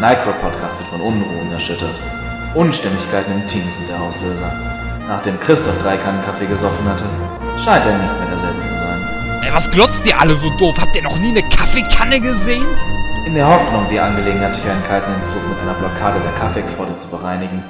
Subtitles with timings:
[0.00, 2.00] Nightcrow-Podcast wird von Unruhen erschüttert.
[2.54, 4.50] Unstimmigkeiten im Team sind der Auslöser.
[5.06, 7.04] Nachdem Christoph drei Kannen Kaffee gesoffen hatte,
[7.62, 8.98] scheint er nicht mehr derselbe zu sein.
[9.42, 10.76] Ey, was glotzt ihr alle so doof?
[10.80, 12.64] Habt ihr noch nie eine Kaffeekanne gesehen?
[13.26, 17.10] In der Hoffnung, die Angelegenheit durch einen kalten Entzug mit einer Blockade der Kaffeeexporte zu
[17.10, 17.62] bereinigen,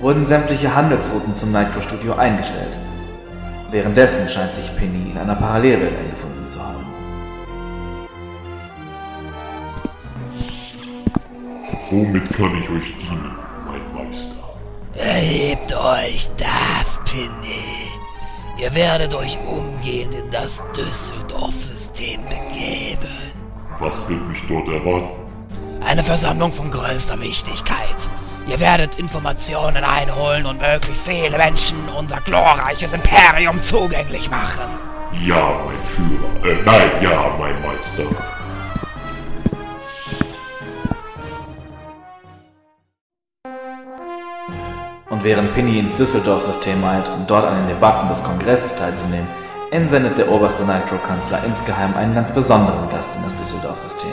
[0.00, 2.76] wurden sämtliche Handelsrouten zum Nightcrow-Studio eingestellt.
[3.70, 5.92] Währenddessen scheint sich Penny in einer Parallelwelt
[11.90, 13.34] Womit kann ich euch dienen,
[13.64, 14.34] mein Meister?
[14.94, 16.28] Erhebt euch,
[17.10, 17.88] Penny.
[18.58, 23.08] Ihr werdet euch umgehend in das Düsseldorf-System begeben.
[23.78, 25.08] Was wird mich dort erwarten?
[25.82, 28.10] Eine Versammlung von größter Wichtigkeit.
[28.48, 34.64] Ihr werdet Informationen einholen und möglichst viele Menschen unser glorreiches Imperium zugänglich machen.
[35.24, 36.52] Ja, mein Führer.
[36.52, 38.37] Äh, nein, ja, mein Meister.
[45.28, 49.28] Während Penny ins Düsseldorf-System eilt, um dort an den Debatten des Kongresses teilzunehmen,
[49.70, 54.10] entsendet der oberste Nitro-Kanzler insgeheim einen ganz besonderen Gast in das Düsseldorf-System.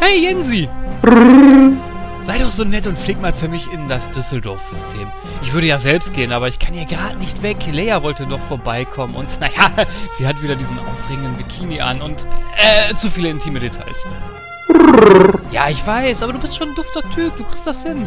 [0.00, 0.68] Hey Jensi!
[2.24, 5.10] Sei doch so nett und flieg mal für mich in das Düsseldorf-System.
[5.40, 7.56] Ich würde ja selbst gehen, aber ich kann hier gerade nicht weg.
[7.72, 9.70] Lea wollte noch vorbeikommen und naja,
[10.10, 12.26] sie hat wieder diesen aufregenden Bikini an und
[12.58, 14.04] äh, zu viele intime Details.
[15.50, 18.06] Ja, ich weiß, aber du bist schon ein dufter Typ, du kriegst das hin.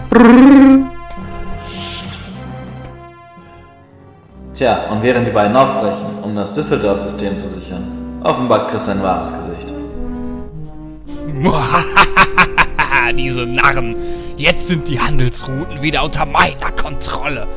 [4.53, 9.34] Tja, und während die beiden aufbrechen, um das Düsseldorf-System zu sichern, offenbart Chris sein wahres
[9.34, 9.68] Gesicht.
[13.16, 13.96] Diese Narren.
[14.38, 17.48] Jetzt sind die Handelsrouten wieder unter meiner Kontrolle.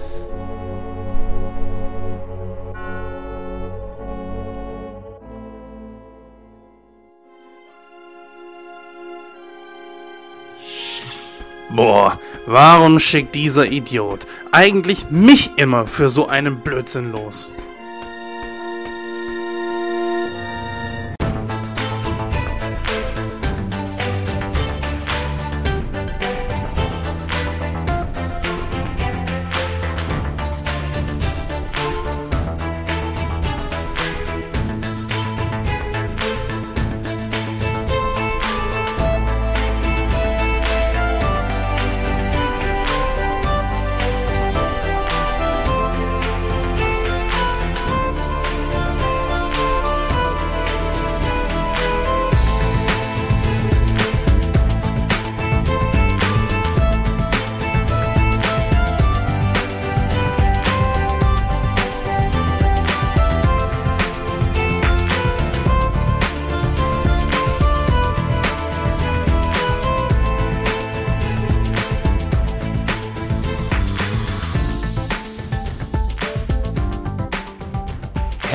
[11.75, 17.51] Boah, warum schickt dieser Idiot eigentlich mich immer für so einen Blödsinn los?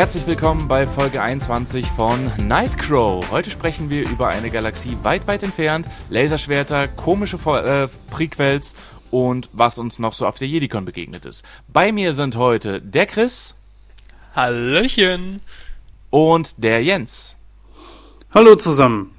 [0.10, 3.30] Herzlich willkommen bei Folge 21 von Nightcrow.
[3.30, 8.76] Heute sprechen wir über eine Galaxie weit, weit entfernt, Laserschwerter, komische äh, Prequels
[9.12, 11.46] und was uns noch so auf der Jedicon begegnet ist.
[11.68, 13.54] Bei mir sind heute der Chris.
[14.36, 15.42] Hallöchen.
[16.10, 17.38] Und der Jens.
[18.34, 19.14] Hallo zusammen.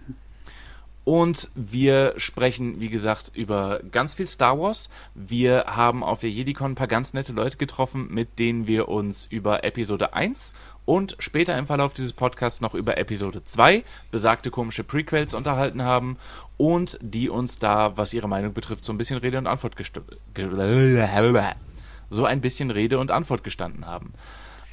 [1.04, 4.90] Und wir sprechen, wie gesagt, über ganz viel Star Wars.
[5.14, 9.26] Wir haben auf der JediCon ein paar ganz nette Leute getroffen, mit denen wir uns
[9.30, 10.52] über Episode 1
[10.84, 16.16] und später im Verlauf dieses Podcasts noch über Episode 2, besagte komische Prequels, unterhalten haben
[16.56, 19.76] und die uns da, was ihre Meinung betrifft, so ein bisschen Rede und Antwort
[22.10, 24.12] so ein bisschen Rede und Antwort gestanden haben.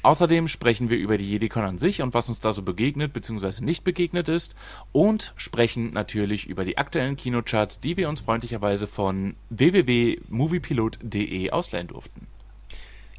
[0.08, 3.62] Außerdem sprechen wir über die JediCon an sich und was uns da so begegnet bzw.
[3.62, 4.54] nicht begegnet ist
[4.90, 12.26] und sprechen natürlich über die aktuellen Kinocharts, die wir uns freundlicherweise von www.moviepilot.de ausleihen durften.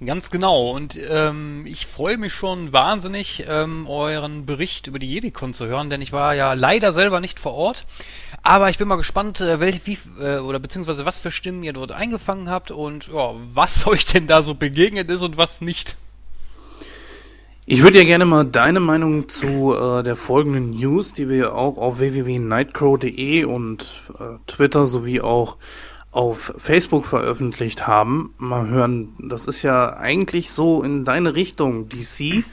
[0.04, 0.72] Ganz genau.
[0.72, 5.92] Und ähm, ich freue mich schon wahnsinnig, ähm, euren Bericht über die JediCon zu hören,
[5.92, 7.86] denn ich war ja leider selber nicht vor Ort.
[8.42, 11.74] Aber ich bin mal gespannt, äh, welche, wie, äh, oder beziehungsweise was für Stimmen ihr
[11.74, 15.96] dort eingefangen habt und ja, was euch denn da so begegnet ist und was nicht.
[17.72, 21.78] Ich würde ja gerne mal deine Meinung zu äh, der folgenden News, die wir auch
[21.78, 23.86] auf www.nightcrow.de und
[24.20, 25.58] äh, Twitter sowie auch
[26.10, 29.10] auf Facebook veröffentlicht haben, mal hören.
[29.20, 32.44] Das ist ja eigentlich so in deine Richtung, DC.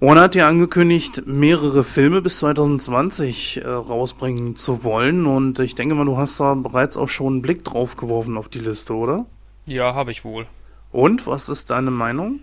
[0.00, 5.94] Warner hat ja angekündigt, mehrere Filme bis 2020 äh, rausbringen zu wollen und ich denke
[5.94, 9.24] mal, du hast da bereits auch schon einen Blick drauf geworfen auf die Liste, oder?
[9.64, 10.44] Ja, habe ich wohl.
[10.92, 12.40] Und was ist deine Meinung?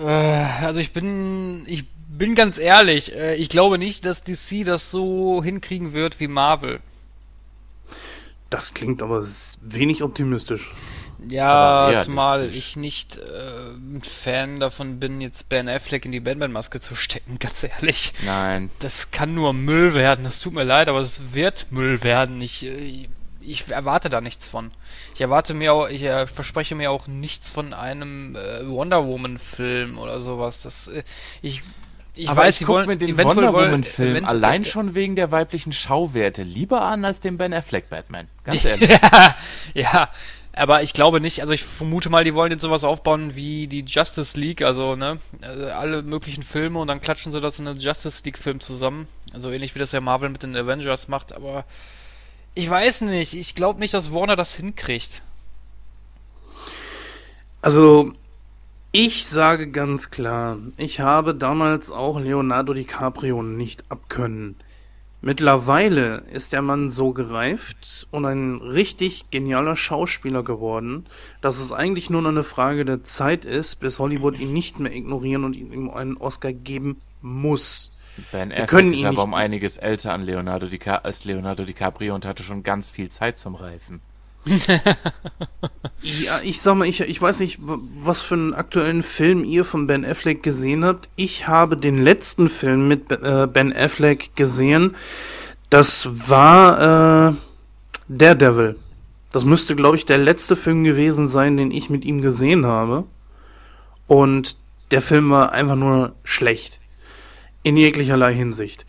[0.00, 4.90] Äh, also ich bin, ich bin ganz ehrlich, äh, ich glaube nicht, dass DC das
[4.90, 6.80] so hinkriegen wird wie Marvel.
[8.50, 10.72] Das klingt aber s- wenig optimistisch.
[11.26, 16.80] Ja, zumal ich nicht äh, ein Fan davon bin, jetzt Ben Affleck in die Batman-Maske
[16.80, 18.12] zu stecken, ganz ehrlich.
[18.24, 18.70] Nein.
[18.80, 22.40] Das kann nur Müll werden, das tut mir leid, aber es wird Müll werden.
[22.42, 23.08] Ich, äh,
[23.46, 24.70] ich erwarte da nichts von.
[25.14, 29.98] Ich erwarte mir auch, ich äh, verspreche mir auch nichts von einem äh, Wonder Woman-Film
[29.98, 30.62] oder sowas.
[30.62, 31.02] Das, äh,
[31.42, 31.62] ich,
[32.14, 35.16] ich Aber weiß, ich sie guck wollen mir den Wonder Woman-Film eventuell- allein schon wegen
[35.16, 38.28] der weiblichen Schauwerte lieber an als den Ben Affleck Batman.
[38.44, 38.88] Ganz ehrlich.
[38.90, 39.36] ja,
[39.74, 40.08] ja,
[40.52, 43.84] aber ich glaube nicht, also ich vermute mal, die wollen jetzt sowas aufbauen wie die
[43.84, 47.80] Justice League, also ne, äh, alle möglichen Filme und dann klatschen sie das in einen
[47.80, 49.08] Justice League Film zusammen.
[49.32, 51.64] Also ähnlich wie das ja Marvel mit den Avengers macht, aber
[52.54, 55.22] ich weiß nicht, ich glaube nicht, dass Warner das hinkriegt.
[57.62, 58.12] Also,
[58.92, 64.56] ich sage ganz klar, ich habe damals auch Leonardo DiCaprio nicht abkönnen.
[65.20, 71.06] Mittlerweile ist der Mann so gereift und ein richtig genialer Schauspieler geworden,
[71.40, 74.94] dass es eigentlich nur noch eine Frage der Zeit ist, bis Hollywood ihn nicht mehr
[74.94, 77.93] ignorieren und ihm einen Oscar geben muss.
[78.32, 81.24] Ben Sie Affleck können ist ihn aber nicht- um einiges älter an Leonardo Dica als
[81.24, 84.00] Leonardo DiCaprio und hatte schon ganz viel Zeit zum Reifen.
[86.02, 89.86] Ja, ich sag mal, ich, ich weiß nicht, was für einen aktuellen Film ihr von
[89.86, 91.08] Ben Affleck gesehen habt.
[91.16, 94.96] Ich habe den letzten Film mit äh, Ben Affleck gesehen.
[95.70, 97.34] Das war äh,
[98.08, 98.76] Daredevil.
[99.32, 103.04] Das müsste, glaube ich, der letzte Film gewesen sein, den ich mit ihm gesehen habe.
[104.06, 104.56] Und
[104.90, 106.80] der Film war einfach nur schlecht.
[107.64, 108.86] In jeglicherlei Hinsicht.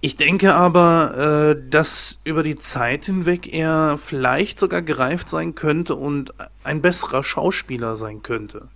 [0.00, 5.96] Ich denke aber, äh, dass über die Zeit hinweg er vielleicht sogar gereift sein könnte
[5.96, 6.32] und
[6.62, 8.68] ein besserer Schauspieler sein könnte.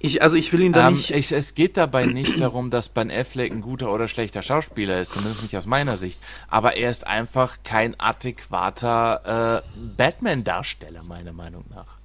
[0.00, 1.12] Ich, also ich will ihn da Ähm, nicht.
[1.12, 5.12] ich, es geht dabei nicht darum, dass Ben Affleck ein guter oder schlechter Schauspieler ist,
[5.12, 6.18] zumindest nicht aus meiner Sicht.
[6.48, 11.98] Aber er ist einfach kein adäquater äh, Batman-Darsteller, meiner Meinung nach.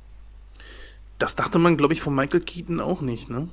[1.18, 3.48] das dachte man, glaube ich, von Michael Keaton auch nicht, ne?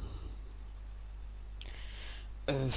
[2.46, 2.68] Also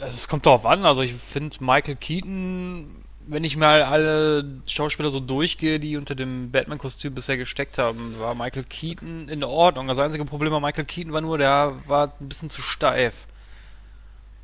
[0.00, 5.20] es kommt darauf an, also ich finde Michael Keaton, wenn ich mal alle Schauspieler so
[5.20, 9.88] durchgehe, die unter dem Batman-Kostüm bisher gesteckt haben, war Michael Keaton in Ordnung.
[9.88, 13.26] Das einzige Problem bei Michael Keaton war nur, der war ein bisschen zu steif.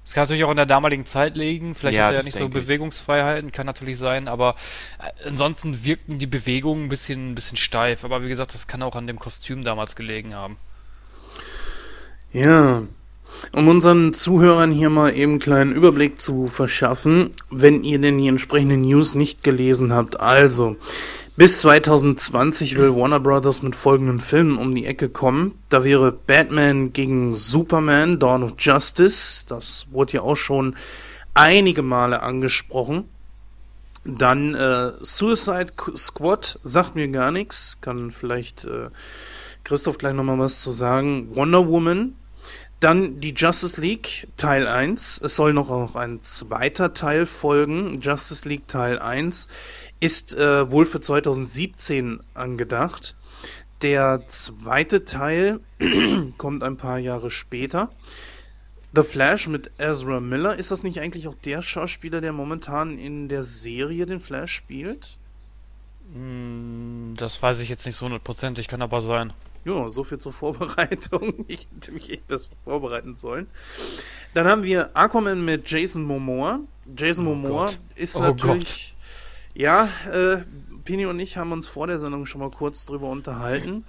[0.05, 2.37] Das kann natürlich auch in der damaligen Zeit liegen, vielleicht Ja, hat er ja nicht
[2.37, 2.49] so.
[2.49, 4.57] Bewegungsfreiheiten, kann natürlich sein, aber
[4.99, 8.05] äh, ansonsten wirkten die Bewegungen ein bisschen, ein bisschen steif.
[8.05, 10.57] Aber wie gesagt, das kann auch an dem Kostüm damals gelegen haben.
[12.33, 12.83] Ja.
[13.53, 18.29] Um unseren Zuhörern hier mal eben einen kleinen Überblick zu verschaffen, wenn ihr denn die
[18.29, 20.21] entsprechenden News nicht gelesen habt.
[20.21, 20.77] Also,
[21.37, 25.55] bis 2020 will Warner Brothers mit folgenden Filmen um die Ecke kommen.
[25.71, 29.47] Da wäre Batman gegen Superman, Dawn of Justice.
[29.49, 30.77] Das wurde ja auch schon
[31.33, 33.09] einige Male angesprochen.
[34.05, 37.79] Dann äh, Suicide Squad sagt mir gar nichts.
[37.81, 38.91] Kann vielleicht äh,
[39.65, 41.35] Christoph gleich nochmal was zu sagen.
[41.35, 42.17] Wonder Woman.
[42.81, 45.21] Dann die Justice League Teil 1.
[45.23, 48.01] Es soll noch auch ein zweiter Teil folgen.
[48.01, 49.49] Justice League Teil 1
[50.01, 53.17] ist äh, wohl für 2017 angedacht.
[53.83, 55.61] Der zweite Teil
[56.39, 57.91] kommt ein paar Jahre später.
[58.95, 60.57] The Flash mit Ezra Miller.
[60.57, 65.19] Ist das nicht eigentlich auch der Schauspieler, der momentan in der Serie den Flash spielt?
[66.15, 69.35] Hm, Das weiß ich jetzt nicht so hundertprozentig, kann aber sein.
[69.65, 71.45] Ja, so viel zur Vorbereitung.
[71.49, 73.47] Ich hätte mich echt besser vorbereiten sollen.
[74.35, 76.61] Dann haben wir Aquaman mit Jason Momoa.
[76.97, 77.79] Jason Momoa Gott.
[77.97, 78.95] ist Oh natürlich.
[79.55, 80.39] Ja, äh,
[80.85, 83.85] Pini und ich haben uns vor der Sendung schon mal kurz drüber unterhalten.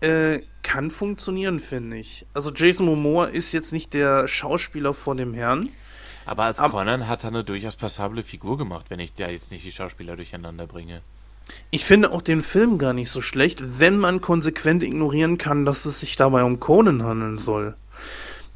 [0.00, 2.24] äh, kann funktionieren, finde ich.
[2.34, 5.68] Also Jason Momoa ist jetzt nicht der Schauspieler vor dem Herrn.
[6.24, 9.50] Aber als Ab- Conan hat er eine durchaus passable Figur gemacht, wenn ich da jetzt
[9.50, 11.02] nicht die Schauspieler durcheinander bringe.
[11.70, 15.84] Ich finde auch den Film gar nicht so schlecht, wenn man konsequent ignorieren kann, dass
[15.86, 17.74] es sich dabei um Conan handeln soll.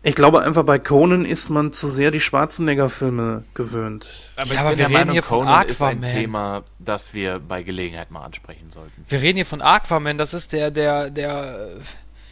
[0.03, 4.31] Ich glaube einfach, bei Conan ist man zu sehr die Schwarzenegger-Filme gewöhnt.
[4.37, 6.05] Aber Ja, aber wir reden Meinung, hier von Conan ist ein Aquaman.
[6.11, 9.05] Thema, das wir bei Gelegenheit mal ansprechen sollten.
[9.09, 11.71] Wir reden hier von Aquaman, das ist der, der, der,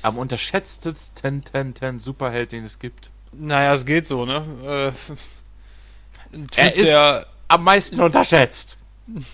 [0.02, 3.10] Am unterschätztesten ten, ten Superheld, den es gibt.
[3.32, 4.44] naja, es geht so, ne?
[4.64, 8.76] Äh, ein Typ, Er ist- der, Am meisten unterschätzt.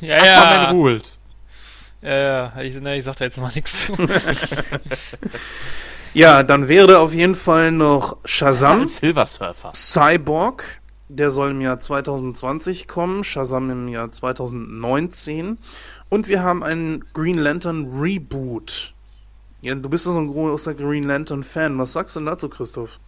[0.00, 1.12] ja, Aquaman ja, ruht.
[2.02, 3.92] Ja, ja, ich, ne, ich sag da jetzt mal nichts zu.
[6.12, 9.70] Ja, dann wäre auf jeden Fall noch Shazam, Silver Surfer.
[9.72, 15.58] Cyborg, der soll im Jahr 2020 kommen, Shazam im Jahr 2019.
[16.08, 18.92] Und wir haben einen Green Lantern Reboot.
[19.60, 21.78] Ja, du bist doch so ein großer Green Lantern Fan.
[21.78, 22.98] Was sagst du denn dazu, Christoph?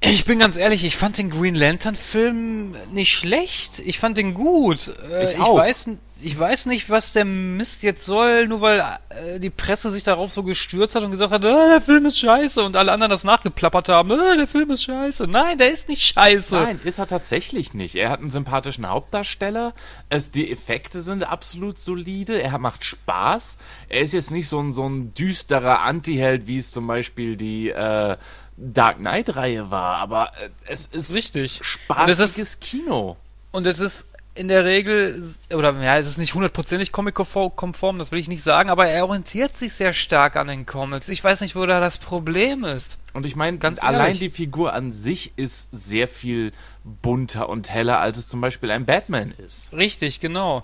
[0.00, 3.80] Ich bin ganz ehrlich, ich fand den Green Lantern Film nicht schlecht.
[3.80, 4.92] Ich fand den gut.
[5.10, 5.56] Äh, Ich auch.
[5.58, 5.88] weiß,
[6.22, 8.78] ich weiß nicht, was der Mist jetzt soll, nur weil
[9.08, 12.16] äh, die Presse sich darauf so gestürzt hat und gesagt hat, äh, der Film ist
[12.20, 15.24] scheiße und alle anderen das nachgeplappert haben, äh, der Film ist scheiße.
[15.26, 16.54] Nein, der ist nicht scheiße.
[16.54, 17.96] Nein, ist er tatsächlich nicht.
[17.96, 19.74] Er hat einen sympathischen Hauptdarsteller.
[20.10, 22.40] Es, die Effekte sind absolut solide.
[22.40, 23.58] Er macht Spaß.
[23.88, 27.70] Er ist jetzt nicht so ein, so ein düsterer Anti-Held, wie es zum Beispiel die
[27.70, 28.16] äh,
[28.60, 29.96] Dark Knight-Reihe war.
[29.98, 31.60] Aber äh, es ist Richtig.
[31.62, 33.16] spaßiges Und es ist- Kino.
[33.50, 35.20] Und es ist in der Regel,
[35.52, 39.56] oder ja, es ist nicht hundertprozentig comic-konform, das will ich nicht sagen, aber er orientiert
[39.56, 41.08] sich sehr stark an den Comics.
[41.08, 42.98] Ich weiß nicht, wo da das Problem ist.
[43.14, 44.18] Und ich meine, Ganz allein ehrlich.
[44.20, 46.52] die Figur an sich ist sehr viel
[46.84, 49.72] bunter und heller, als es zum Beispiel ein Batman ist.
[49.72, 50.62] Richtig, genau.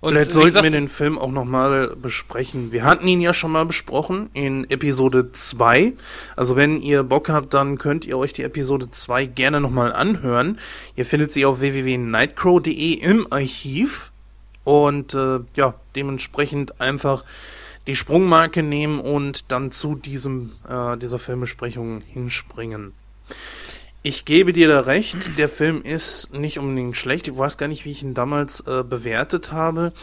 [0.00, 2.72] Und Vielleicht sollten gesagt, wir den Film auch nochmal besprechen.
[2.72, 5.94] Wir hatten ihn ja schon mal besprochen in Episode 2.
[6.36, 10.58] Also wenn ihr Bock habt, dann könnt ihr euch die Episode 2 gerne nochmal anhören.
[10.94, 14.10] Ihr findet sie auf www.nightcrow.de im Archiv.
[14.64, 17.24] Und äh, ja, dementsprechend einfach
[17.86, 22.92] die Sprungmarke nehmen und dann zu diesem äh, dieser Filmbesprechung hinspringen.
[24.06, 27.26] Ich gebe dir da recht, der Film ist nicht unbedingt schlecht.
[27.26, 29.94] Ich weiß gar nicht, wie ich ihn damals äh, bewertet habe.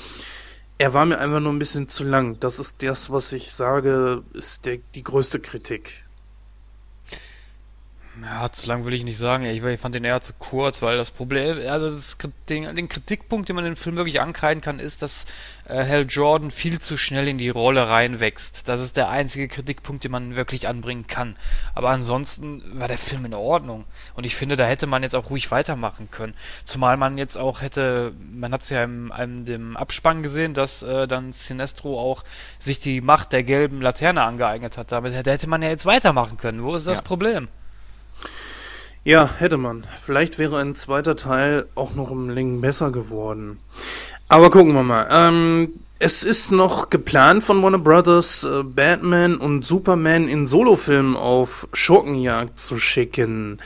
[0.80, 2.40] Er war mir einfach nur ein bisschen zu lang.
[2.40, 6.04] Das ist das, was ich sage, ist der, die größte Kritik.
[8.20, 9.46] Ja, zu lang will ich nicht sagen.
[9.46, 12.18] Ich, ich fand den eher zu kurz, weil das Problem, also das,
[12.50, 15.26] den, den Kritikpunkt, den man den Film wirklich ankreiden kann, ist, dass
[15.66, 18.68] äh, Hal Jordan viel zu schnell in die Rolle reinwächst.
[18.68, 21.38] Das ist der einzige Kritikpunkt, den man wirklich anbringen kann.
[21.74, 23.86] Aber ansonsten war der Film in Ordnung.
[24.14, 26.34] Und ich finde, da hätte man jetzt auch ruhig weitermachen können.
[26.66, 30.84] Zumal man jetzt auch hätte, man hat es ja im, im dem Abspann gesehen, dass
[30.84, 32.26] äh, dann Sinestro auch
[32.60, 34.92] sich die Macht der gelben Laterne angeeignet hat.
[34.92, 36.62] Damit hätte, hätte man ja jetzt weitermachen können.
[36.62, 37.04] Wo ist das Ja.
[37.04, 37.48] Problem?
[39.04, 39.86] Ja, hätte man.
[40.04, 43.60] Vielleicht wäre ein zweiter Teil auch noch um Längen besser geworden.
[44.28, 45.08] Aber gucken wir mal.
[45.12, 51.68] Ähm, es ist noch geplant von Warner Brothers, äh, Batman und Superman in Solofilmen auf
[51.74, 53.60] Schurkenjagd zu schicken.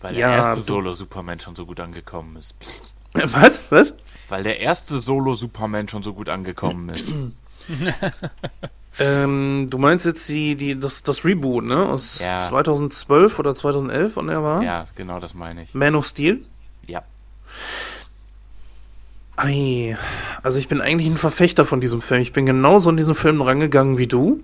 [0.00, 2.58] Weil Ja, der erste du- Solo-Superman schon so gut angekommen ist.
[2.60, 2.94] Psst.
[3.14, 3.62] Was?
[3.70, 3.94] Was?
[4.28, 7.08] Weil der erste Solo-Superman schon so gut angekommen ist.
[8.98, 11.86] Ähm, du meinst jetzt die, die, das, das Reboot, ne?
[11.88, 12.38] Aus Ja.
[12.38, 14.62] 2012 oder 2011, und er war?
[14.62, 15.74] ja, genau das meine ich.
[15.74, 16.40] Man of Steel?
[16.86, 17.02] Ja.
[19.36, 19.96] Ei,
[20.42, 22.22] also ich bin eigentlich ein Verfechter von diesem Film.
[22.22, 24.42] Ich bin genauso in diesen Film rangegangen wie du.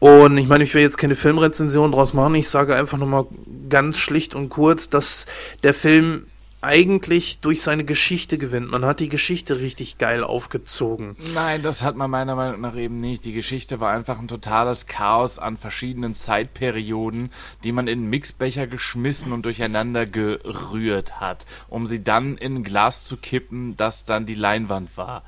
[0.00, 2.34] Und ich meine, ich will jetzt keine Filmrezension draus machen.
[2.34, 3.26] Ich sage einfach nochmal
[3.70, 5.26] ganz schlicht und kurz, dass
[5.62, 6.26] der Film
[6.64, 8.70] eigentlich durch seine Geschichte gewinnt.
[8.70, 11.16] Man hat die Geschichte richtig geil aufgezogen.
[11.34, 13.24] Nein, das hat man meiner Meinung nach eben nicht.
[13.24, 17.30] Die Geschichte war einfach ein totales Chaos an verschiedenen Zeitperioden,
[17.62, 23.04] die man in Mixbecher geschmissen und durcheinander gerührt hat, um sie dann in ein Glas
[23.04, 25.22] zu kippen, das dann die Leinwand war.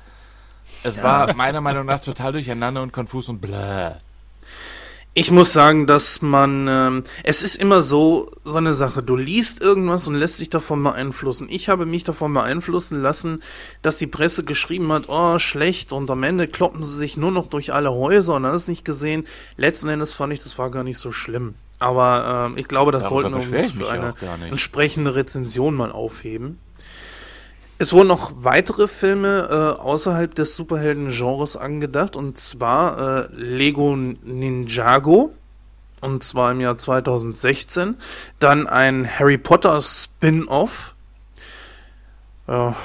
[0.83, 3.93] Es war meiner Meinung nach total durcheinander und konfus und bläh.
[5.19, 9.01] Ich muss sagen, dass man, ähm, es ist immer so, so eine Sache.
[9.01, 11.47] Du liest irgendwas und lässt dich davon beeinflussen.
[11.49, 13.41] Ich habe mich davon beeinflussen lassen,
[13.81, 17.47] dass die Presse geschrieben hat, oh, schlecht, und am Ende kloppen sie sich nur noch
[17.47, 19.25] durch alle Häuser und hast es nicht gesehen.
[19.55, 21.55] Letzten Endes fand ich, das war gar nicht so schlimm.
[21.79, 24.13] Aber ähm, ich glaube, das Darüber sollten wir uns für eine
[24.51, 26.59] entsprechende Rezension mal aufheben.
[27.79, 35.31] Es wurden noch weitere Filme äh, außerhalb des Superhelden-Genres angedacht, und zwar äh, Lego Ninjago,
[36.01, 37.97] und zwar im Jahr 2016.
[38.39, 40.95] Dann ein Harry Potter Spin-off,
[42.47, 42.75] ja,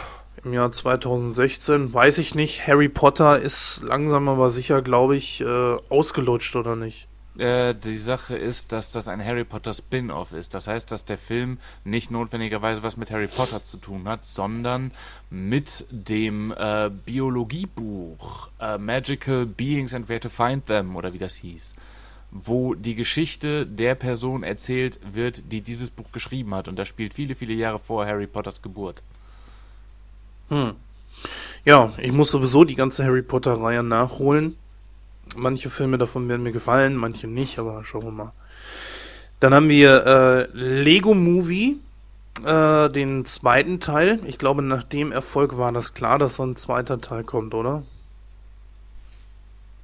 [0.45, 1.95] im Jahr 2016.
[1.95, 7.09] Weiß ich nicht, Harry Potter ist langsam aber sicher, glaube ich, äh, ausgelutscht, oder nicht?
[7.39, 10.53] Äh, die Sache ist, dass das ein Harry Potter Spin-off ist.
[10.53, 14.93] Das heißt, dass der Film nicht notwendigerweise was mit Harry Potter zu tun hat, sondern
[15.31, 21.37] mit dem äh, Biologiebuch äh, Magical Beings and Where to Find Them oder wie das
[21.37, 21.75] hieß,
[22.31, 26.69] wo die Geschichte der Person erzählt wird, die dieses Buch geschrieben hat.
[26.69, 29.03] Und das spielt viele, viele Jahre vor Harry Potters Geburt.
[30.51, 30.75] Hm.
[31.65, 34.57] Ja, ich muss sowieso die ganze Harry Potter-Reihe nachholen.
[35.37, 38.33] Manche Filme davon werden mir gefallen, manche nicht, aber schauen wir mal.
[39.41, 41.79] Dann haben wir äh, Lego Movie,
[42.45, 44.21] äh, den zweiten Teil.
[44.27, 47.83] Ich glaube, nach dem Erfolg war das klar, dass so ein zweiter Teil kommt, oder?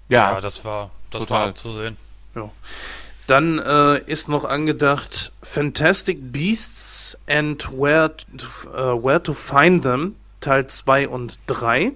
[0.08, 1.40] Ja, das war, das total.
[1.40, 1.96] war abzusehen.
[2.34, 2.50] Ja.
[3.26, 10.16] Dann äh, ist noch angedacht Fantastic Beasts and Where to, äh, Where to Find Them,
[10.40, 11.92] Teil 2 und 3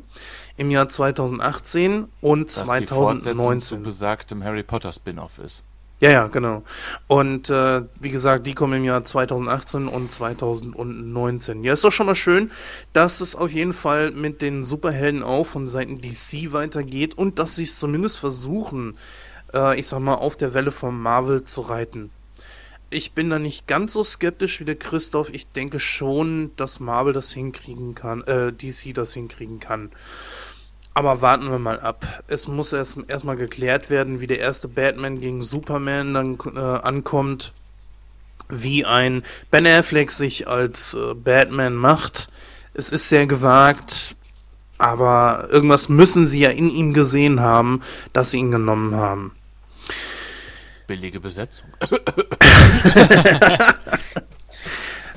[0.57, 3.83] im Jahr 2018 und Was die Fortsetzung zu 2019.
[3.83, 5.63] besagtem Harry Potter Spin-off ist.
[6.03, 6.65] Ja, ja, genau.
[7.07, 11.63] Und äh, wie gesagt, die kommen im Jahr 2018 und 2019.
[11.63, 12.51] Ja, ist doch schon mal schön,
[12.93, 17.55] dass es auf jeden Fall mit den Superhelden auch von Seiten DC weitergeht und dass
[17.55, 18.99] sie es zumindest versuchen,
[19.55, 22.11] äh, ich sag mal, auf der Welle von Marvel zu reiten.
[22.93, 25.31] Ich bin da nicht ganz so skeptisch wie der Christoph.
[25.33, 29.91] Ich denke schon, dass Marvel das hinkriegen kann, äh, DC das hinkriegen kann.
[30.93, 32.23] Aber warten wir mal ab.
[32.29, 37.55] Es muss erst erstmal geklärt werden, wie der erste Batman gegen Superman dann äh, ankommt,
[38.51, 42.29] wie ein Ben Affleck sich als äh, Batman macht.
[42.75, 44.17] Es ist sehr gewagt,
[44.77, 47.81] aber irgendwas müssen sie ja in ihm gesehen haben,
[48.13, 49.33] dass sie ihn genommen haben.
[50.87, 51.69] Billige Besetzung.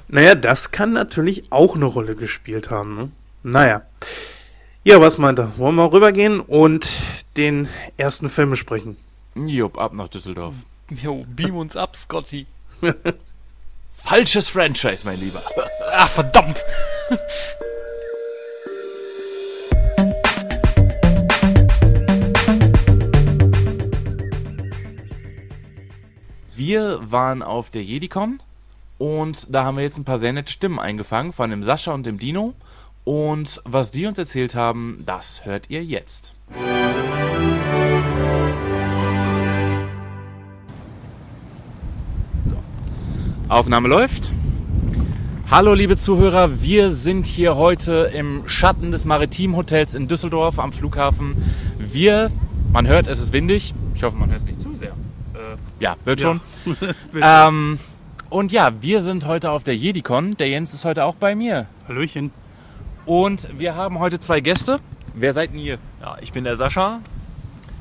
[0.08, 2.96] naja, das kann natürlich auch eine Rolle gespielt haben.
[2.96, 3.12] Ne?
[3.44, 3.82] Naja.
[4.84, 5.58] Ja, was meint er?
[5.58, 6.88] Wollen wir rübergehen und
[7.38, 7.68] den
[7.98, 8.98] ersten Film besprechen?
[9.36, 10.56] Jupp, ab nach Düsseldorf.
[10.90, 12.46] Jo, beam uns ab, Scotty.
[13.94, 15.42] Falsches Franchise, mein Lieber.
[15.94, 16.64] Ach, verdammt.
[26.58, 28.40] Wir waren auf der JediCon
[28.98, 32.06] und da haben wir jetzt ein paar sehr nette Stimmen eingefangen von dem Sascha und
[32.06, 32.54] dem Dino.
[33.04, 36.34] Und was die uns erzählt haben, das hört ihr jetzt.
[43.50, 44.32] Aufnahme läuft.
[45.52, 50.72] Hallo liebe Zuhörer, wir sind hier heute im Schatten des Maritim Hotels in Düsseldorf am
[50.72, 51.36] Flughafen.
[51.78, 52.32] Wir,
[52.72, 53.74] man hört, es ist windig.
[53.94, 54.94] Ich hoffe, man hört es nicht zu sehr.
[55.80, 56.42] Ja, wird schon.
[57.22, 57.80] ähm,
[58.30, 60.38] und ja, wir sind heute auf der JediCon.
[60.38, 61.68] Der Jens ist heute auch bei mir.
[61.88, 62.32] Hallöchen.
[63.06, 64.80] Und wir haben heute zwei Gäste.
[65.14, 65.78] Wer seid denn ihr?
[66.02, 67.00] Ja, ich bin der Sascha.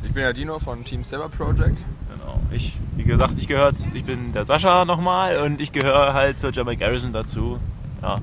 [0.04, 1.82] Ich bin der Dino von Team Saber Project.
[2.10, 2.40] Genau.
[2.50, 6.52] Ich, wie gesagt, ich gehöre, ich bin der Sascha nochmal und ich gehöre halt zur
[6.52, 7.59] German Garrison dazu.
[8.02, 8.18] Ja.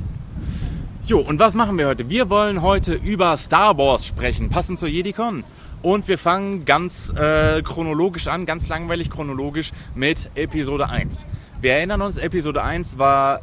[1.07, 2.10] Jo, und was machen wir heute?
[2.10, 5.43] Wir wollen heute über Star Wars sprechen, passend zur JediCon.
[5.82, 11.26] Und wir fangen ganz äh, chronologisch an, ganz langweilig chronologisch mit Episode 1.
[11.60, 13.41] Wir erinnern uns, Episode 1 war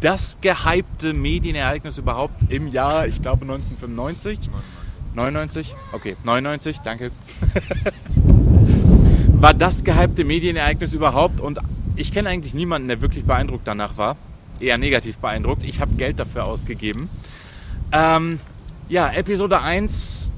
[0.00, 4.50] das gehypte Medienereignis überhaupt im Jahr, ich glaube 1995.
[5.14, 5.74] 99?
[5.92, 7.10] Okay, 99, danke.
[9.40, 11.58] war das gehypte Medienereignis überhaupt und
[11.96, 14.16] ich kenne eigentlich niemanden, der wirklich beeindruckt danach war.
[14.60, 15.64] Eher negativ beeindruckt.
[15.64, 17.08] Ich habe Geld dafür ausgegeben.
[17.92, 18.38] Ähm,
[18.88, 20.30] ja, Episode 1.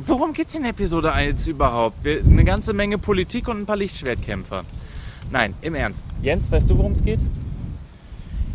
[0.00, 2.04] Worum geht es in Episode 1 überhaupt?
[2.04, 4.62] Wir, eine ganze Menge Politik und ein paar Lichtschwertkämpfer.
[5.32, 6.04] Nein, im Ernst.
[6.22, 7.18] Jens, weißt du, worum es geht?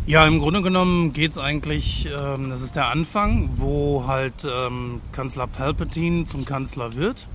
[0.06, 5.02] Ja, im Grunde genommen geht es eigentlich, ähm, das ist der Anfang, wo halt ähm,
[5.12, 7.28] Kanzler Palpatine zum Kanzler wird.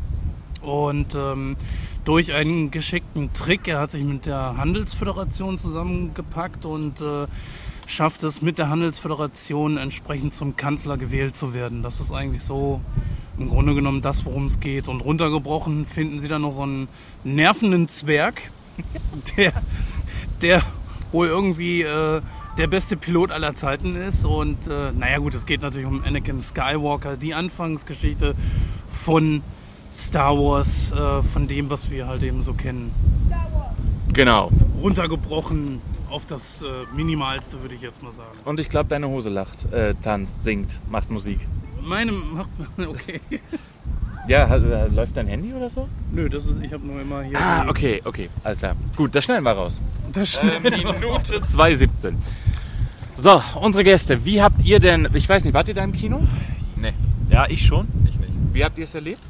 [0.64, 1.56] Und ähm,
[2.04, 7.28] durch einen geschickten Trick, er hat sich mit der Handelsföderation zusammengepackt und äh,
[7.86, 11.84] schafft es mit der Handelsföderation entsprechend zum Kanzler gewählt zu werden.
[11.84, 12.82] Das ist eigentlich so
[13.40, 14.88] im Grunde genommen das, worum es geht.
[14.88, 16.88] Und runtergebrochen finden sie dann noch so einen
[17.24, 18.52] nervenden Zwerg,
[19.38, 19.54] der,
[20.42, 20.62] der
[21.12, 22.22] wohl irgendwie äh,
[22.58, 24.26] der beste Pilot aller Zeiten ist.
[24.26, 28.36] Und äh, naja gut, es geht natürlich um Anakin Skywalker, die Anfangsgeschichte
[28.88, 29.42] von
[29.92, 32.92] Star Wars, äh, von dem, was wir halt eben so kennen.
[34.14, 34.52] Genau.
[34.82, 38.38] Runtergebrochen auf das äh, Minimalste, würde ich jetzt mal sagen.
[38.46, 41.40] Und ich glaube, deine Hose lacht, äh, tanzt, singt, macht Musik.
[41.82, 42.50] Meine macht
[42.88, 43.22] okay.
[44.28, 45.88] Ja, äh, läuft dein Handy oder so?
[46.12, 47.40] Nö, das ist, ich habe nur immer hier.
[47.40, 48.76] Ah, okay, okay, alles klar.
[48.96, 49.82] Gut, das schneiden wir raus.
[50.14, 52.14] Das Ähm, Minute 2,17.
[53.16, 56.22] So, unsere Gäste, wie habt ihr denn, ich weiß nicht, wart ihr da im Kino?
[56.76, 56.94] Nee,
[57.30, 57.88] Ja, ich schon.
[58.08, 58.32] ich nicht.
[58.54, 59.22] Wie habt ihr es erlebt?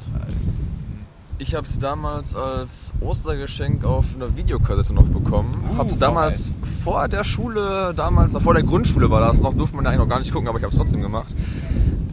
[1.40, 5.64] Ich habe es damals als Ostergeschenk auf einer Videokassette noch bekommen.
[5.72, 6.52] Uh, hab's damals
[6.84, 10.08] vor der Schule, damals, vor der Grundschule war das noch, durfte man da eigentlich noch
[10.08, 11.28] gar nicht gucken, aber ich habe es trotzdem gemacht.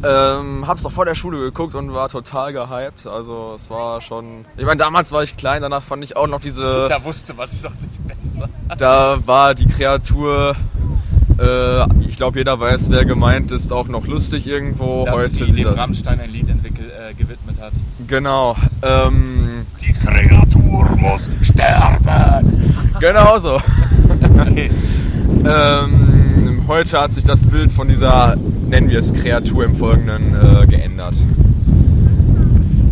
[0.01, 3.05] Ähm, hab's noch vor der Schule geguckt und war total gehypt.
[3.05, 4.45] Also es war schon.
[4.55, 6.87] Ich meine, damals war ich klein, danach fand ich auch noch diese.
[6.87, 8.47] Da wusste man es doch nicht besser.
[8.77, 10.55] Da war die Kreatur.
[11.39, 15.05] Äh, ich glaube, jeder weiß, wer gemeint ist, auch noch lustig irgendwo.
[15.05, 15.77] Dass Heute die dem das.
[15.77, 17.73] Rammstein ein Lied entwickelt, äh, gewidmet hat.
[18.07, 18.55] Genau.
[18.81, 22.73] Ähm, Die Kreatur muss sterben.
[22.99, 23.61] genau so.
[25.45, 28.35] ähm, heute hat sich das Bild von dieser,
[28.67, 31.15] nennen wir es Kreatur im Folgenden, äh, geändert.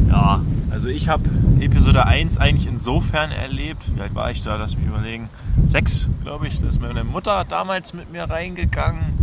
[0.10, 1.24] Ja, also ich habe
[1.60, 3.84] Episode 1 eigentlich insofern erlebt.
[3.96, 4.56] Wie alt war ich da?
[4.56, 5.30] Lass mich überlegen.
[5.65, 6.62] Sechs, glaube ich.
[6.62, 9.15] Da ist meine Mutter damals mit mir reingegangen.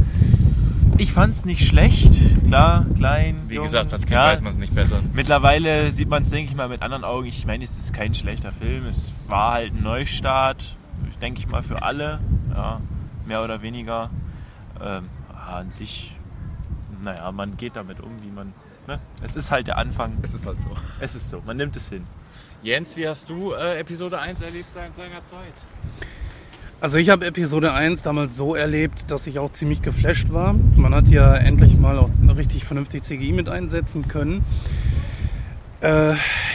[0.99, 2.13] Ich fand's nicht schlecht.
[2.47, 3.43] Klar, klein.
[3.49, 4.27] Wie jung, gesagt, als Kind ja.
[4.27, 5.01] weiß man es nicht besser.
[5.15, 7.27] Mittlerweile sieht man es, denke ich mal, mit anderen Augen.
[7.27, 8.87] Ich meine, es ist kein schlechter Film.
[8.87, 10.77] Es war halt ein Neustart,
[11.21, 12.21] denke ich mal, für alle.
[12.55, 12.81] Ja,
[13.27, 14.11] mehr oder weniger.
[14.81, 15.09] Ähm,
[15.49, 16.17] an sich,
[17.03, 18.53] naja, man geht damit um, wie man.
[18.87, 18.99] Ne?
[19.23, 20.19] Es ist halt der Anfang.
[20.23, 20.71] Es ist halt so.
[21.01, 22.05] Es ist so, man nimmt es hin.
[22.63, 25.55] Jens, wie hast du äh, Episode 1 erlebt in seiner Zeit?
[26.83, 30.57] Also ich habe Episode 1 damals so erlebt, dass ich auch ziemlich geflasht war.
[30.75, 34.45] Man hat ja endlich mal auch richtig vernünftig CGI mit einsetzen können.
[35.81, 36.15] Äh,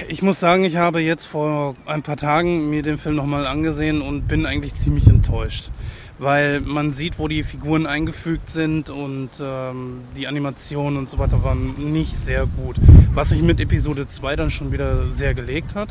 [0.10, 4.02] ich muss sagen, ich habe jetzt vor ein paar Tagen mir den Film nochmal angesehen
[4.02, 5.72] und bin eigentlich ziemlich enttäuscht.
[6.20, 11.42] Weil man sieht, wo die Figuren eingefügt sind und ähm, die Animationen und so weiter
[11.46, 12.76] waren nicht sehr gut.
[13.14, 15.88] Was sich mit Episode 2 dann schon wieder sehr gelegt hat.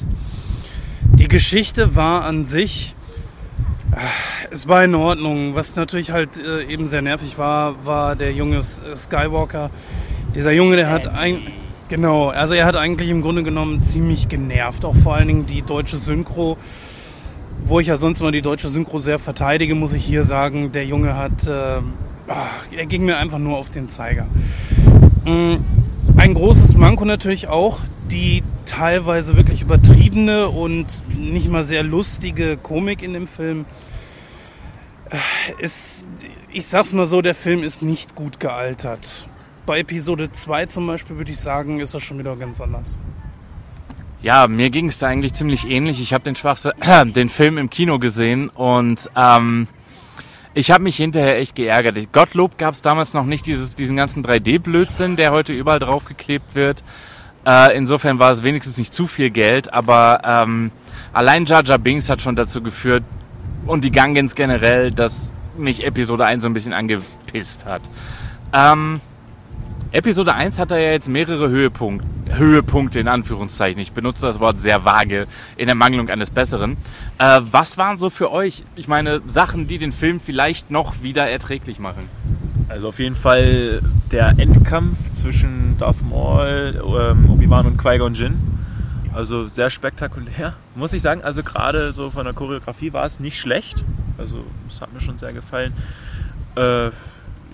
[1.15, 2.95] Die Geschichte war an sich
[4.51, 5.55] es war in Ordnung.
[5.55, 9.71] Was natürlich halt äh, eben sehr nervig war, war der junge äh, Skywalker.
[10.35, 11.39] Dieser Junge, der hat ein,
[11.89, 14.85] genau, also er hat eigentlich im Grunde genommen ziemlich genervt.
[14.85, 16.57] Auch vor allen Dingen die deutsche Synchro.
[17.65, 20.85] Wo ich ja sonst mal die deutsche Synchro sehr verteidige, muss ich hier sagen, der
[20.85, 21.81] Junge hat, äh,
[22.29, 24.27] ach, er ging mir einfach nur auf den Zeiger.
[25.25, 25.57] Mm,
[26.17, 33.03] Ein großes Manko natürlich auch die teilweise wirklich übertriebene und nicht mal sehr lustige Komik
[33.03, 33.65] in dem Film.
[35.59, 36.09] Ist,
[36.53, 39.29] ich sag's mal so, der Film ist nicht gut gealtert.
[39.65, 42.99] Bei Episode 2 zum Beispiel würde ich sagen, ist das schon wieder ganz anders.
[44.23, 46.01] Ja, mir ging es da eigentlich ziemlich ähnlich.
[46.01, 46.73] Ich habe den Schwachse
[47.05, 49.69] den Film im Kino gesehen und ähm,
[50.55, 52.13] ich habe mich hinterher echt geärgert.
[52.13, 56.83] Gottlob gab es damals noch nicht dieses, diesen ganzen 3D-Blödsinn, der heute überall draufgeklebt wird.
[57.47, 60.73] Äh, insofern war es wenigstens nicht zu viel Geld, aber ähm,
[61.13, 63.05] allein Jar Jar Binks hat schon dazu geführt
[63.67, 67.83] und die Gungans generell, dass mich Episode 1 so ein bisschen angepisst hat.
[68.53, 69.01] Ähm,
[69.93, 73.81] Episode 1 hat da ja jetzt mehrere Höhepunkt, Höhepunkte in Anführungszeichen.
[73.81, 76.77] Ich benutze das Wort sehr vage in Ermangelung eines Besseren.
[77.19, 81.29] Äh, was waren so für euch, ich meine, Sachen, die den Film vielleicht noch wieder
[81.29, 82.09] erträglich machen?
[82.69, 88.37] Also auf jeden Fall der Endkampf zwischen Darth Maul, ähm, Obi-Wan und Qui-Gon Jinn.
[89.13, 91.23] Also sehr spektakulär, muss ich sagen.
[91.23, 93.85] Also gerade so von der Choreografie war es nicht schlecht.
[94.19, 95.73] Also es hat mir schon sehr gefallen.
[96.57, 96.91] Äh,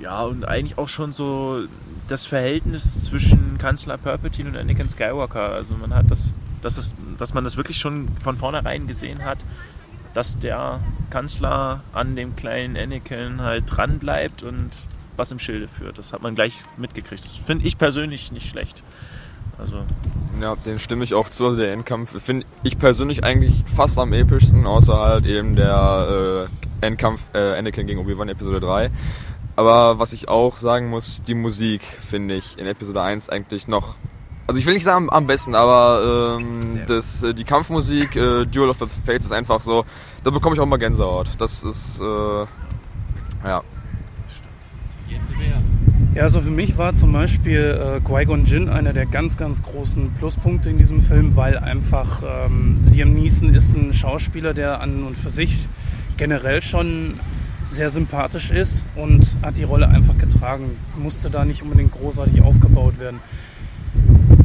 [0.00, 1.62] ja, und eigentlich auch schon so
[2.08, 5.52] das Verhältnis zwischen Kanzler Palpatine und Anakin Skywalker.
[5.52, 9.38] Also man hat das, das ist, dass man das wirklich schon von vornherein gesehen hat,
[10.14, 14.70] dass der Kanzler an dem kleinen Anakin halt dran bleibt und
[15.22, 15.98] was im Schilde führt.
[15.98, 17.24] Das hat man gleich mitgekriegt.
[17.24, 18.82] Das finde ich persönlich nicht schlecht.
[19.56, 19.84] Also
[20.40, 21.44] Ja, den stimme ich auch zu.
[21.44, 26.48] Also der Endkampf finde ich persönlich eigentlich fast am epischsten, außer halt eben der
[26.82, 28.90] äh, Endkampf äh, Anakin gegen Obi-Wan Episode 3.
[29.54, 33.94] Aber was ich auch sagen muss, die Musik finde ich in Episode 1 eigentlich noch.
[34.48, 38.70] Also ich will nicht sagen am besten, aber ähm, das, äh, die Kampfmusik, äh, Duel
[38.70, 39.84] of the Fates ist einfach so,
[40.24, 41.28] da bekomme ich auch mal Gänsehaut.
[41.38, 42.46] Das ist, äh,
[43.44, 43.62] ja.
[46.14, 50.10] Ja, also für mich war zum Beispiel äh, Qui-Gon Jinn einer der ganz, ganz großen
[50.12, 55.16] Pluspunkte in diesem Film, weil einfach ähm, Liam Neeson ist ein Schauspieler, der an und
[55.16, 55.56] für sich
[56.18, 57.14] generell schon
[57.66, 60.72] sehr sympathisch ist und hat die Rolle einfach getragen.
[61.02, 63.20] Musste da nicht unbedingt großartig aufgebaut werden.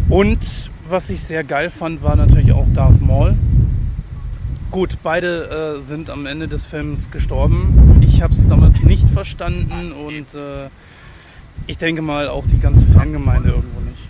[0.07, 3.35] Und was ich sehr geil fand, war natürlich auch Darth Maul.
[4.69, 7.99] Gut, beide äh, sind am Ende des Films gestorben.
[8.01, 10.69] Ich habe es damals nicht verstanden und äh,
[11.67, 13.97] ich denke mal auch die ganze Fangemeinde irgendwo nicht.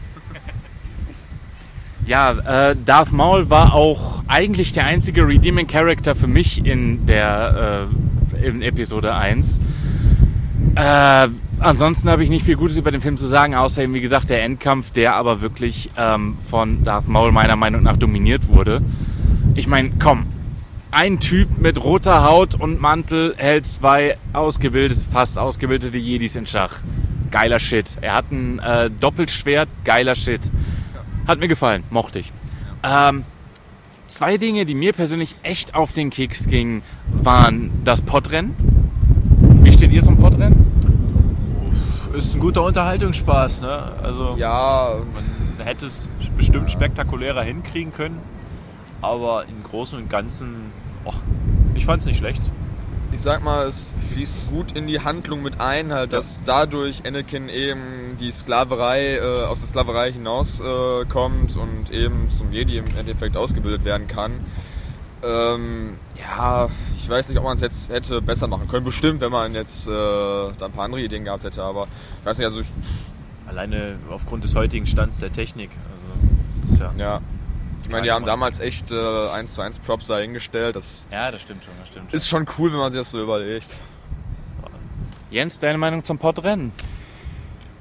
[2.08, 7.90] Ja, äh, Darth Maul war auch eigentlich der einzige Redeeming Character für mich in der
[8.42, 9.60] äh, in Episode 1.
[10.76, 11.28] Äh,
[11.60, 14.30] ansonsten habe ich nicht viel Gutes über den Film zu sagen, außer eben, wie gesagt,
[14.30, 18.82] der Endkampf, der aber wirklich ähm, von Darth Maul meiner Meinung nach dominiert wurde.
[19.56, 20.28] Ich meine, komm,
[20.92, 26.76] ein Typ mit roter Haut und Mantel hält zwei ausgebildete, fast ausgebildete Jedis in Schach.
[27.32, 27.98] Geiler Shit.
[28.02, 30.52] Er hat ein äh, Doppelschwert, geiler Shit.
[31.28, 32.32] Hat mir gefallen, mochte ich.
[32.84, 33.26] Ähm,
[34.08, 38.56] zwei Dinge, die mir persönlich echt auf den Keks gingen, waren das Podrennen.
[39.62, 40.68] Wie steht ihr zum Podrennen?
[42.18, 43.62] ist ein guter Unterhaltungsspaß.
[43.62, 43.92] Ne?
[44.02, 48.20] Also Ja, man hätte es bestimmt spektakulärer hinkriegen können,
[49.02, 50.72] aber im Großen und Ganzen,
[51.06, 51.16] och,
[51.76, 52.42] ich fand es nicht schlecht.
[53.12, 57.50] ich sag mal, es fließt gut in die Handlung mit ein, halt, dass dadurch Anakin
[57.50, 63.38] eben die Sklaverei, äh, aus der Sklaverei hinaus äh, und eben zum Jedi im Endeffekt
[63.38, 64.34] ausgebildet werden kann.
[65.24, 68.86] Ähm, ja, ich weiß nicht, ob man es jetzt hätte besser machen können.
[68.86, 71.88] Bestimmt, wenn man jetzt äh, da ein paar andere Ideen gehabt hätte, aber
[72.20, 72.68] ich weiß nicht, also ich,
[73.48, 75.70] Alleine aufgrund des heutigen Stands der Technik.
[75.72, 76.94] Also, das ist ja.
[76.98, 77.22] ja.
[77.88, 80.76] Ich meine, die haben damals echt äh, 1 zu 1 Props dahingestellt.
[80.76, 82.14] Das Ja, das stimmt schon, das stimmt.
[82.14, 83.78] ist schon cool, wenn man sich das so überlegt.
[85.32, 86.74] Jens, deine Meinung zum Podrennen?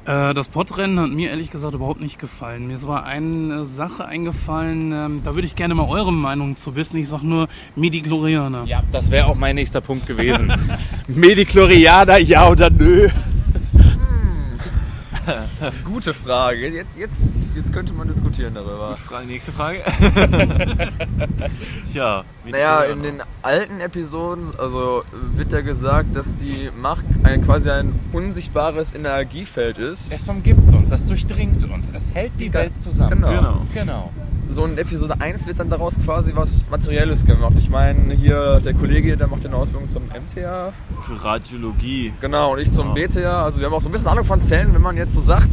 [0.05, 2.69] Äh, das Podrennen hat mir ehrlich gesagt überhaupt nicht gefallen.
[2.69, 6.77] Mir ist aber eine Sache eingefallen, ähm, da würde ich gerne mal eure Meinung zu
[6.77, 6.97] wissen.
[6.99, 8.65] Ich sag nur Midi-Chlorianer.
[8.67, 10.53] Ja, das wäre auch mein nächster Punkt gewesen.
[11.09, 13.09] Medichlorianer, ja oder nö?
[15.85, 16.69] Gute Frage.
[16.69, 18.97] Jetzt, jetzt, jetzt könnte man diskutieren darüber.
[18.97, 19.83] Frage, nächste Frage.
[21.93, 27.45] Tja, wie Naja, in den alten Episoden also wird ja gesagt, dass die Macht ein,
[27.45, 30.13] quasi ein unsichtbares Energiefeld ist.
[30.13, 33.23] Es umgibt uns, es durchdringt uns, es hält die Welt zusammen.
[33.23, 33.31] Genau.
[33.31, 33.67] Genau.
[33.75, 34.13] Genau.
[34.49, 37.55] So in Episode 1 wird dann daraus quasi was Materielles gemacht.
[37.59, 40.73] Ich meine, hier der Kollege, der macht eine Ausbildung zum MTA.
[41.03, 42.13] Für Radiologie.
[42.21, 42.95] Genau, und ich zum Ja.
[42.95, 43.45] BTA.
[43.45, 45.51] Also wir haben auch so ein bisschen Ahnung von Zellen, wenn man jetzt so sagt,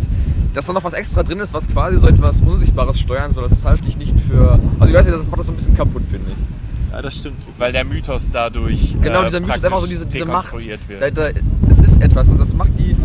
[0.54, 3.44] dass da noch was extra drin ist, was quasi so etwas Unsichtbares steuern soll.
[3.48, 4.60] Das halte ich nicht für...
[4.80, 6.94] Also ich weiß nicht, das macht das so ein bisschen kaputt, finde ich.
[6.94, 7.38] Ja, das stimmt.
[7.58, 8.96] Weil der Mythos dadurch.
[9.02, 10.54] Genau, äh, dieser Mythos ist einfach so diese, diese Macht.
[10.54, 10.80] Wird.
[11.00, 11.30] Da, da,
[11.68, 12.96] es ist etwas, also das macht die...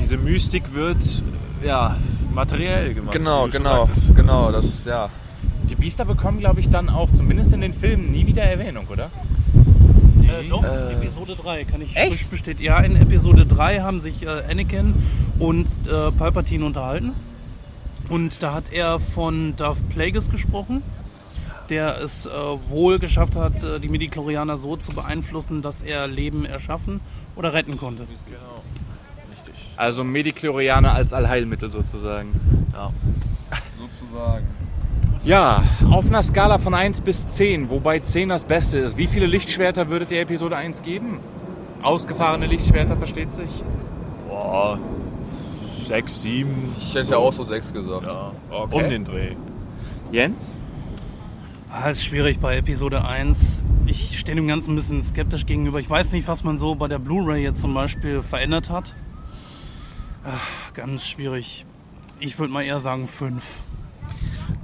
[0.00, 1.22] Diese Mystik wird,
[1.64, 1.96] ja,
[2.34, 3.12] materiell gemacht.
[3.12, 5.08] Genau, genau, genau, das, ja.
[5.68, 9.10] Die Biester bekommen, glaube ich, dann auch, zumindest in den Filmen, nie wieder Erwähnung, oder?
[10.22, 10.92] Äh, doch, Äh.
[10.94, 12.12] Episode 3 kann ich Echt?
[12.12, 12.64] frisch bestätigen.
[12.64, 14.94] Ja, in Episode 3 haben sich äh, Anakin
[15.38, 17.12] und äh, Palpatine unterhalten.
[18.08, 20.82] Und da hat er von Darth Plagueis gesprochen,
[21.70, 22.30] der es äh,
[22.68, 27.00] wohl geschafft hat, äh, die Midichlorianer so zu beeinflussen, dass er Leben erschaffen
[27.36, 28.06] oder retten konnte.
[28.26, 28.62] Genau.
[29.32, 29.72] Richtig.
[29.76, 32.28] Also Medichlorianer als Allheilmittel sozusagen.
[32.72, 32.90] Ja.
[33.78, 34.46] Sozusagen.
[35.24, 38.98] Ja, auf einer Skala von 1 bis 10, wobei 10 das Beste ist.
[38.98, 41.18] Wie viele Lichtschwerter würdet ihr Episode 1 geben?
[41.82, 43.48] Ausgefahrene Lichtschwerter, versteht sich?
[44.28, 44.78] Boah,
[45.86, 48.06] sechs, sieben, Ich hätte ja auch so sechs gesagt.
[48.06, 48.84] ja, Okay.
[48.84, 49.32] um den Dreh.
[50.12, 50.56] Jens?
[51.70, 53.64] Ah, ist schwierig bei Episode 1.
[53.86, 55.80] Ich stehe dem Ganzen ein bisschen skeptisch gegenüber.
[55.80, 58.94] Ich weiß nicht, was man so bei der Blu-ray jetzt zum Beispiel verändert hat.
[60.24, 61.64] Ach, ganz schwierig.
[62.20, 63.42] Ich würde mal eher sagen 5.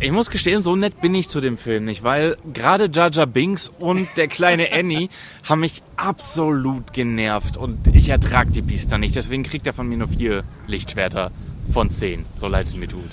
[0.02, 3.70] Ich muss gestehen, so nett bin ich zu dem Film nicht, weil gerade Jar Binks
[3.78, 5.10] und der kleine Annie
[5.46, 9.14] haben mich absolut genervt und ich ertrag die Biester nicht.
[9.14, 11.32] Deswegen kriegt er von mir nur vier Lichtschwerter
[11.70, 13.10] von 10, so leid es mir tut.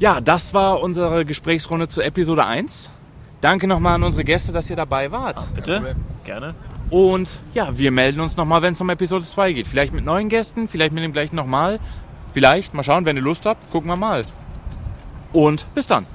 [0.00, 2.90] Ja, das war unsere Gesprächsrunde zu Episode 1.
[3.40, 5.38] Danke nochmal an unsere Gäste, dass ihr dabei wart.
[5.54, 5.94] Bitte?
[6.24, 6.54] Gerne.
[6.90, 9.68] Und ja, wir melden uns nochmal, wenn es um Episode 2 geht.
[9.68, 11.78] Vielleicht mit neuen Gästen, vielleicht mit dem gleichen nochmal.
[12.32, 14.24] Vielleicht, mal schauen, wenn ihr Lust habt, gucken wir mal.
[15.32, 16.06] Und bis dann.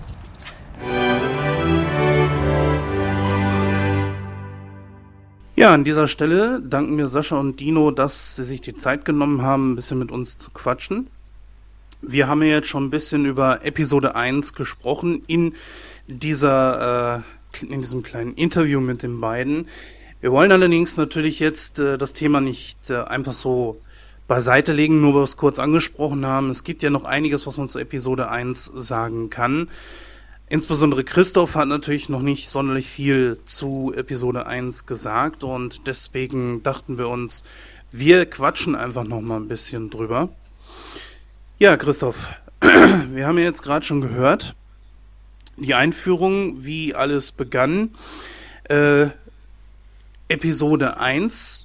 [5.57, 9.41] Ja, an dieser Stelle danken wir Sascha und Dino, dass sie sich die Zeit genommen
[9.41, 11.07] haben, ein bisschen mit uns zu quatschen.
[12.01, 15.53] Wir haben ja jetzt schon ein bisschen über Episode 1 gesprochen in
[16.07, 17.23] dieser,
[17.61, 19.67] äh, in diesem kleinen Interview mit den beiden.
[20.19, 23.77] Wir wollen allerdings natürlich jetzt äh, das Thema nicht äh, einfach so
[24.27, 26.49] beiseite legen, nur weil wir es kurz angesprochen haben.
[26.49, 29.69] Es gibt ja noch einiges, was man zu Episode 1 sagen kann.
[30.47, 36.97] Insbesondere Christoph hat natürlich noch nicht sonderlich viel zu Episode 1 gesagt und deswegen dachten
[36.97, 37.43] wir uns,
[37.91, 40.29] wir quatschen einfach noch mal ein bisschen drüber.
[41.57, 42.27] Ja, Christoph,
[42.61, 44.55] wir haben ja jetzt gerade schon gehört,
[45.57, 47.91] die Einführung, wie alles begann.
[48.65, 49.07] Äh,
[50.27, 51.64] Episode 1,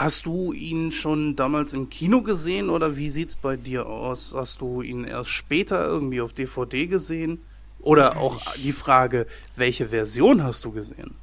[0.00, 4.32] hast du ihn schon damals im Kino gesehen oder wie sieht's bei dir aus?
[4.34, 7.42] Hast du ihn erst später irgendwie auf DVD gesehen?
[7.80, 11.14] Oder auch die Frage, welche Version hast du gesehen?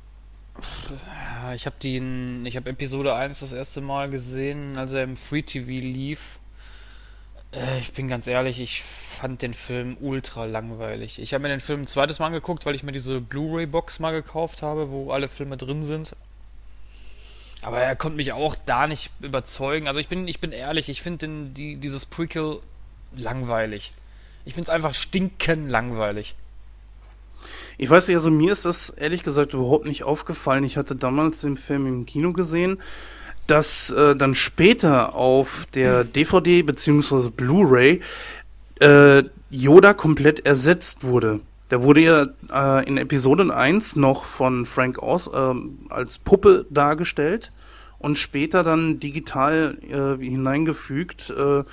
[1.55, 5.41] Ich habe den, ich habe Episode 1 das erste Mal gesehen, als er im Free
[5.41, 6.39] TV lief.
[7.53, 11.19] Äh, ich bin ganz ehrlich, ich fand den Film ultra langweilig.
[11.19, 14.11] Ich habe mir den Film ein zweites Mal angeguckt, weil ich mir diese Blu-ray-Box mal
[14.11, 16.15] gekauft habe, wo alle Filme drin sind.
[17.61, 19.87] Aber er konnte mich auch da nicht überzeugen.
[19.87, 22.59] Also ich bin, ich bin ehrlich, ich finde die, dieses Prequel
[23.15, 23.93] langweilig.
[24.45, 26.35] Ich finde es einfach stinken langweilig.
[27.77, 30.63] Ich weiß nicht, also mir ist das ehrlich gesagt überhaupt nicht aufgefallen.
[30.63, 32.79] Ich hatte damals den Film im Kino gesehen,
[33.45, 37.29] dass äh, dann später auf der DVD bzw.
[37.29, 38.01] Blu-ray
[38.79, 41.39] äh, Yoda komplett ersetzt wurde.
[41.69, 45.53] Der wurde ja äh, in Episode 1 noch von Frank Oz äh,
[45.89, 47.51] als Puppe dargestellt
[47.99, 51.29] und später dann digital äh, hineingefügt.
[51.29, 51.63] Äh,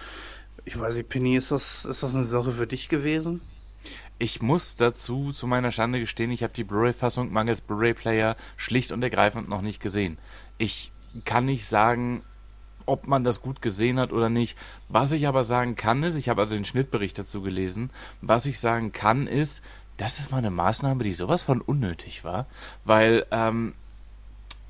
[0.64, 3.40] ich weiß nicht, Penny, ist das, ist das eine Sache für dich gewesen?
[4.18, 9.02] Ich muss dazu zu meiner Schande gestehen, ich habe die Blu-ray-Fassung mangels Blu-ray-Player schlicht und
[9.02, 10.18] ergreifend noch nicht gesehen.
[10.56, 10.92] Ich
[11.24, 12.22] kann nicht sagen,
[12.86, 14.56] ob man das gut gesehen hat oder nicht.
[14.88, 18.60] Was ich aber sagen kann ist, ich habe also den Schnittbericht dazu gelesen, was ich
[18.60, 19.62] sagen kann ist,
[19.96, 22.46] das ist mal eine Maßnahme, die sowas von unnötig war,
[22.84, 23.74] weil ähm,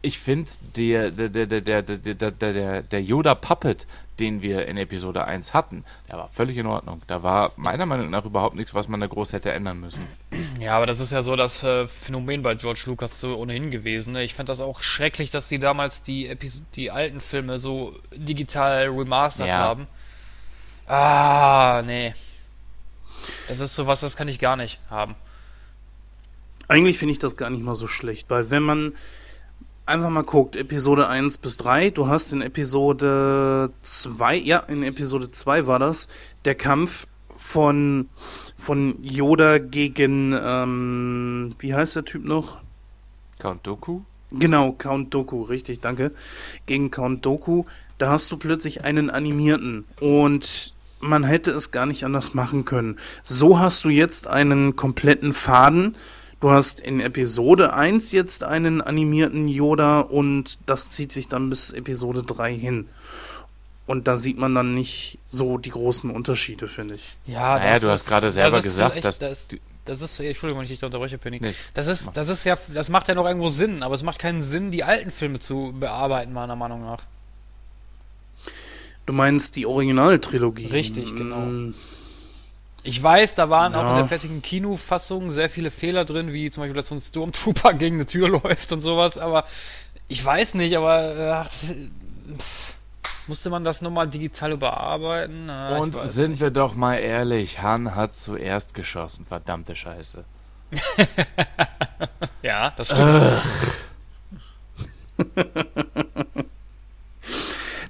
[0.05, 3.87] ich finde, der, der, der, der, der, der, der Yoda-Puppet,
[4.19, 7.01] den wir in Episode 1 hatten, der war völlig in Ordnung.
[7.07, 10.07] Da war meiner Meinung nach überhaupt nichts, was man da groß hätte ändern müssen.
[10.61, 14.13] Ja, aber das ist ja so das äh, Phänomen bei George Lucas so ohnehin gewesen.
[14.13, 14.25] Ne?
[14.25, 18.89] Ich fand das auch schrecklich, dass sie damals die, Epis die alten Filme so digital
[18.89, 19.57] remastert ja.
[19.57, 19.87] haben.
[20.87, 22.13] Ah, nee.
[23.49, 25.15] Das ist sowas, das kann ich gar nicht haben.
[26.69, 28.95] Eigentlich finde ich das gar nicht mal so schlecht, weil wenn man
[29.87, 35.31] einfach mal guckt, Episode 1 bis 3, du hast in Episode 2, ja, in Episode
[35.31, 36.09] 2 war das,
[36.45, 37.07] der Kampf
[37.37, 38.09] von,
[38.57, 42.59] von Yoda gegen, ähm, wie heißt der Typ noch?
[43.39, 44.01] Count Doku?
[44.31, 46.13] Genau, Count Doku, richtig, danke.
[46.67, 47.65] Gegen Count Doku,
[47.99, 50.74] da hast du plötzlich einen animierten und
[51.09, 52.99] man hätte es gar nicht anders machen können.
[53.23, 55.97] So hast du jetzt einen kompletten Faden.
[56.40, 61.71] Du hast in Episode 1 jetzt einen animierten Yoda und das zieht sich dann bis
[61.71, 62.88] Episode 3 hin.
[63.87, 67.17] Und da sieht man dann nicht so die großen Unterschiede, finde ich.
[67.27, 70.64] Ja, Naja, du hast gerade selber ist gesagt, dass das, du- das ist, Entschuldigung, wenn
[70.64, 71.38] ich dich da unterbreche, Penny.
[71.40, 74.19] Nee, das ist, das ist ja, das macht ja noch irgendwo Sinn, aber es macht
[74.19, 77.03] keinen Sinn, die alten Filme zu bearbeiten, meiner Meinung nach.
[79.07, 80.67] Du meinst die Originaltrilogie?
[80.67, 81.37] Richtig, genau.
[81.40, 81.75] Mm,
[82.83, 83.97] Ich weiß, da waren auch in Ja.
[83.99, 87.97] der fertigen Kinofassung sehr viele Fehler drin, wie zum Beispiel, dass so ein Stormtrooper gegen
[87.97, 89.45] eine Tür läuft und sowas, aber
[90.09, 91.49] ich weiß nicht, aber äh, ach,
[93.27, 95.49] musste man das nochmal digital überarbeiten?
[95.51, 96.40] Ich Und sind nicht.
[96.40, 100.25] wir doch mal ehrlich, Han hat zuerst geschossen, verdammte Scheiße.
[102.43, 103.43] Ja, das stimmt.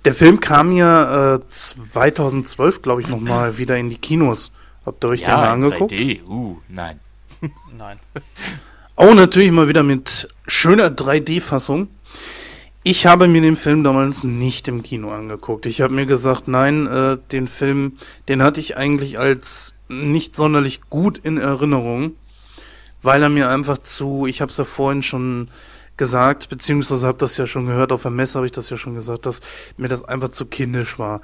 [0.05, 4.53] Der Film kam ja äh, 2012, glaube ich, nochmal wieder in die Kinos.
[4.85, 5.93] Habt ihr euch den mal angeguckt?
[5.93, 7.01] 3D, uh, nein.
[7.77, 7.99] Nein.
[8.97, 11.88] Oh, natürlich mal wieder mit schöner 3D-Fassung.
[12.85, 15.67] Ich habe mir den Film damals nicht im Kino angeguckt.
[15.67, 17.97] Ich habe mir gesagt, nein, äh, den Film,
[18.29, 22.14] den hatte ich eigentlich als nicht sonderlich gut in Erinnerung,
[23.03, 25.49] weil er mir einfach zu, ich habe es ja vorhin schon
[25.96, 28.94] gesagt, beziehungsweise habe das ja schon gehört, auf der Messe habe ich das ja schon
[28.94, 29.40] gesagt, dass
[29.76, 31.20] mir das einfach zu kindisch war.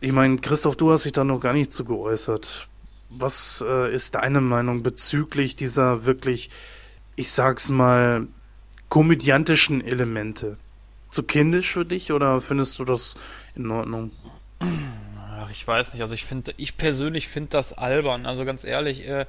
[0.00, 2.66] Ich meine, Christoph, du hast dich da noch gar nicht zu geäußert.
[3.08, 6.50] Was äh, ist deine Meinung bezüglich dieser wirklich,
[7.14, 8.26] ich sag's mal,
[8.88, 10.56] komödiantischen Elemente?
[11.10, 13.16] Zu kindisch für dich oder findest du das
[13.54, 14.12] in Ordnung?
[15.38, 16.02] Ach, ich weiß nicht.
[16.02, 18.24] Also ich finde, ich persönlich finde das albern.
[18.24, 19.26] Also ganz ehrlich, äh,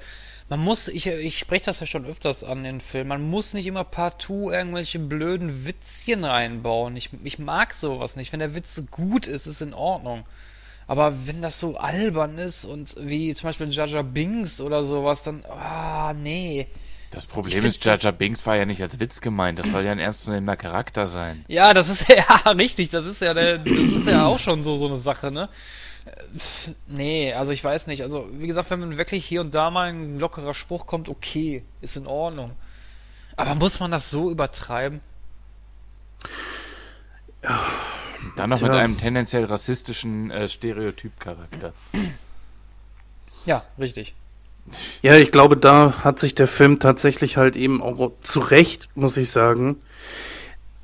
[0.53, 3.65] man muss, ich, ich spreche das ja schon öfters an den Film, man muss nicht
[3.65, 6.95] immer partout irgendwelche blöden Witzchen reinbauen.
[6.95, 8.31] Ich, ich mag sowas nicht.
[8.31, 10.25] Wenn der Witz gut ist, ist in Ordnung.
[10.85, 15.43] Aber wenn das so albern ist und wie zum Beispiel Jaja Binks oder sowas, dann,
[15.49, 16.67] ah, nee.
[17.09, 19.57] Das Problem ist, Jar Binks war ja nicht als Witz gemeint.
[19.57, 21.45] Das soll ja ein ernstzunehmender Charakter sein.
[21.47, 24.77] Ja, das ist ja richtig, das ist ja der, das ist ja auch schon so
[24.77, 25.49] so eine Sache, ne?
[26.87, 28.03] Nee, also ich weiß nicht.
[28.03, 31.63] Also, wie gesagt, wenn man wirklich hier und da mal ein lockerer Spruch kommt, okay,
[31.81, 32.51] ist in Ordnung.
[33.35, 35.01] Aber muss man das so übertreiben?
[38.35, 38.67] Dann noch Tja.
[38.67, 41.73] mit einem tendenziell rassistischen äh, Stereotypcharakter.
[43.45, 44.13] Ja, richtig.
[45.01, 49.17] Ja, ich glaube, da hat sich der Film tatsächlich halt eben auch zu Recht, muss
[49.17, 49.81] ich sagen,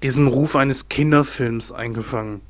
[0.04, 2.42] diesen Ruf eines Kinderfilms eingefangen.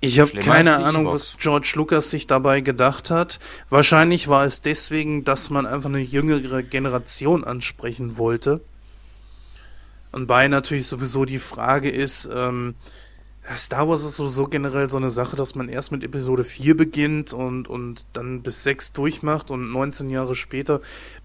[0.00, 3.38] Ich habe keine Ahnung, was George Lucas sich dabei gedacht hat.
[3.70, 8.60] Wahrscheinlich war es deswegen, dass man einfach eine jüngere Generation ansprechen wollte.
[10.12, 12.74] Und bei natürlich sowieso die Frage ist, ähm,
[13.56, 17.32] Star Wars ist sowieso generell so eine Sache, dass man erst mit Episode 4 beginnt
[17.32, 20.80] und, und dann bis 6 durchmacht und 19 Jahre später,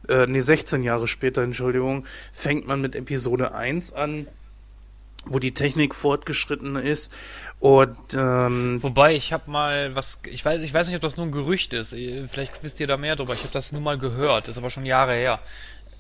[0.07, 4.27] äh, nee, 16 Jahre später, Entschuldigung, fängt man mit Episode 1 an,
[5.25, 7.13] wo die Technik fortgeschritten ist
[7.59, 11.27] und ähm, Wobei, ich habe mal was, ich weiß, ich weiß nicht, ob das nur
[11.27, 11.93] ein Gerücht ist.
[11.93, 13.33] Ihr- Vielleicht wisst ihr da mehr drüber.
[13.35, 15.39] Ich habe das nur mal gehört, ist aber schon Jahre her.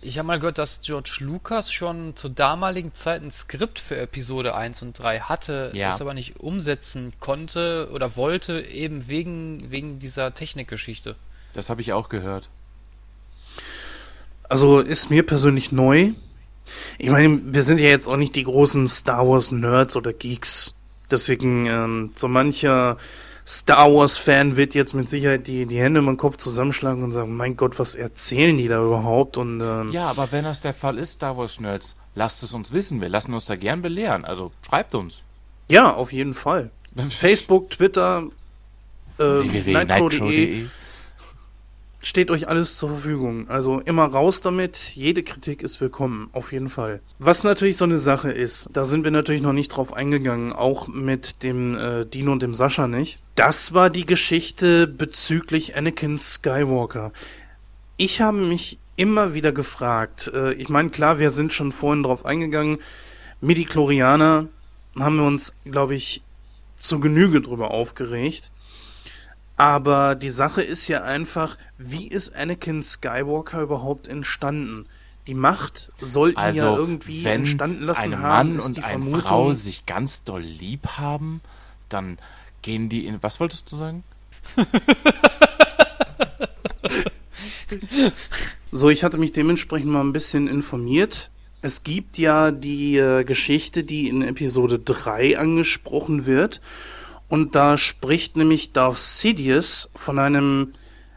[0.03, 4.55] Ich habe mal gehört, dass George Lucas schon zur damaligen Zeit ein Skript für Episode
[4.55, 5.89] 1 und 3 hatte, Ja.
[5.89, 11.15] es aber nicht umsetzen konnte oder wollte, eben wegen, wegen dieser Technikgeschichte.
[11.53, 12.49] Das habe ich auch gehört.
[14.49, 16.11] Also ist mir persönlich neu.
[16.97, 20.73] Ich meine, wir sind ja jetzt auch nicht die großen Star Wars Nerds oder Geeks.
[21.09, 22.97] Deswegen ähm, so mancher
[23.45, 27.57] Star Wars-Fan wird jetzt mit Sicherheit die, die Hände im Kopf zusammenschlagen und sagen, mein
[27.57, 29.35] Gott, was erzählen die da überhaupt?
[29.37, 32.71] Und ähm, Ja, aber wenn das der Fall ist, Star Wars Nerds, lasst es uns
[32.71, 33.01] wissen.
[33.01, 34.25] Wir lassen uns da gern belehren.
[34.25, 35.23] Also schreibt uns.
[35.67, 36.71] ja, auf jeden Fall.
[37.09, 38.27] Facebook, Twitter,
[39.17, 40.65] äh, www.nightcrow.de.
[42.01, 43.47] steht euch alles zur Verfügung.
[43.49, 44.77] Also immer raus damit.
[44.95, 47.01] Jede Kritik ist willkommen, auf jeden Fall.
[47.19, 50.87] Was natürlich so eine Sache ist, da sind wir natürlich noch nicht drauf eingegangen, auch
[50.87, 53.19] mit dem äh, Dino und dem Sascha nicht.
[53.35, 57.13] Das war die Geschichte bezüglich Anakin Skywalker.
[57.97, 62.25] Ich habe mich immer wieder gefragt, äh, ich meine, klar, wir sind schon vorhin drauf
[62.25, 62.79] eingegangen,
[63.41, 64.47] Midi-Chlorianer
[64.99, 66.21] haben wir uns, glaube ich,
[66.77, 68.51] zu Genüge drüber aufgeregt.
[69.61, 74.87] Aber die Sache ist ja einfach, wie ist Anakin Skywalker überhaupt entstanden?
[75.27, 79.03] Die Macht sollten Also, ja irgendwie wenn entstanden lassen ein haben, Mann und die eine
[79.03, 79.21] Vermutung.
[79.21, 81.41] Frau sich ganz doll lieb haben,
[81.89, 82.17] dann
[82.63, 83.21] gehen die in.
[83.21, 84.03] Was wolltest du sagen?
[88.73, 91.29] So, ich hatte mich dementsprechend mal ein bisschen informiert.
[91.61, 96.61] Es gibt ja die äh, Geschichte, die in Episode 3 angesprochen wird.
[97.31, 100.73] Und da spricht nämlich Darth Sidious von einem,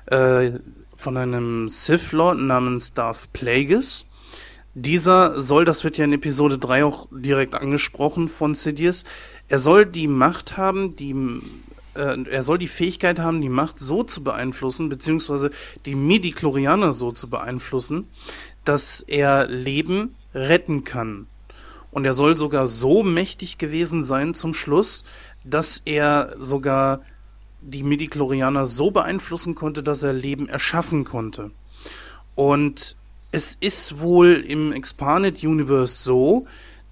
[0.07, 0.53] äh,
[0.97, 4.07] von einem Sith Lord namens Darth Plagueis.
[4.75, 9.03] Dieser soll, das wird ja in Episode 3 auch direkt angesprochen von Sidious,
[9.49, 11.17] er soll die Macht haben, die
[11.95, 15.51] äh, er soll die Fähigkeit haben, die Macht so zu beeinflussen, beziehungsweise
[15.85, 18.07] die Midi-Chlorianer so zu beeinflussen,
[18.65, 21.27] dass er Leben retten kann.
[21.91, 25.05] Und er soll sogar so mächtig gewesen sein zum Schluss,
[25.45, 27.03] dass er sogar
[27.61, 31.51] die Midi-Chlorianer so beeinflussen konnte, dass er Leben erschaffen konnte.
[32.35, 32.97] Und
[33.33, 36.47] es ist wohl im Expanded Universe so,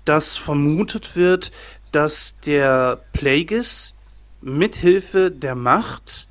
[0.05, 1.53] dass vermutet wird,
[1.92, 3.94] dass der Plagueis
[4.40, 6.26] mithilfe der Macht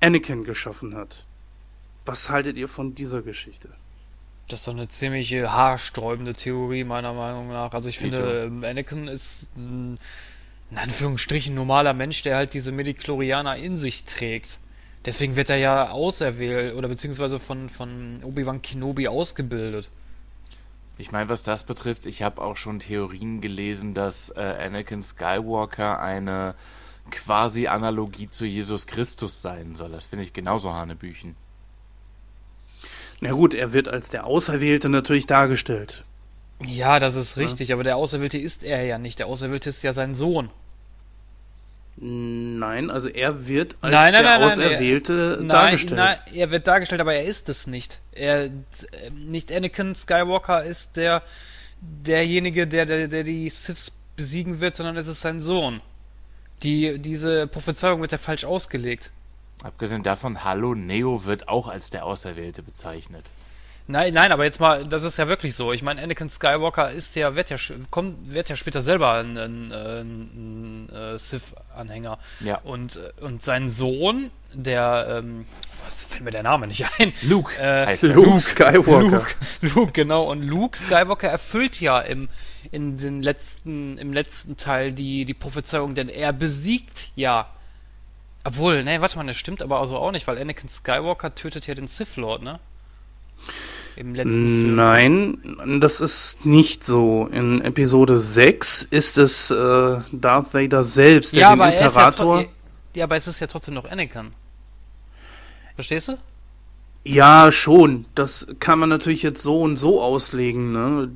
[0.00, 1.24] Anakin geschaffen hat.
[2.04, 3.68] Was haltet ihr von dieser Geschichte?
[4.48, 7.72] Das ist doch eine ziemlich äh, haarsträubende Theorie, meiner Meinung nach.
[7.72, 9.98] Also ich finde, ähm, Anakin ist ein,
[10.72, 14.58] in Anführungsstrichen, normaler Mensch, der halt diese Medichlorianer in sich trägt.
[15.04, 19.90] Deswegen wird er ja auserwählt oder beziehungsweise von, von Obi-Wan Kenobi ausgebildet.
[20.96, 26.00] Ich meine, was das betrifft, ich habe auch schon Theorien gelesen, dass äh, Anakin Skywalker
[26.00, 26.54] eine
[27.10, 29.90] quasi Analogie zu Jesus Christus sein soll.
[29.90, 31.36] Das finde ich genauso Hanebüchen.
[33.20, 36.04] Na gut, er wird als der Auserwählte natürlich dargestellt.
[36.64, 39.18] Ja, das ist richtig, aber der Auserwählte ist er ja nicht.
[39.18, 40.48] Der Auserwählte ist ja sein Sohn.
[41.96, 45.96] Nein, also er wird als Nein, nein, der nein, Auserwählte Nein, dargestellt.
[45.96, 48.00] nein, er wird dargestellt, aber er ist es nicht.
[48.12, 48.50] Er, äh,
[49.12, 51.22] nicht Anakin Skywalker ist der,
[51.80, 55.80] derjenige, der, der, der die Siths besiegen wird, sondern es ist sein Sohn.
[56.62, 59.10] Die, diese Prophezeiung wird ja falsch ausgelegt.
[59.62, 63.30] Abgesehen davon, Hallo Neo wird auch als der Auserwählte bezeichnet.
[63.92, 65.70] Nein, nein, aber jetzt mal, das ist ja wirklich so.
[65.70, 67.58] Ich meine, Anakin Skywalker ist ja, wird ja,
[67.90, 72.18] kommt, wird ja später selber ein, ein, ein, ein äh, Sith-Anhänger.
[72.40, 72.56] Ja.
[72.64, 75.44] Und, äh, und sein Sohn, der, ähm,
[75.84, 77.12] was fällt mir der Name nicht ein?
[77.20, 78.14] Luke Äh, heißt er.
[78.14, 79.10] Luke Skywalker.
[79.10, 80.22] Luke, Luke, genau.
[80.22, 82.30] Und Luke Skywalker erfüllt ja im,
[82.70, 87.50] in den letzten, im letzten Teil die, die Prophezeiung, denn er besiegt ja.
[88.42, 91.74] Obwohl, ne, warte mal, das stimmt aber also auch nicht, weil Anakin Skywalker tötet ja
[91.74, 92.58] den Sith Lord, ne?
[93.96, 94.74] Im letzten Film.
[94.74, 97.28] Nein, das ist nicht so.
[97.32, 99.54] In Episode 6 ist es äh,
[100.12, 102.40] Darth Vader selbst, der Ja, den aber er ist ja, Imperator.
[102.42, 102.48] tro-
[102.94, 104.32] ja, aber es ist ja trotzdem noch Anakin.
[105.74, 106.18] Verstehst du?
[107.04, 108.06] Ja, schon.
[108.14, 111.10] Das kann man natürlich jetzt so und so auslegen, ne?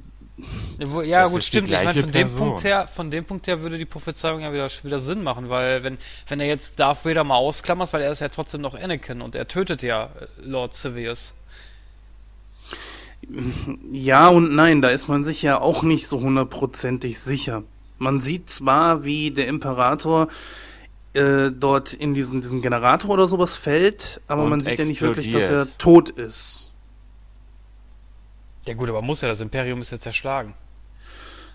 [0.78, 1.70] Ja, Ja, Das gut, stimmt.
[1.70, 2.30] Ich meine, von dem.
[2.34, 5.82] Punkt her, von dem Punkt her würde die Prophezeiung ja wieder, wieder Sinn machen, weil
[5.82, 5.96] wenn,
[6.28, 9.34] wenn er jetzt Darth Vader mal ausklammerst, weil er ist ja trotzdem noch Anakin und
[9.34, 11.32] er tötet ja äh, Lord Sidious.
[13.90, 17.64] Ja und nein, da ist man sich ja auch nicht so hundertprozentig sicher.
[17.98, 20.28] Man sieht zwar, wie der Imperator
[21.14, 25.00] äh, dort in diesen, diesen Generator oder sowas fällt, aber Und man sieht ja nicht
[25.00, 25.78] wirklich, dass er explodiert.
[25.78, 26.74] tot ist.
[28.66, 30.54] Ja gut, aber muss ja, das Imperium ist ja zerschlagen.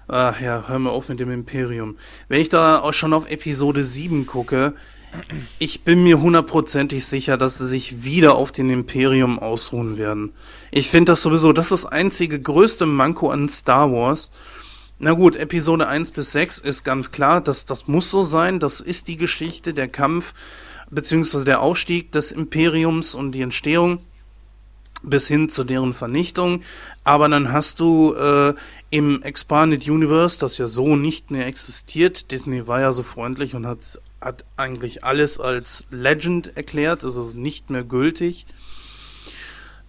[0.07, 1.97] Ach ja, hör mal auf mit dem Imperium.
[2.27, 4.73] Wenn ich da auch schon auf Episode 7 gucke,
[5.59, 10.33] ich bin mir hundertprozentig sicher, dass sie sich wieder auf den Imperium ausruhen werden.
[10.71, 14.31] Ich finde das sowieso, das ist das einzige größte Manko an Star Wars.
[14.99, 18.81] Na gut, Episode 1 bis 6 ist ganz klar, dass das muss so sein, das
[18.81, 20.33] ist die Geschichte, der Kampf,
[20.91, 23.99] beziehungsweise der Aufstieg des Imperiums und die Entstehung
[25.03, 26.61] bis hin zu deren Vernichtung.
[27.03, 28.53] Aber dann hast du äh,
[28.91, 33.65] im Expanded Universe, das ja so nicht mehr existiert, Disney war ja so freundlich und
[33.65, 38.45] hat hat eigentlich alles als Legend erklärt, ist also nicht mehr gültig.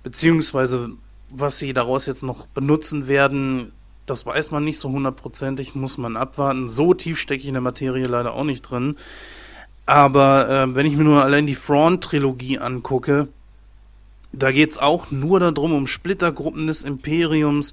[0.03, 0.97] Beziehungsweise,
[1.31, 3.73] was sie daraus jetzt noch benutzen werden,
[4.07, 6.69] das weiß man nicht so hundertprozentig, muss man abwarten.
[6.69, 8.97] So tief stecke ich in der Materie leider auch nicht drin.
[9.87, 13.29] Aber äh, wenn ich mir nur allein die Thrawn-Trilogie angucke,
[14.33, 17.73] da geht's auch nur darum, um Splittergruppen des Imperiums.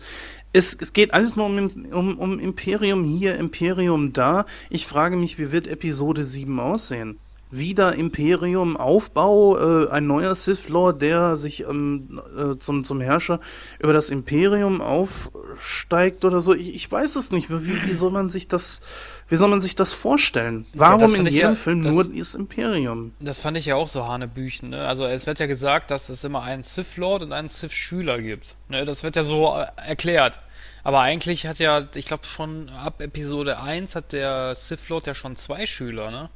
[0.51, 4.45] Es, es geht alles nur um, um, um Imperium hier, Imperium da.
[4.69, 7.19] Ich frage mich, wie wird Episode 7 aussehen?
[7.51, 13.39] Wieder Imperium, Aufbau, äh, ein neuer Sith Lord, der sich ähm, äh, zum, zum Herrscher
[13.79, 16.53] über das Imperium aufsteigt oder so.
[16.53, 17.49] Ich, ich weiß es nicht.
[17.49, 18.81] Wie, wie soll man sich das,
[19.29, 20.67] wie soll man sich das vorstellen?
[20.75, 23.13] Warum Ja, das in jedem ja- Film das- nur das Imperium?
[23.19, 24.69] Das fand ich ja auch so Hanebüchen.
[24.69, 24.87] Ne?
[24.87, 28.21] Also es wird ja gesagt, dass es immer einen Sith Lord und einen Sith Schüler
[28.21, 28.57] gibt.
[28.67, 28.85] Ne?
[28.85, 30.39] Das wird ja so äh, erklärt.
[30.83, 35.13] Aber eigentlich hat ja, ich glaube schon ab Episode 1 hat der Sith Lord ja
[35.15, 36.29] schon zwei Schüler, ne?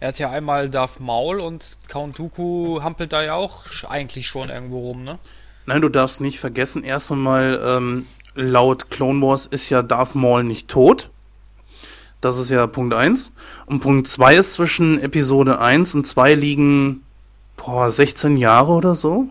[0.00, 4.50] Er hat ja einmal Darth Maul und Count Dooku hampelt da ja auch eigentlich schon
[4.50, 5.18] irgendwo rum, ne?
[5.66, 10.44] Nein, du darfst nicht vergessen, erst einmal, ähm, laut Clone Wars ist ja Darth Maul
[10.44, 11.10] nicht tot.
[12.20, 13.34] Das ist ja Punkt 1.
[13.66, 17.02] Und Punkt 2 ist zwischen Episode 1 und 2 liegen,
[17.56, 19.28] boah, 16 Jahre oder so?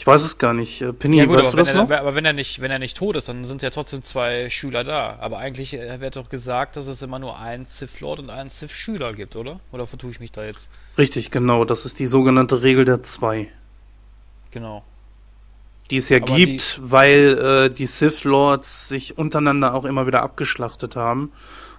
[0.00, 0.80] Ich weiß es gar nicht.
[0.80, 1.90] Äh, Penny, Ja gut, weißt du das wenn, er, noch?
[1.90, 4.82] aber wenn er nicht, wenn er nicht tot ist, dann sind ja trotzdem zwei Schüler
[4.82, 5.18] da.
[5.20, 8.48] Aber eigentlich äh, wird doch gesagt, dass es immer nur einen Sith Lord und einen
[8.48, 9.60] Sith Schüler gibt, oder?
[9.72, 10.70] Oder vertue ich mich da jetzt?
[10.96, 11.66] Richtig, genau.
[11.66, 13.48] Das ist die sogenannte Regel der 2.
[14.52, 14.84] Genau.
[15.90, 20.22] Die es ja Aber gibt, weil äh, die Sith Lords sich untereinander auch immer wieder
[20.22, 21.30] abgeschlachtet haben.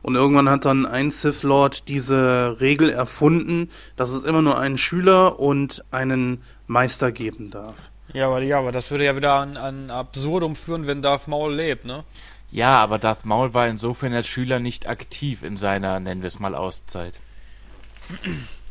[0.03, 4.77] Und irgendwann hat dann ein Sith Lord diese Regel erfunden, dass es immer nur einen
[4.77, 7.91] Schüler und einen Meister geben darf.
[8.13, 11.53] Ja, aber, ja, aber das würde ja wieder an, an Absurdum führen, wenn Darth Maul
[11.53, 12.03] lebt, ne?
[12.51, 16.39] Ja, aber Darth Maul war insofern als Schüler nicht aktiv in seiner, nennen wir es
[16.39, 17.13] mal, Auszeit.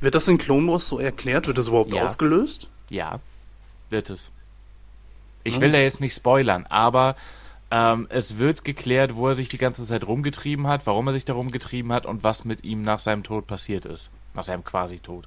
[0.01, 1.47] Wird das in Clone Wars so erklärt?
[1.47, 2.05] Wird das überhaupt Ja.
[2.05, 2.69] aufgelöst?
[2.91, 3.21] Ja,
[3.89, 4.31] wird es.
[5.45, 5.61] Ich Hm.
[5.63, 7.17] will da jetzt nicht spoilern, aber
[7.71, 11.25] ähm, es wird geklärt, wo er sich die ganze Zeit rumgetrieben hat, warum er sich
[11.25, 14.11] da rumgetrieben hat und was mit ihm nach seinem Tod passiert ist.
[14.35, 15.27] Nach seinem Quasi-Tod.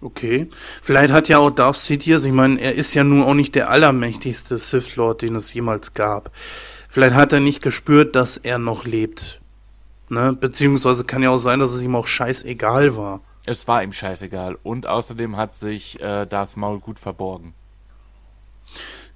[0.00, 0.48] Okay.
[0.80, 3.70] Vielleicht hat ja auch Darth Sidious, ich meine, er ist ja nun auch nicht der
[3.70, 6.30] allermächtigste Sith Lord, den es jemals gab.
[6.88, 9.40] Vielleicht hat er nicht gespürt, dass er noch lebt.
[10.08, 10.36] Ne?
[10.38, 13.20] Beziehungsweise kann ja auch sein, dass es ihm auch scheißegal war.
[13.44, 14.56] Es war ihm scheißegal.
[14.62, 17.54] Und außerdem hat sich äh, Darth Maul gut verborgen.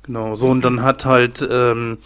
[0.02, 1.98] Genau, so und dann hat halt ähm,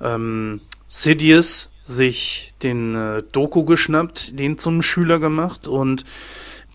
[0.00, 6.04] ähm, Sidious sich den äh, Doku geschnappt, den zum Schüler gemacht und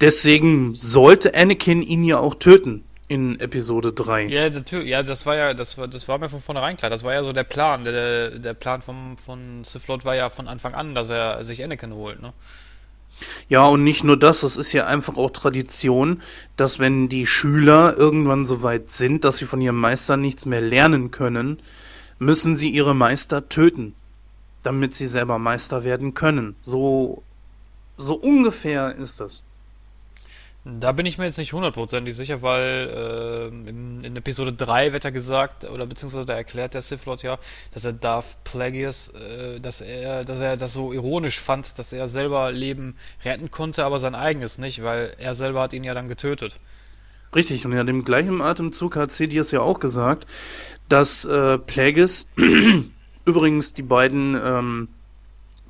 [0.01, 4.25] deswegen sollte Anakin ihn ja auch töten in Episode 3.
[4.25, 6.89] Ja, natürlich, ja, das war ja, das war, das war mir von vornherein klar.
[6.89, 7.85] Das war ja so der Plan.
[7.85, 11.63] Der, der Plan vom, von Sith Lord war ja von Anfang an, dass er sich
[11.63, 12.33] Anakin holt, ne?
[13.49, 16.21] Ja, und nicht nur das, es ist ja einfach auch Tradition,
[16.55, 20.61] dass wenn die Schüler irgendwann so weit sind, dass sie von ihrem Meister nichts mehr
[20.61, 21.59] lernen können,
[22.19, 23.95] müssen sie ihre Meister töten,
[24.61, 26.55] damit sie selber Meister werden können.
[26.61, 27.23] So,
[27.95, 29.45] so ungefähr ist das.
[30.79, 35.05] Da bin ich mir jetzt nicht hundertprozentig sicher, weil ähm, in, in Episode 3 wird
[35.05, 37.39] ja gesagt, oder beziehungsweise da erklärt der Sith Lord ja,
[37.71, 42.09] dass er Darth Plagueis, äh, dass er, dass er das so ironisch fand, dass er
[42.09, 46.09] selber Leben retten konnte, aber sein eigenes nicht, weil er selber hat ihn ja dann
[46.09, 46.59] getötet.
[47.33, 50.27] Richtig, und in dem gleichen Atemzug hat Sidious ja auch gesagt,
[50.89, 52.29] dass äh, Plagueis,
[53.25, 54.89] übrigens die beiden, ähm,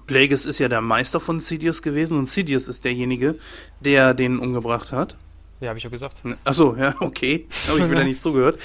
[0.07, 3.35] Plagueis ist ja der Meister von Sidious gewesen und Sidious ist derjenige,
[3.81, 5.17] der den umgebracht hat.
[5.59, 6.21] Ja, habe ich ja gesagt.
[6.43, 7.47] Achso, ja, okay.
[7.67, 8.59] Habe ich wieder nicht zugehört.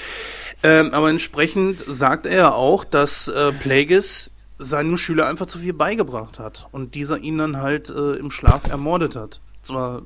[0.63, 6.39] Ähm, aber entsprechend sagt er auch, dass äh, Plagueis seinem Schüler einfach zu viel beigebracht
[6.39, 9.41] hat und dieser ihn dann halt äh, im Schlaf ermordet hat.
[9.63, 10.03] Zwar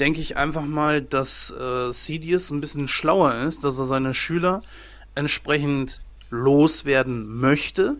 [0.00, 4.62] denke ich einfach mal, dass äh, Sidious ein bisschen schlauer ist, dass er seine Schüler
[5.14, 6.00] entsprechend
[6.30, 7.96] loswerden möchte,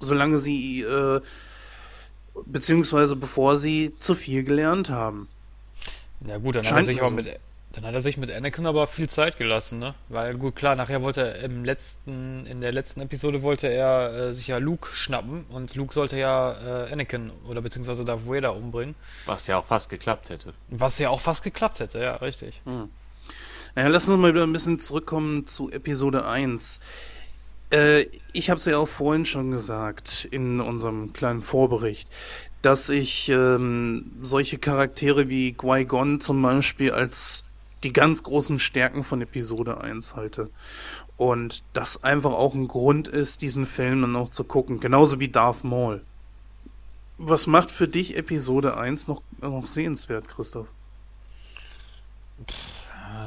[0.00, 1.20] solange sie, äh,
[2.46, 5.28] beziehungsweise bevor sie zu viel gelernt haben.
[6.26, 7.14] Ja gut, dann hat, er sich aber so.
[7.14, 7.40] mit,
[7.72, 9.94] dann hat er sich mit Anakin aber viel Zeit gelassen, ne?
[10.08, 14.34] Weil gut, klar, nachher wollte er im letzten, in der letzten Episode wollte er äh,
[14.34, 18.96] sich ja Luke schnappen und Luke sollte ja äh, Anakin oder beziehungsweise Darth Vader umbringen.
[19.26, 20.54] Was ja auch fast geklappt hätte.
[20.70, 22.62] Was ja auch fast geklappt hätte, ja, richtig.
[23.74, 26.80] Naja, lass uns mal wieder ein bisschen zurückkommen zu Episode 1.
[27.70, 32.08] Äh, ich habe es ja auch vorhin schon gesagt in unserem kleinen Vorbericht,
[32.62, 37.44] dass ich ähm, solche Charaktere wie Qui-Gon zum Beispiel als
[37.84, 40.50] die ganz großen Stärken von Episode 1 halte.
[41.16, 44.80] Und das einfach auch ein Grund ist, diesen Film dann auch zu gucken.
[44.80, 46.02] Genauso wie Darth Maul.
[47.18, 50.68] Was macht für dich Episode 1 noch, noch sehenswert, Christoph?
[52.38, 52.54] Ja,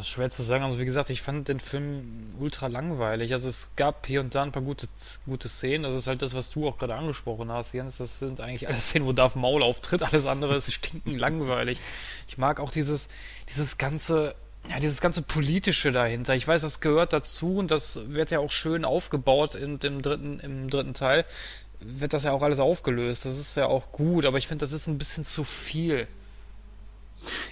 [0.03, 0.63] schwer zu sagen.
[0.63, 3.33] Also wie gesagt, ich fand den Film ultra langweilig.
[3.33, 4.87] Also es gab hier und da ein paar gute,
[5.25, 5.83] gute Szenen.
[5.83, 7.97] Das ist halt das, was du auch gerade angesprochen hast, Jens.
[7.97, 10.03] Das sind eigentlich alle Szenen, wo Darth Maul auftritt.
[10.03, 11.79] Alles andere ist stinken langweilig.
[12.27, 13.09] Ich mag auch dieses,
[13.49, 14.35] dieses ganze,
[14.69, 16.35] ja, dieses ganze Politische dahinter.
[16.35, 20.39] Ich weiß, das gehört dazu und das wird ja auch schön aufgebaut in, im, dritten,
[20.39, 21.25] im dritten Teil.
[21.79, 23.25] Wird das ja auch alles aufgelöst.
[23.25, 26.07] Das ist ja auch gut, aber ich finde, das ist ein bisschen zu viel.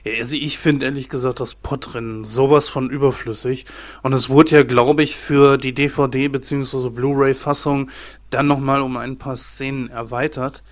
[0.04, 3.66] Ja, also ich finde ehrlich gesagt das Podrennen sowas von überflüssig.
[4.02, 6.90] Und es wurde ja, glaube ich, für die DVD bzw.
[6.90, 7.90] Blu-ray-Fassung
[8.30, 10.64] dann nochmal um ein paar Szenen erweitert.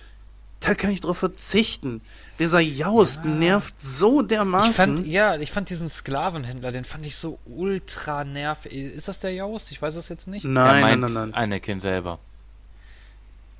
[0.60, 2.02] Da kann ich drauf verzichten.
[2.40, 3.30] Dieser Jaust Ja.
[3.32, 4.70] nervt so dermaßen.
[4.72, 8.72] Ich fand, ja, ich fand diesen Sklavenhändler, den fand ich so ultra nervig.
[8.74, 9.72] Ist das der Jaust?
[9.72, 10.46] Ich weiß es jetzt nicht.
[10.46, 11.34] er nein, nein, meint nein, nein.
[11.34, 12.20] Anakin selber.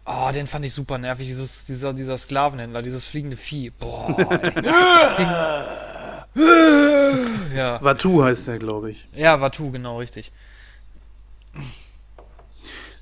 [0.10, 3.72] Oh, den fand ich super nervig, dieses, dieser, dieser Sklavenhändler, dieses fliegende Vieh.
[3.72, 4.52] Boah, ey.
[7.54, 7.84] ja.
[7.84, 9.06] Vatu heißt der, glaube ich.
[9.14, 10.32] ja, Watu, genau, richtig.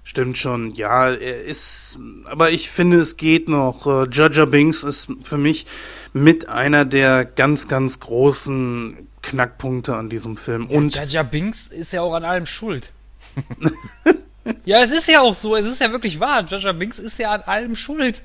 [0.03, 3.86] Stimmt schon, ja, er ist, aber ich finde, es geht noch.
[3.86, 5.68] Äh, Jaja Binks ist für mich
[6.14, 10.68] mit einer der ganz, ganz großen Knackpunkte an diesem Film.
[10.68, 12.93] Und Jaja Binks ist ja auch an allem schuld.
[14.65, 16.45] ja, es ist ja auch so, es ist ja wirklich wahr.
[16.45, 18.21] Jaja Binks ist ja an allem schuld.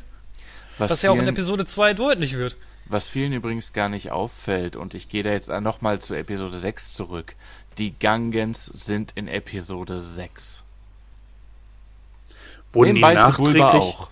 [0.78, 2.56] Was Was ja auch in Episode 2 deutlich wird.
[2.86, 6.94] Was vielen übrigens gar nicht auffällt, und ich gehe da jetzt nochmal zu Episode 6
[6.94, 7.34] zurück.
[7.78, 10.64] Die Gangens sind in Episode 6.
[12.72, 14.10] wurden die, nachträglich, auch.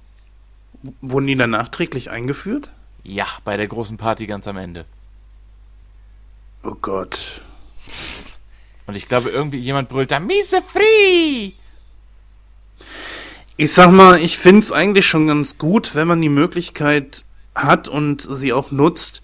[1.00, 2.72] wurden die dann nachträglich eingeführt?
[3.02, 4.84] Ja, bei der großen Party ganz am Ende.
[6.62, 7.40] Oh Gott.
[8.86, 11.52] Und ich glaube, irgendwie jemand brüllt da, Miese Free!
[13.56, 17.24] Ich sag mal, ich find's eigentlich schon ganz gut, wenn man die Möglichkeit
[17.54, 19.22] hat und sie auch nutzt,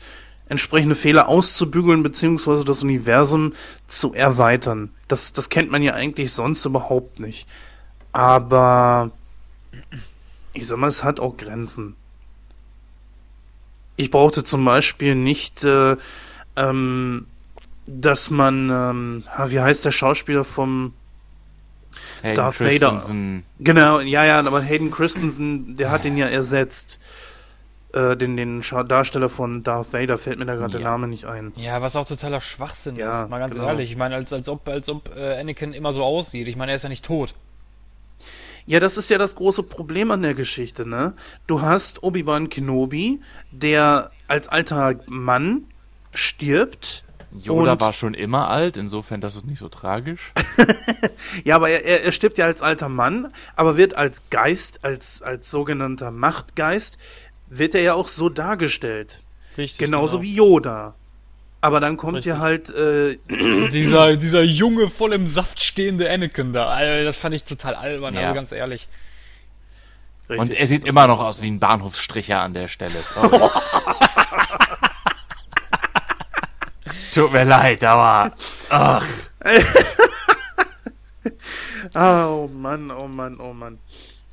[0.49, 3.55] entsprechende Fehler auszubügeln beziehungsweise das Universum
[3.87, 4.91] zu erweitern.
[5.09, 7.47] Das, das kennt man ja eigentlich sonst überhaupt nicht.
[8.13, 9.11] Aber
[10.53, 11.97] ich sag mal, es hat auch Grenzen.
[13.97, 15.97] Ich brauchte zum Beispiel nicht, äh,
[16.57, 17.27] ähm,
[17.87, 20.95] dass man, ähm, wie heißt der Schauspieler vom
[22.25, 22.91] Hayden Darth Vader.
[22.91, 23.45] Christensen.
[23.61, 27.01] Genau, ja, ja, aber Hayden Christensen, der hat den ja ersetzt.
[27.93, 30.91] Äh, den, den Darsteller von Darth Vader fällt mir da gerade der Ja.
[30.91, 31.53] Name nicht ein.
[31.57, 33.69] Ja, was auch totaler Schwachsinn Ja, ist, mal ganz genau.
[33.69, 33.91] ehrlich.
[33.93, 36.49] Ich meine, als, als ob, als ob äh, Anakin immer so aussieht.
[36.49, 37.35] Ich meine, er ist ja nicht tot.
[38.67, 41.13] Ja, das ist ja das große Problem an der Geschichte, ne?
[41.47, 43.21] Du hast Obi-Wan Kenobi,
[43.53, 45.65] der als alter Mann
[46.15, 47.04] stirbt.
[47.43, 50.33] Yoda Und- war schon immer alt, insofern das ist nicht so tragisch.
[51.45, 55.51] Ja, aber er, er, stirbt ja als alter Mann, aber wird als Geist, als, als
[55.51, 56.97] sogenannter Machtgeist,
[57.49, 59.23] wird er ja auch so dargestellt.
[59.59, 59.79] Richtig.
[59.79, 60.23] Genauso genau.
[60.31, 60.95] wie Yoda.
[61.61, 62.33] Aber dann kommt Richtig.
[62.35, 63.19] ja halt äh,
[63.71, 66.69] Dieser, dieser junge, voll im Saft stehende Anakin da.
[66.69, 68.21] Alter, das fand ich total albern, Ja.
[68.23, 68.89] also ganz ehrlich.
[70.29, 70.61] Und richtig.
[70.61, 72.95] er sieht immer noch aus wie ein Bahnhofsstricher an der Stelle.
[73.03, 73.39] Sorry.
[77.15, 78.35] Tut mir leid, aber.
[78.71, 79.07] Ach.
[81.95, 83.79] Oh Mann, oh Mann, oh Mann.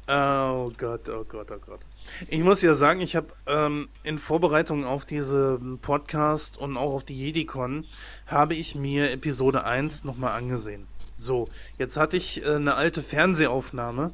[0.08, 1.82] Oh Gott, oh Gott, oh Gott.
[2.28, 7.04] Ich muss ja sagen, ich habe ähm, in Vorbereitung auf diesen Podcast und auch auf
[7.04, 7.86] die JediCon
[8.26, 10.88] habe ich mir Episode 1 nochmal angesehen.
[11.18, 14.12] So, jetzt hatte ich äh, eine alte Fernsehaufnahme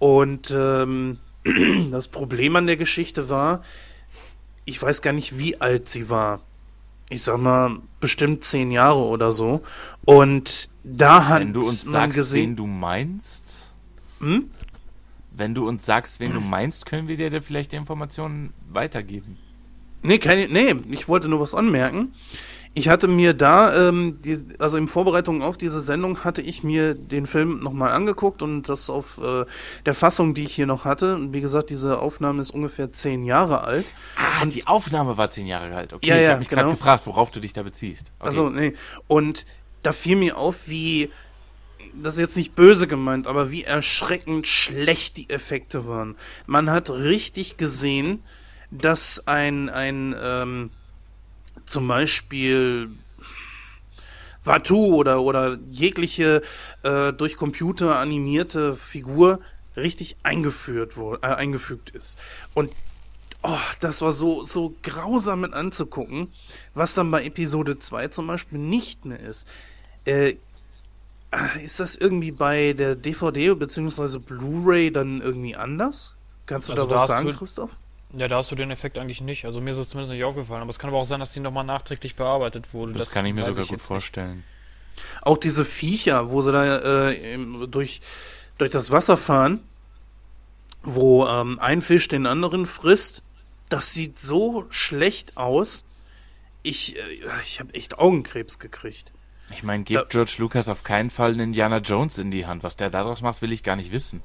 [0.00, 1.20] und ähm,
[1.92, 3.62] das Problem an der Geschichte war,
[4.64, 6.40] ich weiß gar nicht, wie alt sie war.
[7.10, 9.62] Ich sag mal, bestimmt zehn Jahre oder so.
[10.04, 13.72] Und da hat Wenn du uns sagst, gesehen, wen du meinst.
[14.20, 14.50] Hm?
[15.32, 19.36] Wenn du uns sagst, wen du meinst, können wir dir vielleicht die Informationen weitergeben.
[20.02, 22.12] Nee, keine, nee, ich wollte nur was anmerken.
[22.72, 26.94] Ich hatte mir da, ähm, die, also in Vorbereitung auf diese Sendung, hatte ich mir
[26.94, 29.44] den Film nochmal angeguckt und das auf äh,
[29.86, 31.16] der Fassung, die ich hier noch hatte.
[31.16, 33.90] Und wie gesagt, diese Aufnahme ist ungefähr zehn Jahre alt.
[34.16, 35.92] Ah, die Aufnahme war zehn Jahre alt.
[35.92, 36.76] Okay, Ja, ich ja, habe mich gerade genau.
[36.76, 38.12] gefragt, worauf du dich da beziehst.
[38.18, 38.28] Okay.
[38.28, 38.74] Also, nee.
[39.08, 39.46] Und
[39.82, 41.10] da fiel mir auf, wie,
[42.00, 46.14] das ist jetzt nicht böse gemeint, aber wie erschreckend schlecht die Effekte waren.
[46.46, 48.22] Man hat richtig gesehen,
[48.70, 50.70] dass ein, ein, ähm,
[51.66, 52.90] zum Beispiel
[54.42, 56.42] Watu oder, oder jegliche
[56.82, 59.40] äh, durch Computer animierte Figur
[59.76, 62.18] richtig eingeführt wurde, äh, eingefügt ist.
[62.54, 62.72] Und
[63.42, 66.30] oh, das war so, so grausam mit anzugucken,
[66.74, 69.48] was dann bei Episode 2 zum Beispiel nicht mehr ist.
[70.04, 70.36] Äh,
[71.32, 74.18] äh, ist das irgendwie bei der DVD bzw.
[74.18, 76.16] Blu-ray dann irgendwie anders?
[76.46, 77.70] Kannst du Also da was sagen, Christoph?
[78.12, 79.44] Ja, da hast du den Effekt eigentlich nicht.
[79.44, 80.62] Also mir ist es zumindest nicht aufgefallen.
[80.62, 82.92] Aber es kann aber auch sein, dass die nochmal nachträglich bearbeitet wurde.
[82.92, 83.86] Das, kann ich mir sogar jetzt gut nicht.
[83.86, 84.44] vorstellen.
[85.22, 87.38] Auch diese Viecher, wo sie da äh,
[87.68, 88.00] durch,
[88.58, 89.60] durch das Wasser fahren,
[90.82, 93.22] wo ähm, ein Fisch den anderen frisst,
[93.68, 95.84] das sieht so schlecht aus.
[96.62, 97.00] Ich, äh,
[97.44, 99.12] ich habe echt Augenkrebs gekriegt.
[99.52, 100.04] Ich meine, gebt Ja.
[100.08, 102.62] George Lucas auf keinen Fall einen Indiana Jones in die Hand.
[102.62, 104.22] Was der daraus macht, will ich gar nicht wissen.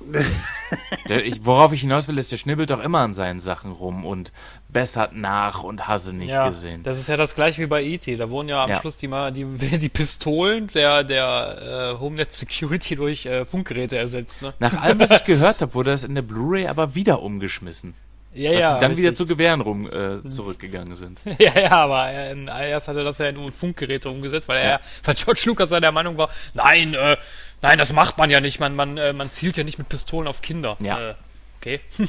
[1.08, 4.04] der, ich, worauf ich hinaus will, ist, der schnibbelt doch immer an seinen Sachen rum
[4.04, 4.32] und
[4.68, 6.82] bessert nach und hasse nicht ja, gesehen.
[6.82, 8.16] Das ist ja das gleiche wie bei E.T.
[8.16, 8.80] Da wurden ja am Ja.
[8.80, 9.44] Schluss die, die,
[9.78, 14.42] die Pistolen der, der äh, Homeland Security durch äh, Funkgeräte ersetzt.
[14.42, 14.54] Ne?
[14.58, 17.94] Nach allem, was ich gehört habe, wurde das in der Blu-ray aber wieder umgeschmissen.
[18.34, 18.68] Ja, dass ja.
[18.74, 19.16] sie dann wieder richtig.
[19.16, 21.20] zu Gewehren rum äh, zurückgegangen sind.
[21.38, 25.14] Ja, ja, aber äh, erst hat er das ja in Funkgeräte umgesetzt, weil er, weil
[25.14, 27.16] George Lucas ja der Meinung war, nein, äh,
[27.62, 30.28] nein, das macht man ja nicht, man, man, äh, man zielt ja nicht mit Pistolen
[30.28, 30.76] auf Kinder.
[30.80, 31.10] Ja.
[31.10, 31.14] Äh,
[31.60, 31.80] okay.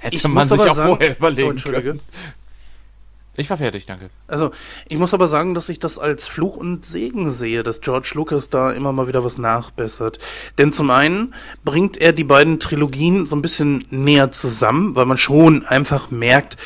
[0.00, 1.82] Hätte Ich man muss sich aber auch sagen- vorher Oh, überlegen Entschuldige.
[1.88, 2.00] können.
[3.36, 4.10] Ich war fertig, danke.
[4.26, 4.50] Also,
[4.88, 8.50] ich muss aber sagen, dass ich das als Fluch und Segen sehe, dass George Lucas
[8.50, 10.18] da immer mal wieder was nachbessert.
[10.58, 11.34] Denn zum einen
[11.64, 16.56] bringt er die beiden Trilogien so ein bisschen näher zusammen, weil man schon einfach merkt,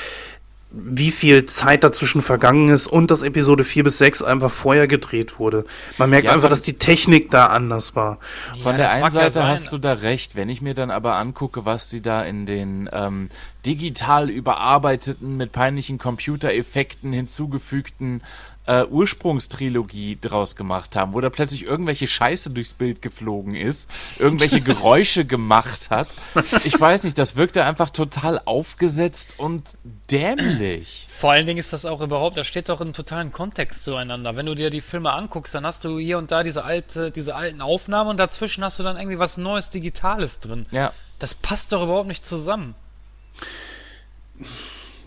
[0.76, 5.38] wie viel Zeit dazwischen vergangen ist und dass Episode 4 bis 6 einfach vorher gedreht
[5.38, 5.64] wurde.
[5.98, 8.18] Man merkt Ja, einfach, dass die Technik da anders war.
[8.62, 9.46] Von Ja, der einen ja Seite sein.
[9.48, 10.34] hast du da recht.
[10.36, 13.30] Wenn ich mir dann aber angucke, was sie da in den ähm,
[13.64, 18.22] digital überarbeiteten, mit peinlichen Computereffekten hinzugefügten
[18.66, 24.60] äh, Ursprungstrilogie draus gemacht haben, wo da plötzlich irgendwelche Scheiße durchs Bild geflogen ist, irgendwelche
[24.62, 26.16] Geräusche gemacht hat.
[26.64, 29.76] Ich weiß nicht, das wirkte einfach total aufgesetzt und
[30.10, 31.08] dämlich.
[31.18, 34.36] Vor allen Dingen ist das auch überhaupt, das steht doch im totalen Kontext zueinander.
[34.36, 37.34] Wenn du dir die Filme anguckst, dann hast du hier und da diese alte, diese
[37.34, 40.66] alten Aufnahmen und dazwischen hast du dann irgendwie was Neues, Digitales drin.
[40.70, 40.92] Ja.
[41.18, 42.74] Das passt doch überhaupt nicht zusammen.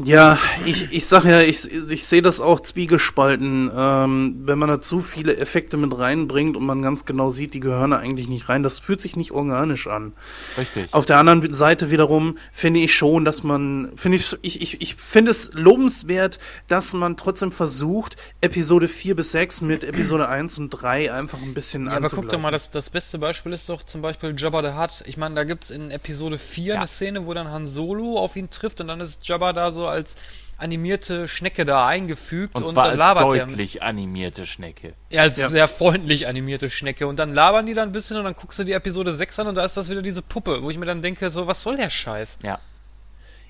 [0.03, 3.71] Ja, ich, ich sag ja, ich, ich sehe das auch zwiegespalten.
[3.75, 7.59] Ähm, wenn man da zu viele Effekte mit reinbringt und man ganz genau sieht, die
[7.59, 10.13] gehören da eigentlich nicht rein, das fühlt sich nicht organisch an.
[10.57, 10.93] Richtig.
[10.93, 14.95] Auf der anderen Seite wiederum finde ich schon, dass man, finde ich, ich, ich, ich
[14.95, 16.37] finde es lobenswert,
[16.67, 21.53] dass man trotzdem versucht, Episode 4 bis 6 mit Episode 1 und 3 einfach ein
[21.53, 24.61] bisschen Ja, aber guck doch mal, das, das beste Beispiel ist doch zum Beispiel Jabba
[24.61, 25.03] the Hutt.
[25.07, 28.49] Ich meine, da gibt's in Episode 4 eine Szene, wo dann Han Solo auf ihn
[28.49, 30.15] trifft und dann ist Jabba da so als
[30.59, 33.45] animierte Schnecke da eingefügt Und und, zwar dann als labert er.
[33.45, 34.93] deutlich animierte Schnecke.
[35.11, 35.49] Ja, als Ja.
[35.49, 37.05] sehr freundlich animierte Schnecke.
[37.07, 39.47] Und dann labern die dann ein bisschen und dann guckst du die Episode 6 an
[39.47, 41.77] und da ist das wieder diese Puppe, wo ich mir dann denke, so, was soll
[41.77, 42.39] der Scheiß?
[42.41, 42.59] Ja.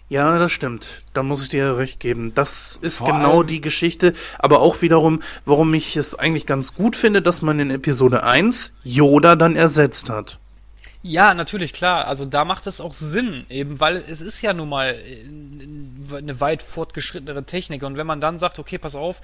[0.09, 0.87] Ja, das stimmt.
[1.13, 2.33] Da muss ich dir recht geben.
[2.33, 6.95] Das ist Vor genau die Geschichte, aber auch wiederum, warum ich es eigentlich ganz gut
[6.95, 10.39] finde, dass man in Episode 1 Yoda dann ersetzt hat.
[11.03, 12.07] Ja, natürlich, klar.
[12.07, 15.23] Also da macht es auch Sinn, eben, weil es ist ja nun mal äh,
[16.15, 17.83] eine weit fortgeschrittenere Technik.
[17.83, 19.21] Und wenn man dann sagt, okay, pass auf,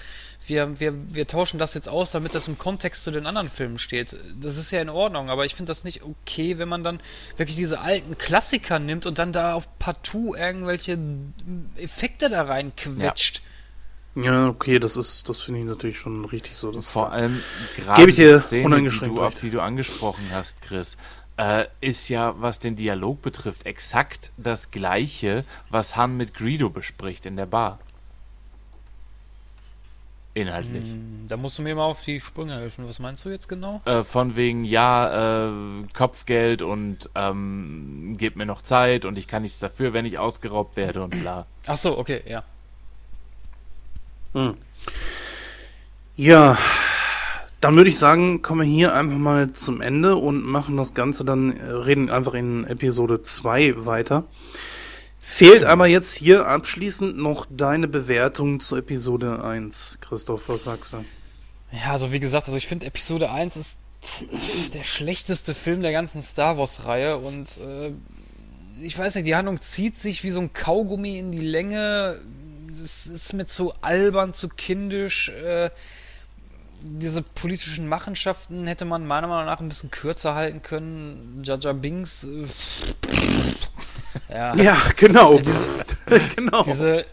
[0.47, 3.79] wir, wir, wir tauschen das jetzt aus, damit das im Kontext zu den anderen Filmen
[3.79, 5.29] steht, das ist ja in Ordnung.
[5.29, 6.99] Aber ich finde das nicht okay, wenn man dann
[7.37, 10.97] wirklich diese alten Klassiker nimmt und dann da auf partout irgendwelche
[11.77, 13.41] Effekte da reinquetscht.
[14.15, 16.71] Ja, okay, das ist, das finde ich natürlich schon richtig so.
[16.71, 17.41] Das Vor war- allem
[17.75, 20.97] gerade Gebe ich dir die Szene, die uneingeschränkt du, auf die du angesprochen hast, Chris,
[21.37, 27.25] äh, ist ja, was den Dialog betrifft, exakt das gleiche, was Han mit Greedo bespricht
[27.25, 27.79] in der Bar.
[30.35, 30.87] Inhaltlich.
[31.27, 32.87] Da musst du mir mal auf die Sprünge helfen.
[32.87, 33.81] Was meinst du jetzt genau?
[33.85, 39.43] Äh, von wegen, ja, äh, Kopfgeld und ähm, gebt mir noch Zeit und ich kann
[39.43, 41.45] nichts dafür, wenn ich ausgeraubt werde und bla.
[41.67, 42.43] Ach so, okay, ja.
[44.33, 44.55] Hm.
[46.15, 46.57] Ja,
[47.63, 51.23] dann würde ich sagen, kommen wir hier einfach mal zum Ende und machen das Ganze
[51.23, 54.25] dann, äh, reden einfach in Episode 2 weiter.
[55.21, 59.99] Fehlt aber jetzt hier abschließend noch deine Bewertung zu Episode 1.
[60.01, 61.05] Christoph, was sagst du?
[61.71, 63.77] Ja, also wie gesagt, also ich finde Episode 1 ist
[64.73, 67.93] der schlechteste Film der ganzen Star Wars-Reihe und äh,
[68.81, 72.19] ich weiß nicht, die Handlung zieht sich wie so ein Kaugummi in die Länge.
[72.83, 75.29] Es ist mir zu albern, zu kindisch.
[75.29, 75.69] Äh,
[76.83, 81.41] diese politischen Machenschaften hätte man meiner Meinung nach ein bisschen kürzer halten können.
[81.43, 82.25] Jaja Bings.
[82.25, 82.47] Äh,
[84.29, 84.55] ja.
[84.55, 85.39] Ja, genau.
[85.39, 86.63] Ja, genau.
[86.63, 87.05] Diese,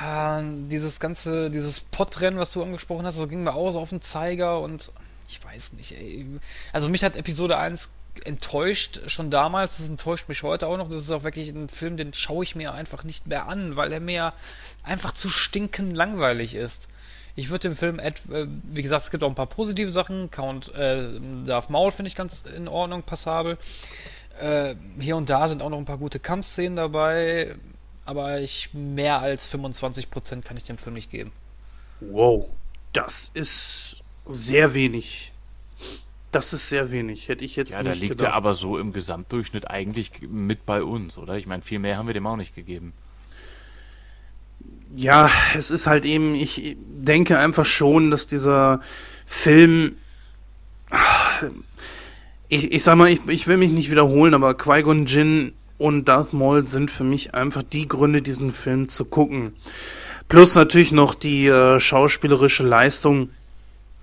[0.00, 3.90] ja, dieses ganze, dieses Pottrennen, was du angesprochen hast, das ging mir auch so auf
[3.90, 4.92] den Zeiger und
[5.26, 6.26] ich weiß nicht, ey.
[6.72, 7.88] Also mich hat Episode 1
[8.24, 10.90] enttäuscht schon damals, das enttäuscht mich heute auch noch.
[10.90, 13.90] Das ist auch wirklich ein Film, den schaue ich mir einfach nicht mehr an, weil
[13.90, 14.34] er mir
[14.82, 16.88] einfach zu stinkend langweilig ist.
[17.34, 18.12] Ich würde dem Film, äh,
[18.64, 20.30] wie gesagt, es gibt auch ein paar positive Sachen.
[20.30, 21.08] Count äh,
[21.46, 23.56] Darth Maul finde ich ganz in Ordnung, passabel.
[24.38, 27.54] Äh, hier und da sind auch noch ein paar gute Kampfszenen dabei.
[28.04, 31.32] aber ich mehr als 25% kann ich dem Film nicht geben.
[32.00, 32.48] Wow,
[32.92, 35.32] das ist sehr wenig.
[36.32, 37.28] Das ist sehr wenig.
[37.28, 38.32] Hätte ich jetzt Ja, nicht da liegt gedacht.
[38.32, 41.36] er aber so im Gesamtdurchschnitt eigentlich mit bei uns, oder?
[41.36, 42.94] Ich meine, viel mehr haben wir dem auch nicht gegeben.
[44.94, 48.80] Ja, es ist halt eben, ich denke einfach schon, dass dieser
[49.26, 49.96] Film.
[52.48, 56.34] Ich, ich sag mal, ich, ich will mich nicht wiederholen, aber Qui-Gon Jinn und Darth
[56.34, 59.54] Maul sind für mich einfach die Gründe, diesen Film zu gucken.
[60.28, 63.30] Plus natürlich noch die äh, schauspielerische Leistung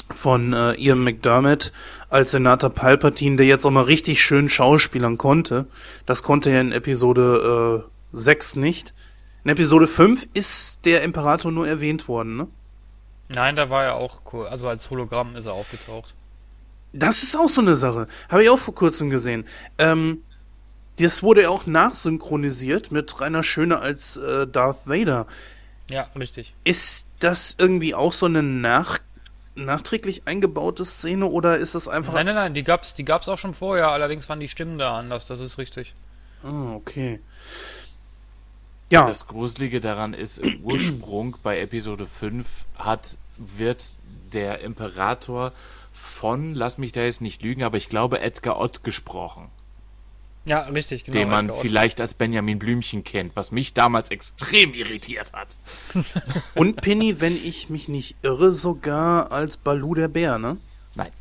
[0.10, 1.72] von äh, Ian McDermott
[2.10, 5.68] als Senator Palpatine, der jetzt auch mal richtig schön schauspielern konnte.
[6.06, 8.94] Das konnte er in Episode äh, 6 nicht.
[9.44, 12.48] In Episode 5 ist der Imperator nur erwähnt worden, ne?
[13.30, 14.48] Nein, da war er auch cool.
[14.48, 16.16] Also als Hologramm ist er aufgetaucht.
[16.94, 18.08] Das ist auch so eine Sache.
[18.28, 19.46] Habe ich auch vor kurzem gesehen.
[19.78, 20.24] Ähm,
[20.98, 25.28] das wurde ja auch nachsynchronisiert mit Rainer Schöne als äh, Darth Vader.
[25.90, 26.54] Ja, richtig.
[26.64, 29.00] Ist das irgendwie auch so eine nach
[29.56, 32.14] nachträglich eingebaute Szene oder ist das einfach.
[32.14, 34.98] Nein, nein, nein, die gab's, die gab's auch schon vorher, allerdings waren die Stimmen da
[34.98, 35.94] anders, das ist richtig.
[36.44, 37.20] Ah, okay.
[38.90, 42.46] Ja, Das Gruselige daran ist, im Ursprung bei Episode 5
[42.78, 43.84] hat, wird
[44.34, 45.52] der Imperator
[45.94, 49.50] von, lass mich da jetzt nicht lügen, aber ich glaube Edgar Ott gesprochen,
[50.46, 51.18] Ja, richtig, genau.
[51.18, 55.58] den man vielleicht als Benjamin Blümchen kennt, was mich damals extrem irritiert hat.
[56.56, 60.58] und Penny, wenn ich mich nicht irre, sogar als Balu der Bär, ne?
[60.96, 61.12] Nein.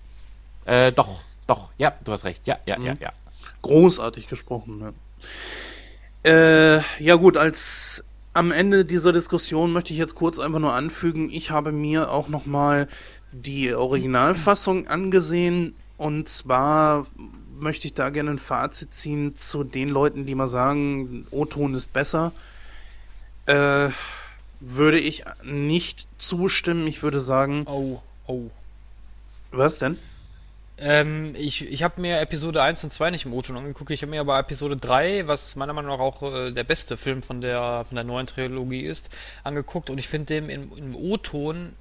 [0.64, 3.12] Äh, doch, doch, ja, du hast recht, ja, ja, ja, ja.
[3.62, 4.78] großartig gesprochen.
[4.78, 4.94] Ne?
[6.28, 8.04] Äh, ja gut, als
[8.34, 12.28] am Ende dieser Diskussion möchte ich jetzt kurz einfach nur anfügen, ich habe mir auch
[12.28, 12.86] noch mal
[13.32, 17.06] die Originalfassung angesehen und zwar
[17.58, 21.94] möchte ich da gerne ein Fazit ziehen zu den Leuten, die mal sagen, O-Ton ist
[21.94, 22.32] besser.
[23.46, 23.88] Äh,
[24.60, 26.86] würde ich nicht zustimmen.
[26.86, 28.50] Ich würde sagen, Oh, oh.
[29.50, 29.96] was denn?
[30.80, 34.10] Ähm, ich ich habe mir Episode 1 und 2 nicht im O-Ton angeguckt, ich habe
[34.10, 37.84] mir aber Episode 3, was meiner Meinung nach auch äh, der beste Film von der,
[37.86, 39.10] von der neuen Trilogie ist,
[39.42, 39.90] angeguckt.
[39.90, 41.74] Und ich finde den im, im O-Ton,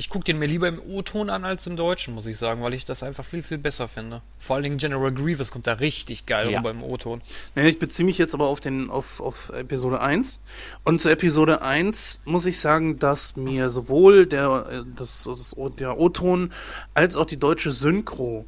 [0.00, 2.72] ich gucke den mir lieber im O-Ton an als im Deutschen, muss ich sagen, weil
[2.72, 4.22] ich das einfach viel, viel besser finde.
[4.38, 6.58] Vor allen Dingen General Grievous kommt da richtig geil Ja.
[6.60, 7.20] rüber im O-Ton.
[7.54, 10.40] Ich beziehe mich jetzt aber auf den auf, auf Episode 1.
[10.84, 15.98] Und zu Episode 1 muss ich sagen, dass mir sowohl der, äh, das, das, der
[15.98, 16.50] O-Ton
[16.94, 18.46] als auch die deutsche Synchro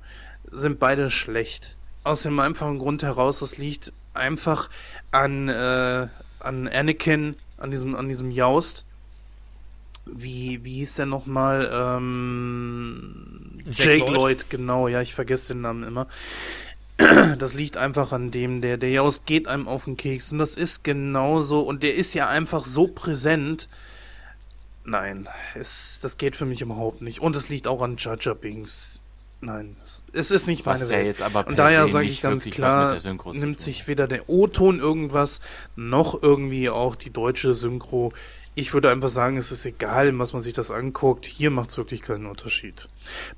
[0.51, 1.77] sind beide schlecht.
[2.03, 4.71] Aus dem einfachen Grund heraus, das liegt einfach
[5.11, 6.07] an, äh,
[6.41, 8.87] an Anakin, an diesem, an diesem Jaust.
[10.07, 11.71] Wie, wie hieß der nochmal?
[11.73, 14.13] Ähm, Jake Lloyd.
[14.13, 16.07] Lloyd, genau, ja, ich vergesse den Namen immer.
[17.39, 20.55] Das liegt einfach an dem, der, der Jaus geht einem auf den Keks und das
[20.55, 23.69] ist genauso und der ist ja einfach so präsent.
[24.85, 27.21] Nein, es, das geht für mich überhaupt nicht.
[27.21, 29.03] Und es liegt auch an Jaja Binks.
[29.41, 29.77] Nein,
[30.13, 31.07] es, ist nicht Was meine Welt.
[31.07, 32.97] jetzt aber und daher sage ich ganz klar,
[33.33, 35.41] nimmt sich weder der O-Ton irgendwas,
[35.75, 38.13] noch irgendwie auch die deutsche Synchro.
[38.55, 41.25] Ich würde einfach sagen, es ist egal, was man sich das anguckt.
[41.25, 42.91] Hier macht es wirklich keinen Unterschied.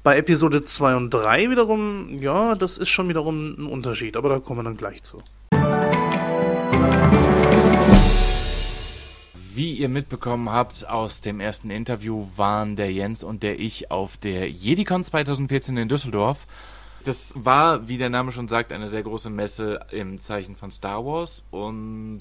[0.02, 4.40] Bei Episode 2 und 3 wiederum, ja, das ist schon wiederum ein Unterschied, aber da
[4.40, 5.22] kommen wir dann gleich zu.
[9.54, 14.16] Wie ihr mitbekommen habt, aus dem ersten Interview waren der Jens und der ich auf
[14.16, 16.48] der JediCon 2014 in Düsseldorf.
[17.04, 21.04] Das war, wie der Name schon sagt, eine sehr große Messe im Zeichen von Star
[21.04, 22.18] Wars und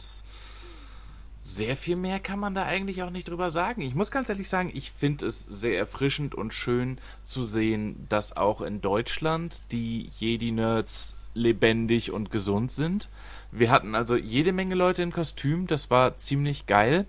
[1.45, 3.81] sehr viel mehr kann man da eigentlich auch nicht drüber sagen.
[3.81, 8.37] Ich muss ganz ehrlich sagen, ich finde es sehr erfrischend und schön zu sehen, dass
[8.37, 13.09] auch in Deutschland die Jedi-Nerds lebendig und gesund sind.
[13.51, 17.05] Wir hatten also jede Menge Leute in Kostüm, das war ziemlich geil.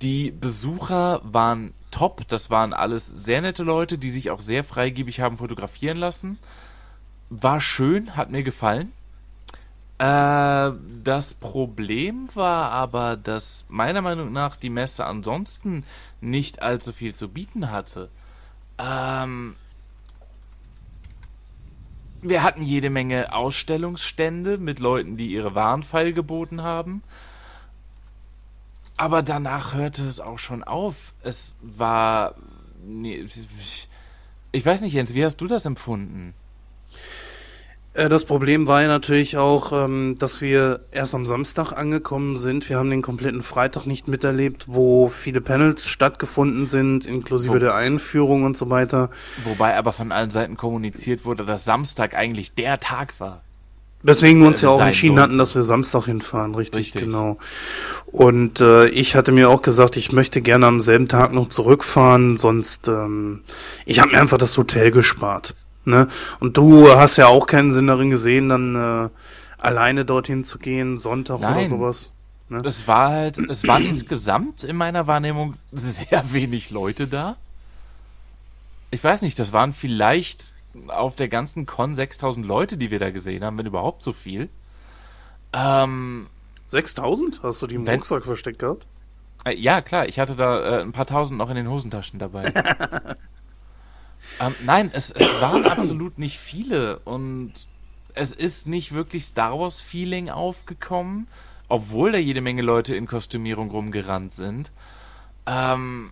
[0.00, 5.20] Die Besucher waren top, das waren alles sehr nette Leute, die sich auch sehr freigebig
[5.20, 6.38] haben fotografieren lassen.
[7.30, 8.92] War schön, hat mir gefallen.
[9.98, 10.72] Äh,
[11.04, 15.84] das Problem war aber, dass meiner Meinung nach die Messe ansonsten
[16.20, 18.10] nicht allzu viel zu bieten hatte.
[18.78, 19.56] Ähm,
[22.20, 27.02] wir hatten jede Menge Ausstellungsstände mit Leuten, die ihre Waren feilgeboten haben.
[28.98, 31.14] Aber danach hörte es auch schon auf.
[31.22, 32.34] Es war.
[34.52, 36.34] Ich weiß nicht, Jens, wie hast du das empfunden?
[37.96, 42.68] Äh, Das Problem war ja natürlich auch, ähm, dass wir erst am Samstag angekommen sind.
[42.68, 47.74] Wir haben den kompletten Freitag nicht miterlebt, wo viele Panels stattgefunden sind, inklusive Wo- der
[47.74, 49.10] Einführung und so weiter.
[49.44, 53.42] Wobei aber von allen Seiten kommuniziert wurde, dass Samstag eigentlich der Tag war.
[54.02, 55.22] Deswegen wir uns ja auch sein entschieden sollte.
[55.30, 57.02] hatten, dass wir Samstag hinfahren, richtig, Richtig.
[57.04, 57.38] genau.
[58.06, 62.36] Und äh, ich hatte mir auch gesagt, ich möchte gerne am selben Tag noch zurückfahren,
[62.38, 63.40] sonst ähm,
[63.84, 65.56] ich habe mir einfach das Hotel gespart.
[65.86, 66.08] Ne?
[66.40, 69.08] Und du hast ja auch keinen Sinn darin gesehen, dann äh,
[69.58, 71.66] alleine dorthin zu gehen, Sonntag oder Nein.
[71.66, 72.10] sowas.
[72.48, 72.60] Ne?
[72.64, 77.36] Es war halt, es waren insgesamt in meiner Wahrnehmung sehr wenig Leute da.
[78.90, 80.50] Ich weiß nicht, das waren vielleicht
[80.88, 84.48] auf der ganzen Con 6000 Leute, die wir da gesehen haben, wenn überhaupt so viel.
[85.52, 86.26] Ähm,
[86.66, 87.42] 6000?
[87.42, 88.86] Hast du die im Wenn- Rucksack versteckt gehabt?
[89.44, 92.52] äh, ja, klar, ich hatte da äh, ein paar tausend noch in den Hosentaschen dabei.
[94.40, 97.52] ähm, nein, es, es waren absolut nicht viele und
[98.14, 101.26] es ist nicht wirklich Star Wars Feeling aufgekommen,
[101.68, 104.70] obwohl da jede Menge Leute in Kostümierung rumgerannt sind.
[105.46, 106.10] Ähm,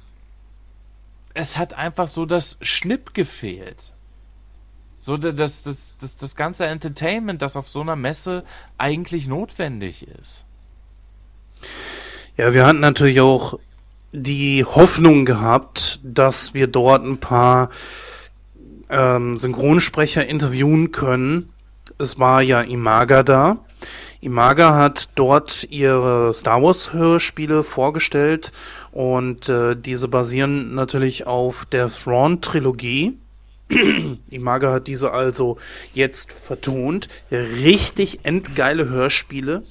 [1.32, 3.94] es hat einfach so das Schnipp gefehlt.
[4.98, 8.44] So da- das, das, das, das ganze Entertainment, das auf so einer Messe
[8.78, 10.44] eigentlich notwendig ist.
[12.36, 13.58] Ja, wir hatten natürlich auch
[14.14, 17.70] die Hoffnung gehabt, dass wir dort ein paar
[18.88, 21.50] ähm, Synchronsprecher interviewen können.
[21.98, 23.58] Es war ja Imaga da.
[24.20, 28.52] Imaga hat dort ihre Star Wars Hörspiele vorgestellt
[28.92, 33.18] und äh, diese basieren natürlich auf der Thrawn Trilogie.
[34.30, 35.58] Imaga hat diese also
[35.92, 37.08] jetzt vertont.
[37.32, 39.64] Richtig endgeile Hörspiele.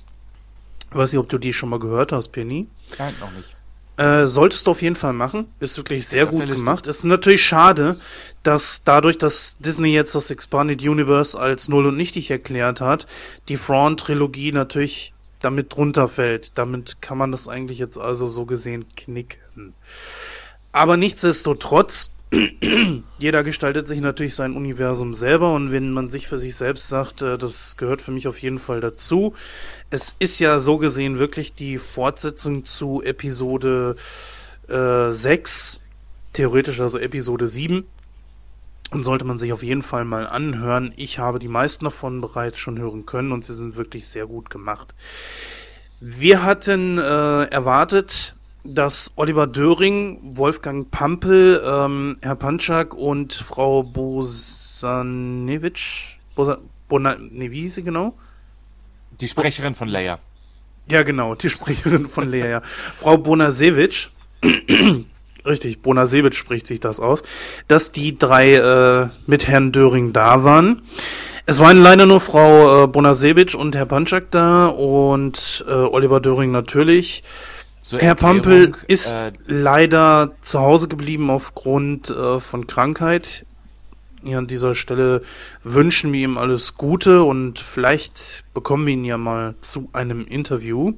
[0.91, 2.67] Ich weiß nicht, ob du die schon mal gehört hast, Penny.
[2.99, 3.55] Nein, noch nicht.
[3.95, 5.53] Äh, solltest du auf jeden Fall machen.
[5.59, 6.87] Ist wirklich sehr der gut gemacht.
[6.87, 7.97] Ist natürlich schade,
[8.41, 13.05] dass dadurch, dass Disney jetzt das Expanded Universe als null und nichtig erklärt hat,
[13.49, 16.57] die Thrawn-Trilogie natürlich damit drunter fällt.
[16.57, 19.75] Damit kann man das eigentlich jetzt also so gesehen knicken.
[20.71, 22.12] Aber nichtsdestotrotz,
[23.19, 27.21] jeder gestaltet sich natürlich sein Universum selber und wenn man sich für sich selbst sagt,
[27.21, 29.33] äh, das gehört für mich auf jeden Fall dazu.
[29.89, 33.95] Es ist ja so gesehen wirklich die Fortsetzung zu Episode
[34.67, 35.79] äh, 6,
[36.33, 37.85] theoretisch also Episode 7.
[38.91, 40.93] Und sollte man sich auf jeden Fall mal anhören.
[40.97, 44.51] Ich habe die meisten davon bereits schon hören können und sie sind wirklich sehr gut
[44.51, 44.93] gemacht.
[45.99, 54.97] Wir hatten äh, erwartet, dass Oliver Döring, Wolfgang Pampel, ähm, Herr Panczak und Frau Bosanewitsch,
[56.35, 58.13] Bosa, Bona, nee, wie hieß sie genau?
[59.19, 60.19] Die Sprecherin von Leia.
[60.89, 62.61] Ja, genau, die Sprecherin von Lea, ja.
[62.95, 64.09] Frau Bonasewitsch,
[65.45, 67.23] richtig, Bonasewitsch spricht sich das aus,
[67.67, 70.81] dass die drei äh, mit Herrn Döring da waren.
[71.45, 76.51] Es waren leider nur Frau äh, Bonasewitsch und Herr Panczak da und äh, Oliver Döring
[76.51, 77.23] natürlich.
[77.83, 83.45] Zur Herr Erklärung, Pampel ist äh, leider zu Hause geblieben aufgrund äh, von Krankheit.
[84.23, 85.21] Hier an dieser Stelle
[85.63, 90.93] wünschen wir ihm alles Gute und vielleicht bekommen wir ihn ja mal zu einem Interview.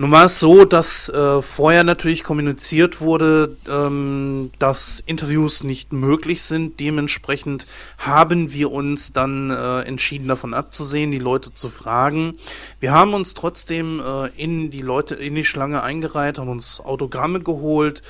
[0.00, 6.44] Nun war es so, dass äh, vorher natürlich kommuniziert wurde, ähm, dass Interviews nicht möglich
[6.44, 6.78] sind.
[6.78, 7.66] Dementsprechend
[7.98, 12.38] haben wir uns dann äh, entschieden, davon abzusehen, die Leute zu fragen.
[12.78, 17.40] Wir haben uns trotzdem äh, in die Leute, in die Schlange eingereiht, haben uns Autogramme
[17.40, 18.04] geholt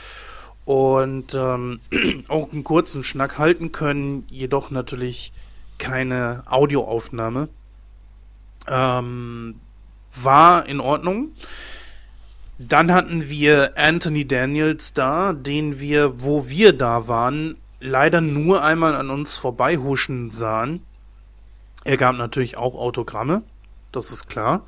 [0.67, 1.81] und ähm,
[2.29, 5.33] auch einen kurzen Schnack halten können, jedoch natürlich
[5.79, 7.49] keine Audioaufnahme.
[8.67, 9.55] Ähm,
[10.23, 11.33] war in Ordnung.
[12.59, 18.97] Dann hatten wir Anthony Daniels da, den wir, wo wir da waren, leider nur einmal
[18.97, 20.83] an uns vorbeihuschen sahen.
[21.85, 23.43] Er gab natürlich auch Autogramme,
[23.93, 24.67] das ist klar.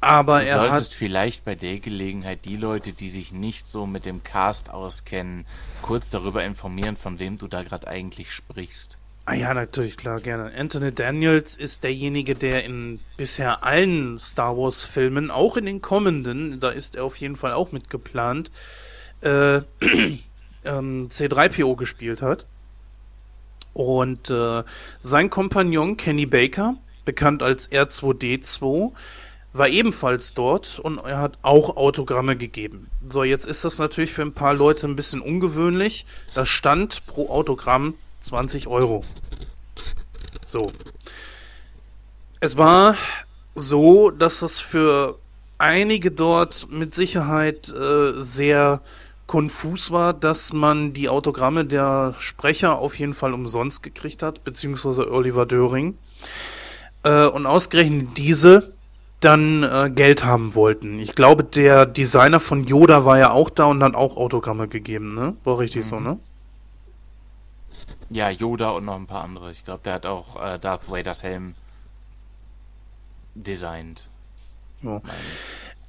[0.00, 3.86] Aber Du er hat solltest vielleicht bei der Gelegenheit die Leute, die sich nicht so
[3.86, 5.46] mit dem Cast auskennen,
[5.82, 8.98] kurz darüber informieren, von wem du da gerade eigentlich sprichst.
[9.26, 10.52] Ah ja, natürlich, klar, gerne.
[10.54, 16.68] Anthony Daniels ist derjenige, der in bisher allen Star Wars-Filmen, auch in den kommenden, da
[16.68, 18.50] ist er auf jeden Fall auch mitgeplant,
[19.22, 19.56] äh,
[20.64, 22.44] ähm, C3PO gespielt hat.
[23.72, 24.62] Und äh,
[25.00, 28.92] sein Kompagnon Kenny Baker, bekannt als R2D2,
[29.54, 32.90] war ebenfalls dort und er hat auch Autogramme gegeben.
[33.08, 36.04] So, jetzt ist das natürlich für ein paar Leute ein bisschen ungewöhnlich.
[36.34, 37.94] Da stand pro Autogramm
[38.24, 39.04] 20 Euro.
[40.44, 40.66] So.
[42.40, 42.96] Es war
[43.54, 45.18] so, dass das für
[45.58, 48.80] einige dort mit Sicherheit äh, sehr
[49.26, 55.10] konfus war, dass man die Autogramme der Sprecher auf jeden Fall umsonst gekriegt hat, beziehungsweise
[55.10, 55.96] Oliver Döring.
[57.02, 58.74] Äh, und ausgerechnet diese
[59.20, 60.98] dann äh, Geld haben wollten.
[60.98, 65.14] Ich glaube, der Designer von Yoda war ja auch da und hat auch Autogramme gegeben,
[65.14, 65.34] ne?
[65.44, 66.18] War richtig so, ne?
[68.14, 69.50] Ja, Yoda und noch ein paar andere.
[69.50, 71.56] Ich glaube, der hat auch äh, Darth Vaders Helm
[73.34, 74.04] designt.
[74.82, 75.02] Ja.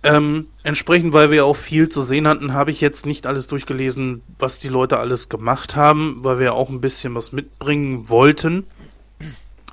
[0.02, 4.24] Ähm, entsprechend, weil wir auch viel zu sehen hatten, habe ich jetzt nicht alles durchgelesen,
[4.40, 8.66] was die Leute alles gemacht haben, weil wir auch ein bisschen was mitbringen wollten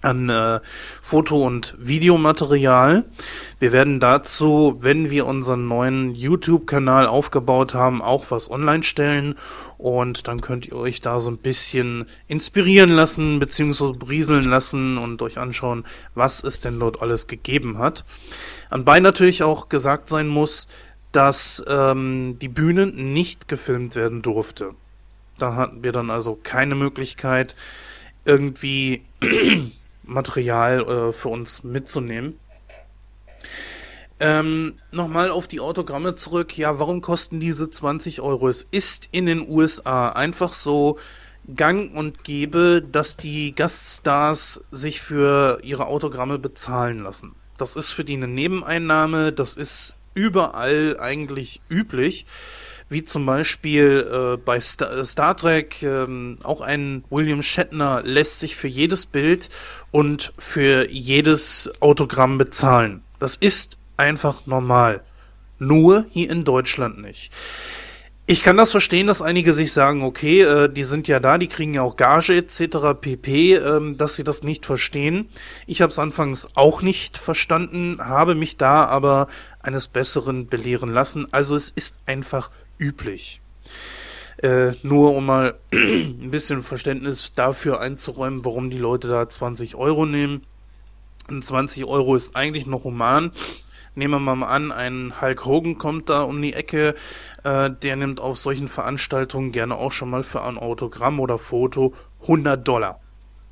[0.03, 0.61] an äh,
[1.01, 3.05] Foto- und Videomaterial.
[3.59, 9.37] Wir werden dazu, wenn wir unseren neuen YouTube-Kanal aufgebaut haben, auch was online stellen
[9.79, 15.23] und dann könnt ihr euch da so ein bisschen inspirieren lassen, beziehungsweise brieseln lassen und
[15.23, 15.85] euch anschauen,
[16.15, 18.05] was es denn dort alles gegeben hat.
[18.71, 20.69] Anbei natürlich auch gesagt sein muss,
[21.13, 24.71] dass ähm, die Bühne nicht gefilmt werden durfte.
[25.39, 27.55] Da hatten wir dann also keine Möglichkeit,
[28.25, 29.03] irgendwie
[30.05, 32.39] Material äh, für uns mitzunehmen.
[34.21, 36.57] Ähm, Nochmal auf die Autogramme zurück.
[36.57, 38.49] Ja, warum kosten diese 20 Euro?
[38.49, 40.99] Es ist in den USA einfach so
[41.57, 47.35] gang und gäbe, dass die Gaststars sich für ihre Autogramme bezahlen lassen.
[47.59, 52.27] Das ist für die eine Nebeneinnahme, das ist überall eigentlich üblich
[52.93, 58.39] wie zum Beispiel äh, bei Star, äh, Star Trek, ähm, auch ein William Shatner lässt
[58.39, 59.49] sich für jedes Bild
[59.91, 63.03] und für jedes Autogramm bezahlen.
[63.19, 65.03] Das ist einfach normal.
[65.59, 67.31] Nur hier in Deutschland nicht.
[68.25, 71.49] Ich kann das verstehen, dass einige sich sagen, okay, äh, die sind ja da, die
[71.49, 72.99] kriegen ja auch Gage etc.
[73.01, 75.29] pp, ähm, dass sie das nicht verstehen.
[75.67, 79.27] Ich habe es anfangs auch nicht verstanden, habe mich da aber
[79.61, 81.27] eines Besseren belehren lassen.
[81.33, 83.41] Also es ist einfach üblich.
[84.43, 90.07] Äh, nur um mal ein bisschen Verständnis dafür einzuräumen, warum die Leute da 20 Euro
[90.07, 90.45] nehmen.
[91.29, 93.31] Und 20 Euro ist eigentlich noch human.
[93.95, 96.95] Nehmen wir mal an, ein Hulk Hogan kommt da um die Ecke,
[97.45, 101.93] äh, der nimmt auf solchen Veranstaltungen gerne auch schon mal für ein Autogramm oder Foto
[102.23, 103.01] 100 Dollar.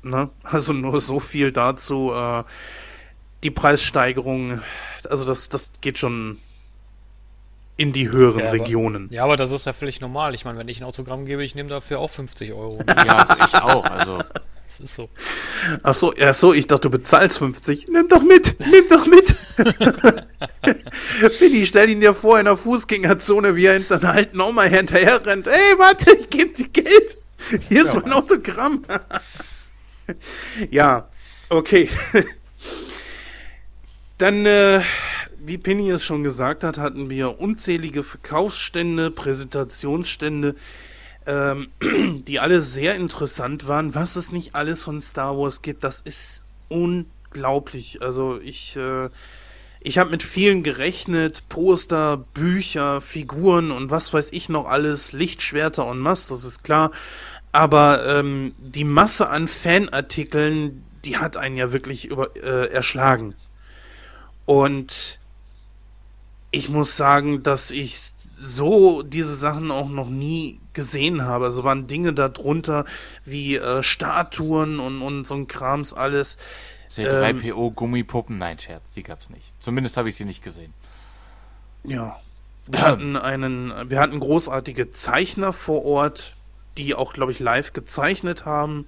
[0.01, 0.29] Ne?
[0.43, 2.11] Also nur so viel dazu.
[2.11, 2.43] Äh,
[3.43, 4.61] die Preissteigerung,
[5.09, 6.37] also das, das geht schon
[7.81, 9.07] in die höheren Ja, aber- Regionen.
[9.11, 10.35] Ja, aber das ist ja völlig normal.
[10.35, 12.79] Ich meine, wenn ich ein Autogramm gebe, ich nehme dafür auch 50 Euro.
[12.87, 13.83] Ja, ich auch.
[13.85, 14.17] Also,
[14.67, 15.09] Das ist so.
[15.83, 17.87] Ach so, ach so, ich dachte, du bezahlst 50.
[17.89, 19.35] Nimm doch mit, nimm doch mit.
[21.39, 25.23] Billy, stell ihn dir vor in der Fußgängerzone, wie er hinter einer alten Oma hinterher
[25.25, 25.47] rennt.
[25.47, 27.17] Ey, warte, ich geb dir Geld.
[27.69, 28.85] Hier ist Ja, mein Autogramm.
[30.69, 31.09] ja,
[31.49, 31.89] okay.
[34.17, 34.81] Dann, äh,
[35.45, 40.55] wie Penny es schon gesagt hat, hatten wir unzählige Verkaufsstände, Präsentationsstände,
[41.25, 41.67] ähm,
[42.27, 43.95] die alle sehr interessant waren.
[43.95, 48.01] Was es nicht alles von Star Wars gibt, das ist unglaublich.
[48.01, 49.09] Also ich, äh,
[49.79, 55.85] ich habe mit vielen gerechnet, Poster, Bücher, Figuren und was weiß ich noch alles, Lichtschwerter
[55.85, 56.91] und Mass, das ist klar.
[57.51, 63.35] Aber ähm, die Masse an Fanartikeln, die hat einen ja wirklich über, äh, erschlagen.
[64.45, 65.19] Und
[66.51, 71.45] ich muss sagen, dass ich so diese Sachen auch noch nie gesehen habe.
[71.45, 72.85] Also waren Dinge darunter
[73.23, 76.37] wie äh, Statuen und, und so ein Krams alles.
[76.89, 79.53] C3PO Gummipuppen, nein, Scherz, die gab's nicht.
[79.61, 80.73] Zumindest habe ich sie nicht gesehen.
[81.83, 82.19] Ja.
[82.67, 86.35] Wir hatten einen, wir hatten großartige Zeichner vor Ort,
[86.77, 88.85] die auch, glaube ich, live gezeichnet haben.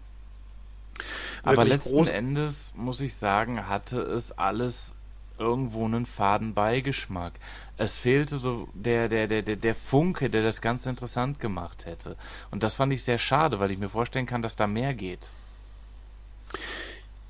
[1.44, 4.96] Aber Wirklich letzten groß- Endes, muss ich sagen, hatte es alles
[5.44, 7.34] irgendwo einen faden Beigeschmack.
[7.78, 12.16] Es fehlte so der, der, der, der, der Funke, der das Ganze interessant gemacht hätte.
[12.50, 15.28] Und das fand ich sehr schade, weil ich mir vorstellen kann, dass da mehr geht.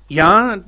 [0.08, 0.58] Ja,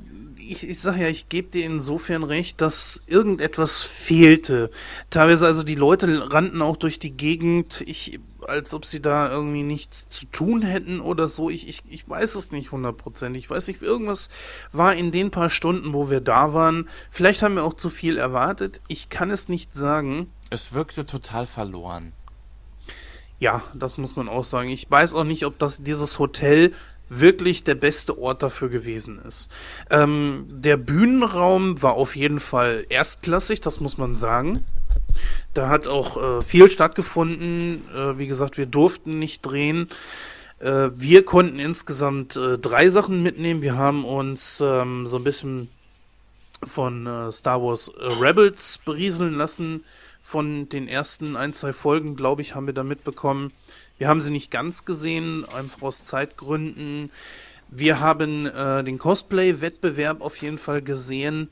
[0.49, 4.71] ich, ich sag ja, ich gebe dir insofern recht, dass irgendetwas fehlte.
[5.09, 9.63] Teilweise also die Leute rannten auch durch die Gegend, ich, als ob sie da irgendwie
[9.63, 11.49] nichts zu tun hätten oder so.
[11.49, 13.45] Ich, ich, ich weiß es nicht hundertprozentig.
[13.45, 14.29] Ich weiß nicht, irgendwas
[14.71, 16.87] war in den paar Stunden, wo wir da waren.
[17.11, 18.81] Vielleicht haben wir auch zu viel erwartet.
[18.87, 20.31] Ich kann es nicht sagen.
[20.49, 22.13] Es wirkte total verloren.
[23.39, 24.69] Ja, das muss man auch sagen.
[24.69, 26.73] Ich weiß auch nicht, ob das dieses Hotel
[27.09, 29.49] wirklich der beste Ort dafür gewesen ist.
[29.89, 34.65] Ähm, der Bühnenraum war auf jeden Fall erstklassig, das muss man sagen.
[35.53, 37.83] Da hat auch äh, viel stattgefunden.
[37.95, 39.89] Äh, wie gesagt, wir durften nicht drehen.
[40.59, 43.61] Äh, wir konnten insgesamt äh, drei Sachen mitnehmen.
[43.61, 45.69] Wir haben uns ähm, so ein bisschen
[46.63, 49.83] von äh, Star Wars äh, Rebels berieseln lassen.
[50.21, 53.53] Von den ersten ein, zwei Folgen, glaube ich, haben wir da mitbekommen.
[53.97, 57.11] Wir haben sie nicht ganz gesehen, einfach aus Zeitgründen.
[57.69, 61.49] Wir haben äh, den Cosplay-Wettbewerb auf jeden Fall gesehen,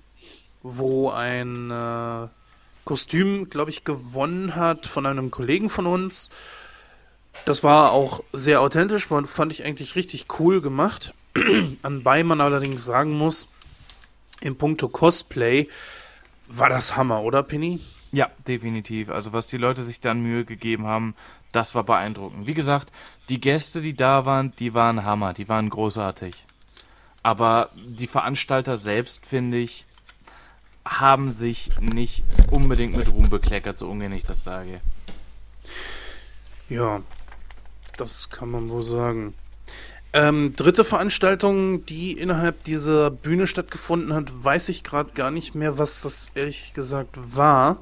[0.62, 2.28] wo ein äh,
[2.86, 6.30] Kostüm, glaube ich, gewonnen hat von einem Kollegen von uns.
[7.46, 11.14] Das war auch sehr authentisch, war- fand ich eigentlich richtig cool gemacht.
[11.82, 13.48] Anbei man allerdings sagen muss,
[14.40, 15.68] in puncto Cosplay
[16.48, 17.80] war das Hammer, oder Penny?
[18.12, 19.10] Ja, definitiv.
[19.10, 21.16] Also was die Leute sich dann Mühe gegeben haben,
[21.56, 22.48] das war beeindruckend.
[22.48, 22.92] Wie gesagt,
[23.30, 26.46] die Gäste, die da waren, die waren Hammer, die waren großartig.
[27.24, 29.86] Aber die Veranstalter selbst, finde ich,
[30.86, 34.82] haben sich nicht unbedingt mit Ruhm bekleckert, so ungern ich das sage.
[36.70, 37.02] Ja,
[37.98, 39.34] das kann man wohl sagen.
[40.14, 45.78] Ähm, dritte Veranstaltung, die innerhalb dieser Bühne stattgefunden hat, weiß ich gerade gar nicht mehr,
[45.78, 47.78] was das ehrlich gesagt war.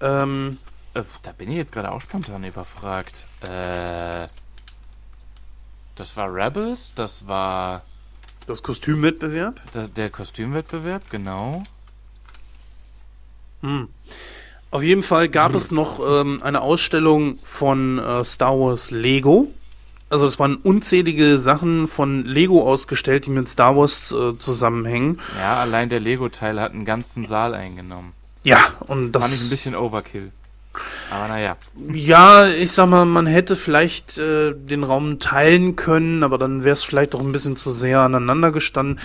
[0.00, 0.63] Ähm, Äh,
[0.94, 3.26] da bin ich jetzt gerade auch spontan überfragt.
[3.40, 4.28] Äh,
[5.96, 7.82] das war Rebels, das war
[8.46, 9.60] das Kostümwettbewerb.
[9.72, 11.64] da, der Kostümwettbewerb, genau.
[13.62, 13.88] Hm.
[14.70, 19.48] Auf jeden Fall gab es noch ähm, eine Ausstellung von äh, Star Wars Lego.
[20.10, 25.20] Also es waren unzählige Sachen von Lego ausgestellt, die mit Star Wars äh, zusammenhängen.
[25.38, 28.12] Ja, allein der Lego-Teil hat einen ganzen Saal eingenommen.
[28.42, 30.30] Ja, und das Fand ich ein bisschen Overkill.
[31.10, 31.56] Aber naja.
[31.92, 36.72] Ja, ich sag mal, man hätte vielleicht äh, den Raum teilen können, aber dann wäre
[36.72, 39.00] es vielleicht doch ein bisschen zu sehr aneinander gestanden.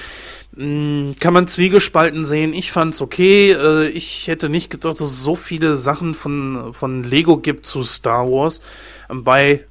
[0.56, 2.54] Mm, kann man zwiegespalten sehen.
[2.54, 3.52] Ich fand's okay.
[3.52, 7.84] Äh, ich hätte nicht gedacht, dass es so viele Sachen von, von Lego gibt zu
[7.84, 8.62] Star Wars.
[9.08, 9.66] Bei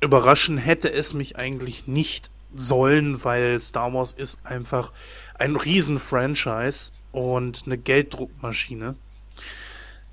[0.00, 4.92] überraschen hätte es mich eigentlich nicht sollen, weil Star Wars ist einfach
[5.38, 8.96] ein Riesen-Franchise und eine Gelddruckmaschine.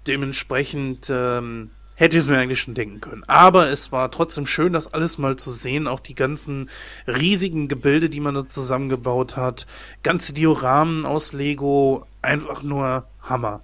[0.08, 3.24] Dementsprechend ähm, hätte ich es mir eigentlich schon denken können.
[3.28, 5.88] Aber es war trotzdem schön, das alles mal zu sehen.
[5.88, 6.70] Auch die ganzen
[7.08, 9.68] riesigen Gebilde, die man da zusammengebaut hat.
[10.02, 12.08] Ganze Dioramen aus Lego.
[12.22, 13.62] Einfach nur Hammer.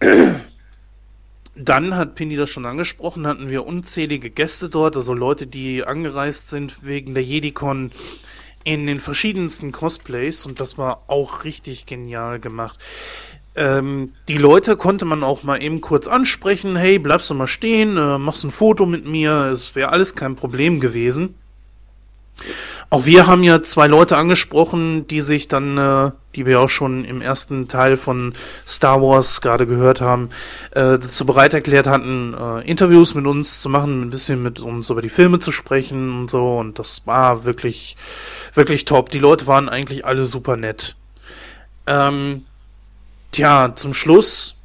[1.60, 6.50] Dann hat Pini das schon angesprochen, hatten wir unzählige Gäste dort, also Leute, die angereist
[6.50, 7.90] sind wegen der JediCon
[8.62, 12.78] in den verschiedensten Cosplays und das war auch richtig genial gemacht.
[13.58, 17.96] Ähm, die Leute konnte man auch mal eben kurz ansprechen, hey, bleibst du mal stehen,
[17.96, 21.34] äh, machst ein Foto mit mir, es wäre alles kein Problem gewesen.
[22.88, 27.04] Auch wir haben ja zwei Leute angesprochen, die sich dann, äh, die wir auch schon
[27.04, 28.32] im ersten Teil von
[28.64, 30.30] Star Wars gerade gehört haben,
[30.70, 34.88] äh, dazu bereit erklärt hatten, äh, Interviews mit uns zu machen, ein bisschen mit uns
[34.88, 36.58] über die Filme zu sprechen und so.
[36.58, 37.96] Und das war wirklich,
[38.54, 39.10] wirklich top.
[39.10, 40.94] Die Leute waren eigentlich alle super nett.
[41.88, 42.44] Ähm,
[43.32, 44.56] tja, zum Schluss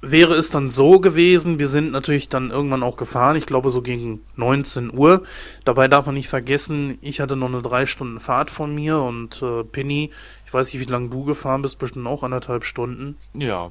[0.00, 3.82] wäre es dann so gewesen, wir sind natürlich dann irgendwann auch gefahren, ich glaube so
[3.82, 5.22] gegen 19 Uhr.
[5.64, 9.42] Dabei darf man nicht vergessen, ich hatte noch eine drei Stunden Fahrt von mir und
[9.42, 10.10] äh, Penny,
[10.46, 13.16] ich weiß nicht, wie lange du gefahren bist, bestimmt auch anderthalb Stunden.
[13.34, 13.70] Ja.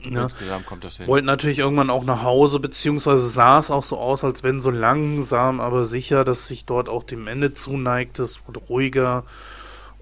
[0.00, 0.24] Ja.
[0.24, 1.08] Insgesamt kommt das hin.
[1.08, 4.70] Wollten natürlich irgendwann auch nach Hause, beziehungsweise sah es auch so aus, als wenn so
[4.70, 9.24] langsam, aber sicher, dass sich dort auch dem Ende zuneigt, es wurde ruhiger.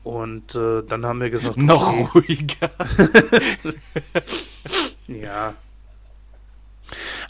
[0.06, 2.70] Und äh, dann haben wir gesagt, Noch okay, ruhiger.
[5.08, 5.54] Ja.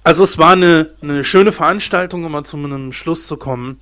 [0.03, 3.81] Also es war eine, eine schöne Veranstaltung, um mal zu einem Schluss zu kommen.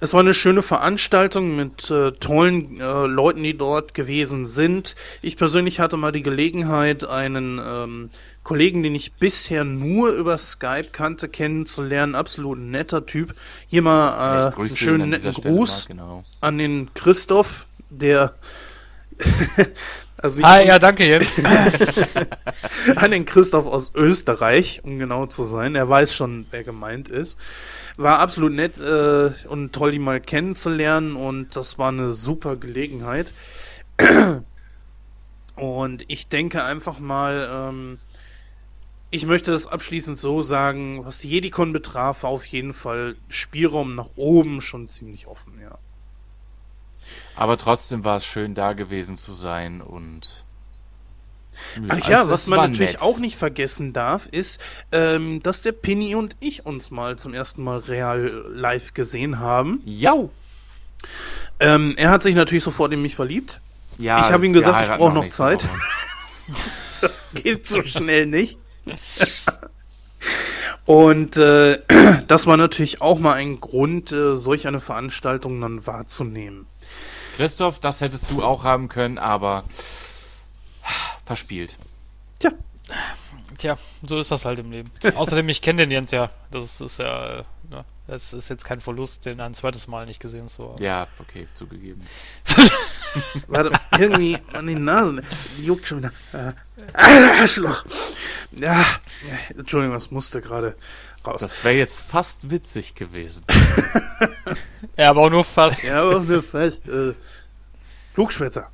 [0.00, 4.94] Es war eine schöne Veranstaltung mit äh, tollen äh, Leuten, die dort gewesen sind.
[5.22, 8.10] Ich persönlich hatte mal die Gelegenheit, einen ähm,
[8.44, 12.14] Kollegen, den ich bisher nur über Skype kannte, kennenzulernen.
[12.14, 13.34] Absolut netter Typ.
[13.66, 16.24] Hier mal äh, einen schönen netten Gruß genau.
[16.40, 18.34] an den Christoph, der
[20.16, 21.40] also Ah, ja, danke jetzt.
[22.96, 25.74] an den Christoph aus Österreich, um genau zu sein.
[25.74, 27.38] Er weiß schon, wer gemeint ist.
[27.96, 33.32] War absolut nett äh, und toll, ihn mal kennenzulernen und das war eine super Gelegenheit.
[35.56, 37.98] Und ich denke einfach mal, ähm,
[39.10, 43.96] ich möchte das abschließend so sagen, was die Jedicon betraf, war auf jeden Fall Spielraum
[43.96, 45.78] nach oben schon ziemlich offen, ja.
[47.36, 50.44] Aber trotzdem war es schön, da gewesen zu sein und.
[51.88, 53.02] Ach ja, was man natürlich nett.
[53.02, 54.60] auch nicht vergessen darf, ist,
[54.92, 59.82] ähm, dass der Pinny und ich uns mal zum ersten Mal real live gesehen haben.
[59.84, 60.30] Jau!
[61.58, 63.60] Ähm, er hat sich natürlich sofort in mich verliebt.
[63.98, 65.66] Ja, Ich hab ihm gesagt, ich heiraten brauch noch nächste Zeit.
[67.00, 68.58] Das geht so schnell nicht.
[70.84, 71.78] Und äh,
[72.28, 76.66] das war natürlich auch mal ein Grund, äh, solch eine Veranstaltung dann wahrzunehmen.
[77.38, 79.62] Christoph, das hättest du auch haben können, aber
[81.24, 81.76] verspielt.
[82.40, 82.50] Tja,
[83.58, 84.90] Tja, so ist das halt im Leben.
[85.14, 86.30] Außerdem, ich kenne den Jens ja.
[86.50, 90.18] Das ist ja, äh, ne, das ist jetzt kein Verlust, den ein zweites Mal nicht
[90.18, 90.82] gesehen zu haben.
[90.82, 92.04] Ja, okay, zugegeben.
[93.46, 95.22] warte, irgendwie an die Nase,
[95.62, 96.12] juckt schon wieder.
[96.32, 96.54] Äh,
[96.92, 97.84] Arschloch.
[98.50, 100.74] Ja, ja, Entschuldigung, das musste gerade
[101.24, 101.40] raus.
[101.40, 103.44] Das wäre jetzt fast witzig gewesen.
[104.98, 105.84] Ja, aber auch nur fast.
[105.84, 106.88] Ja, aber wir fest.
[106.88, 107.14] Äh,
[108.14, 108.68] Flugschwätzer.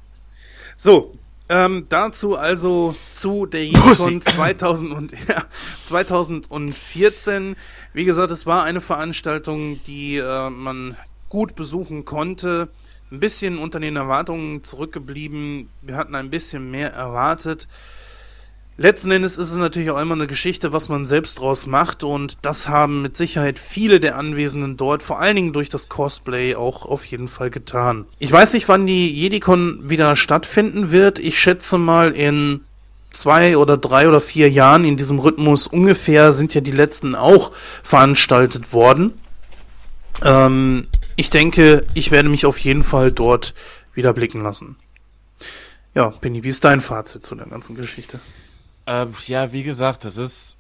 [0.74, 1.18] So,
[1.51, 5.44] ähm, dazu also zu der JediCon 2000 und, ja,
[5.82, 7.56] 2014.
[7.92, 10.96] Wie gesagt, es war eine Veranstaltung, die äh, man
[11.28, 12.70] gut besuchen konnte.
[13.12, 15.68] Ein bisschen unter den Erwartungen zurückgeblieben.
[15.82, 17.68] Wir hatten ein bisschen mehr erwartet.
[18.76, 22.38] Letzten Endes ist es natürlich auch immer eine Geschichte, was man selbst draus macht und
[22.42, 26.84] das haben mit Sicherheit viele der Anwesenden dort, vor allen Dingen durch das Cosplay, auch
[26.84, 28.05] auf jeden Fall getan.
[28.18, 31.20] Ich weiß nicht, wann die JediCon wieder stattfinden wird.
[31.20, 32.62] Ich schätze mal in
[33.12, 37.52] zwei oder drei oder vier Jahren in diesem Rhythmus ungefähr sind ja die letzten auch
[37.84, 39.14] veranstaltet worden.
[40.24, 43.55] Ähm, ich denke, ich werde mich auf jeden Fall dort
[43.94, 44.74] wieder blicken lassen.
[45.94, 48.18] Ja, Penny, wie ist dein Fazit zu der ganzen Geschichte?
[48.86, 50.56] Äh, ja, wie gesagt, das ist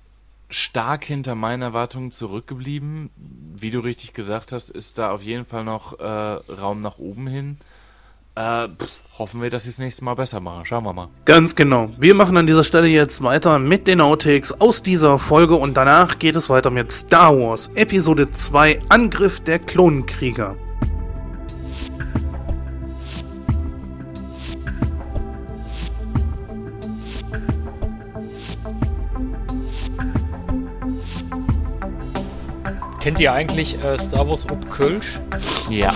[0.48, 3.10] stark hinter meinen Erwartungen zurückgeblieben.
[3.56, 7.26] Wie du richtig gesagt hast, ist da auf jeden Fall noch äh, Raum nach oben
[7.26, 7.58] hin.
[8.36, 10.64] Äh, pff, hoffen wir, dass sie es nächste Mal besser machen.
[10.66, 11.08] Schauen wir mal.
[11.24, 11.90] Ganz genau.
[11.98, 16.18] Wir machen an dieser Stelle jetzt weiter mit den Outtakes aus dieser Folge und danach
[16.18, 20.56] geht es weiter mit Star Wars Episode 2 Angriff der Klonenkrieger.
[33.04, 35.20] Kennt ihr eigentlich äh, Star Wars ob Kölsch?
[35.68, 35.92] Ja,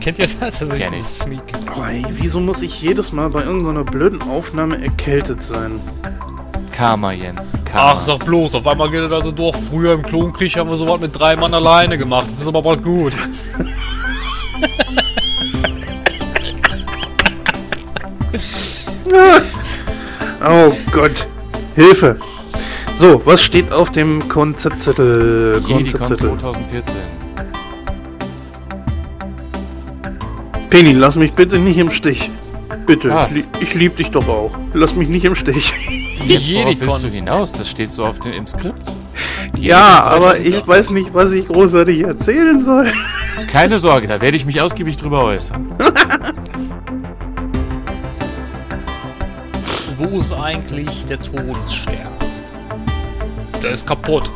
[0.00, 0.62] Kennt ihr das?
[0.62, 1.02] Also Kenn ich.
[1.02, 1.42] das ist Sneak.
[1.76, 5.78] Oh, ey, wieso muss ich jedes Mal bei irgendeiner blöden Aufnahme erkältet sein?
[6.72, 7.58] Karma, Jens.
[7.66, 7.92] Karma.
[7.92, 9.54] Ach, sag bloß, auf einmal geht das also doch.
[9.54, 12.28] Früher im Klonkrieg haben wir sowas mit drei Mann alleine gemacht.
[12.28, 13.12] Das ist aber bald gut.
[20.48, 21.26] Oh Gott.
[21.74, 22.16] Hilfe.
[22.96, 25.60] So, was steht auf dem Konzeptzettel?
[25.62, 26.38] Konzeptzettel.
[26.38, 26.94] 2014.
[30.70, 32.30] Penny, lass mich bitte nicht im Stich.
[32.86, 33.28] Bitte, Was?
[33.28, 34.52] ich, lieb- ich lieb dich doch auch.
[34.72, 35.74] Lass mich nicht im Stich.
[36.26, 37.52] Jetzt, worauf willst du hinaus?
[37.52, 38.82] Das steht so auf dem, im Skript.
[39.58, 40.66] Ja, JediCon aber ich 2014.
[40.68, 42.90] weiß nicht, was ich großartig erzählen soll.
[43.52, 45.66] Keine Sorge, da werde ich mich ausgiebig drüber äußern.
[49.98, 52.15] Wo ist eigentlich der Todesstern?
[53.62, 54.30] Der ist kaputt.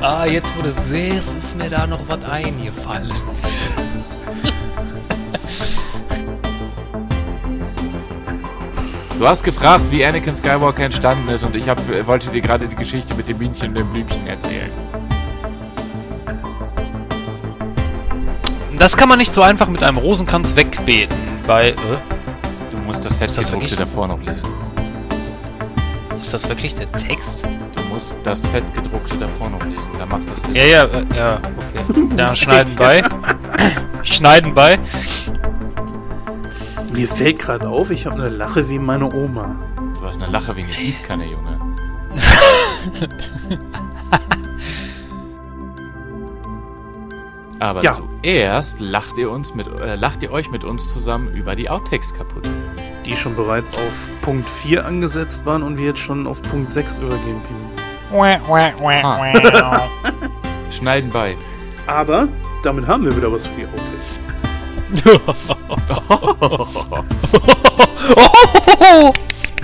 [0.00, 3.12] ah, jetzt wo du siehst, ist mir da noch was eingefallen.
[9.18, 12.76] Du hast gefragt, wie Anakin Skywalker entstanden ist und ich hab, wollte dir gerade die
[12.76, 14.70] Geschichte mit dem Bienchen und dem Blümchen erzählen.
[18.76, 21.16] Das kann man nicht so einfach mit einem Rosenkranz wegbeten.
[21.46, 21.70] Bei.
[21.70, 21.74] Äh,
[22.86, 24.48] musst das das Fettgedruckte davor noch lesen.
[26.20, 27.44] ist das wirklich der Text?
[27.74, 29.90] Du musst das Fettgedruckte davor noch lesen.
[29.98, 30.54] Da macht das Sinn.
[30.54, 32.08] Ja, ja, äh, ja, okay.
[32.16, 33.02] Da schneiden bei.
[34.02, 34.78] schneiden bei.
[36.92, 39.56] Mir fällt gerade auf, ich habe eine Lache wie meine Oma.
[39.98, 41.60] Du hast eine Lache wegen der Gießkanne, Junge.
[47.58, 47.96] Aber Ja.
[48.22, 52.12] zuerst lacht ihr uns mit äh, lacht ihr euch mit uns zusammen über die Outtakes
[52.14, 52.46] kaputt.
[53.04, 56.98] Die schon bereits auf Punkt 4 angesetzt waren und wir jetzt schon auf Punkt 6
[56.98, 57.60] übergehen, Penny.
[60.70, 61.36] Schneiden bei.
[61.86, 62.28] Aber
[62.62, 64.20] damit haben wir wieder was für die Outtakes.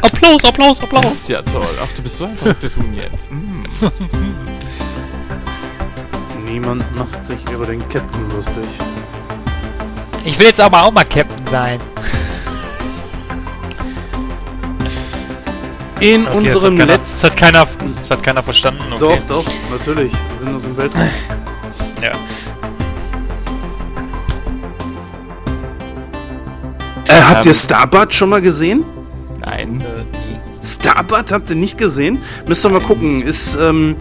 [0.02, 1.12] Applaus, Applaus, Das Applaus.
[1.12, 1.62] ist ja toll.
[1.82, 3.30] Ach, du bist so ein verrücktes Huhn jetzt.
[3.30, 3.62] Mm.
[6.52, 8.66] Niemand macht sich über den Captain lustig.
[10.22, 11.80] Ich will jetzt aber auch mal Captain sein.
[15.98, 17.22] In Okay, das unserem hat keiner, letzten...
[17.22, 17.66] das hat keiner,
[18.00, 18.92] das hat keiner verstanden.
[18.92, 19.22] Okay.
[19.28, 20.12] Doch, doch, natürlich.
[20.12, 21.08] Wir sind aus dem Weltraum.
[22.02, 22.10] Ja.
[27.08, 27.56] Äh, habt ihr Ähm.
[27.56, 28.84] Starbud schon mal gesehen?
[29.40, 29.80] Nein.
[29.80, 32.20] Äh, Starbud habt ihr nicht gesehen?
[32.46, 33.22] Müsst ihr mal gucken.
[33.22, 33.96] Ist ähm,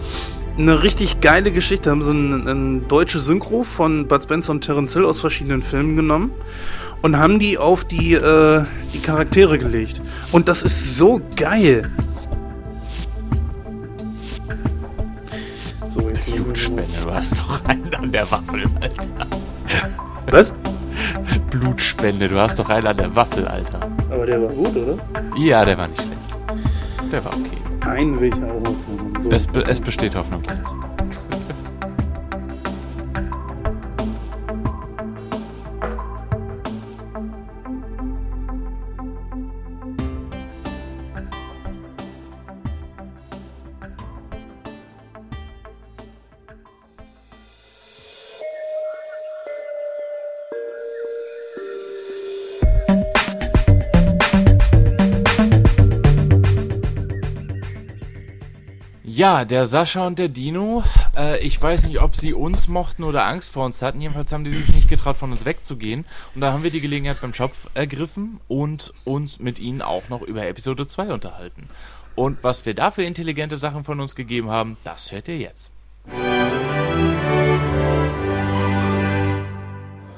[0.56, 1.90] eine richtig geile Geschichte.
[1.90, 5.96] Haben sie ein, ein deutsche Synchro von Bud Spencer und Terence Hill aus verschiedenen Filmen
[5.96, 6.32] genommen
[7.02, 10.00] und haben die auf die, äh, die Charaktere gelegt.
[10.30, 11.90] Und das ist so geil.
[15.88, 19.26] So, jetzt Blutspende, du hast doch einen an der Waffel, Alter.
[20.30, 20.54] Was?
[21.50, 23.80] Blutspende, du hast doch einen an der Waffel, Alter.
[24.10, 24.96] Aber der war gut, oder?
[25.36, 26.20] Ja, der war nicht schlecht.
[27.10, 27.58] Der war okay.
[27.80, 28.62] Einen will ich auch
[29.46, 30.91] be es besteht Hoffnung jetzt.
[59.22, 60.82] Ja, der Sascha und der Dino,
[61.16, 64.00] äh, ich weiß nicht, ob sie uns mochten oder Angst vor uns hatten.
[64.00, 66.06] Jedenfalls haben die sich nicht getraut, von uns wegzugehen.
[66.34, 70.22] Und da haben wir die Gelegenheit beim Schopf ergriffen und uns mit ihnen auch noch
[70.22, 71.68] über Episode 2 unterhalten.
[72.16, 75.70] Und was wir da für intelligente Sachen von uns gegeben haben, das hört ihr jetzt.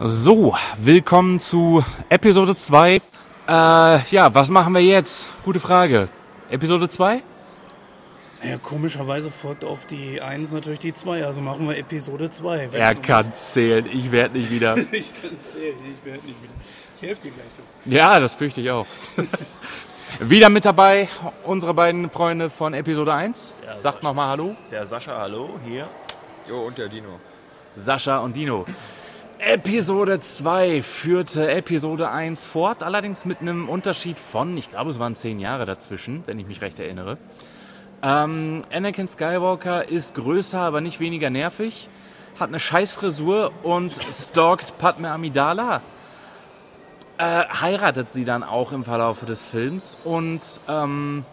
[0.01, 2.95] So, willkommen zu Episode 2.
[2.95, 3.01] Äh,
[3.49, 5.29] ja, was machen wir jetzt?
[5.45, 6.09] Gute Frage.
[6.49, 7.23] Episode 2?
[8.47, 12.69] Ja, komischerweise folgt auf die 1 natürlich die 2, also machen wir Episode 2.
[12.73, 14.77] Er kann zählen, ich werde nicht wieder.
[14.93, 16.53] Ich kann zählen, ich werde nicht wieder.
[16.97, 17.47] Ich helfe dir gleich.
[17.85, 17.91] Du.
[17.91, 18.87] Ja, das fürchte ich auch.
[20.21, 21.09] Wieder mit dabei
[21.43, 23.55] unsere beiden Freunde von Episode 1.
[23.67, 24.55] Ja, Sagt nochmal Hallo.
[24.71, 25.89] Der Sascha, hallo, hier.
[26.49, 27.19] Jo, und der Dino.
[27.75, 28.65] Sascha und Dino.
[29.39, 35.17] Episode 2 führte Episode 1 fort, allerdings mit einem Unterschied von, ich glaube, es waren
[35.17, 37.19] zehn Jahre dazwischen, wenn ich mich recht erinnere.
[38.05, 41.89] Ähm, Anakin Skywalker ist größer, aber nicht weniger nervig,
[42.39, 45.81] hat eine Scheißfrisur und stalkt Padme Amidala.
[47.17, 51.25] Äh, heiratet sie dann auch im Verlauf des Films und ähm,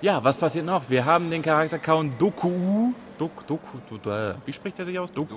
[0.00, 0.88] ja, was passiert noch?
[0.88, 2.92] Wir haben den Charakter Count Doku.
[3.18, 5.12] Dok, Doku, du- äh, wie spricht er sich aus?
[5.12, 5.34] Doku.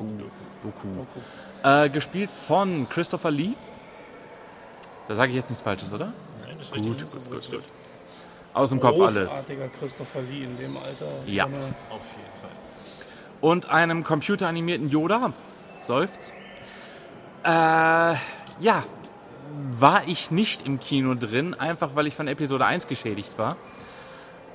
[0.63, 0.87] Doku.
[1.63, 3.53] Äh, gespielt von Christopher Lee.
[5.07, 6.13] Da sage ich jetzt nichts Falsches, oder?
[6.45, 7.11] Nein, das ist Gut, richtig.
[7.11, 7.63] gut, gut, gut.
[8.53, 9.29] Aus dem Kopf alles.
[9.29, 11.07] Großartiger Christopher Lee in dem Alter.
[11.25, 11.45] Ja.
[11.45, 12.49] Auf jeden Fall.
[13.39, 15.33] Und einem computeranimierten Yoda.
[15.83, 16.33] Seufzt.
[17.43, 18.83] Äh, ja.
[19.77, 23.57] War ich nicht im Kino drin, einfach weil ich von Episode 1 geschädigt war.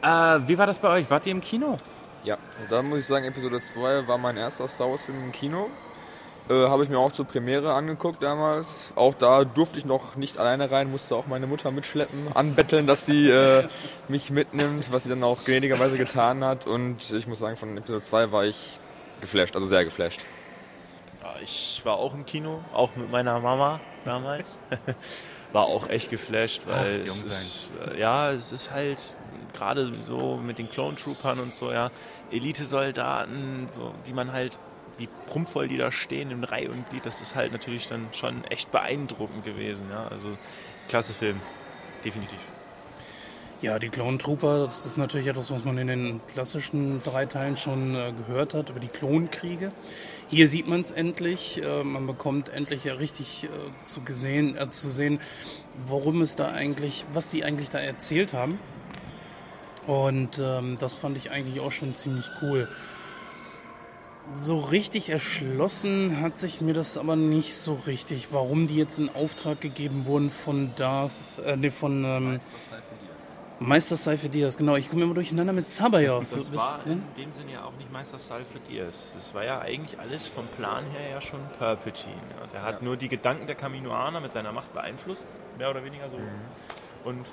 [0.02, 1.10] Äh, wie war das bei euch?
[1.10, 1.76] Wart ihr im Kino?
[2.24, 2.38] Ja,
[2.70, 5.68] da muss ich sagen, Episode 2 war mein erster Star Wars Film im Kino.
[6.48, 8.92] Äh, Habe ich mir auch zur Premiere angeguckt damals.
[8.94, 13.06] Auch da durfte ich noch nicht alleine rein, musste auch meine Mutter mitschleppen, anbetteln, dass
[13.06, 13.68] sie äh,
[14.08, 16.66] mich mitnimmt, was sie dann auch gnädigerweise getan hat.
[16.66, 18.78] Und ich muss sagen, von Episode 2 war ich
[19.20, 20.20] geflasht, also sehr geflasht.
[21.22, 24.60] Ja, ich war auch im Kino, auch mit meiner Mama damals.
[25.52, 29.14] war auch echt geflasht, weil Ach, es ist, äh, ja, es ist halt
[29.52, 31.90] gerade so mit den Clone Troopern und so, ja,
[32.30, 34.58] Elitesoldaten, so, die man halt,
[34.98, 38.44] wie prunkvoll die da stehen in Reihe und Glied, das ist halt natürlich dann schon
[38.44, 40.36] echt beeindruckend gewesen, ja, also
[40.88, 41.40] klasse Film,
[42.04, 42.40] definitiv.
[43.62, 47.56] Ja, die Clone Trooper, das ist natürlich etwas, was man in den klassischen drei Teilen
[47.56, 49.72] schon äh, gehört hat, über die Klonkriege.
[50.28, 51.62] Hier sieht man es endlich.
[51.64, 53.48] Äh, man bekommt endlich ja richtig äh,
[53.86, 55.20] zu, gesehen, äh, zu sehen,
[55.86, 58.58] worum es da eigentlich, was die eigentlich da erzählt haben.
[59.86, 62.68] Und ähm, das fand ich eigentlich auch schon ziemlich cool.
[64.34, 69.14] So richtig erschlossen hat sich mir das aber nicht so richtig, warum die jetzt in
[69.14, 71.12] Auftrag gegeben wurden von Darth,
[71.44, 72.40] äh, nee, von ähm,
[73.58, 74.76] Meister Seife Diaz, genau.
[74.76, 76.24] Ich komme immer durcheinander mit Sabayoth.
[76.30, 79.12] Das Du bist- war in dem Sinne ja auch nicht Meister Salford Diaz.
[79.14, 82.12] Das war ja eigentlich alles vom Plan her ja schon Palpatine.
[82.38, 82.46] Ja.
[82.52, 86.18] Der hat nur die Gedanken der Kaminoaner mit seiner Macht beeinflusst, mehr oder weniger so.
[87.08, 87.26] Und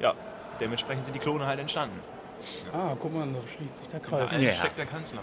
[0.00, 0.12] ja,
[0.60, 1.98] dementsprechend sind die Klone halt entstanden.
[2.74, 4.32] Ah, guck mal, da schließt sich der Da Kreis.
[4.38, 4.52] Ja.
[4.52, 5.20] steckt der Kanzler.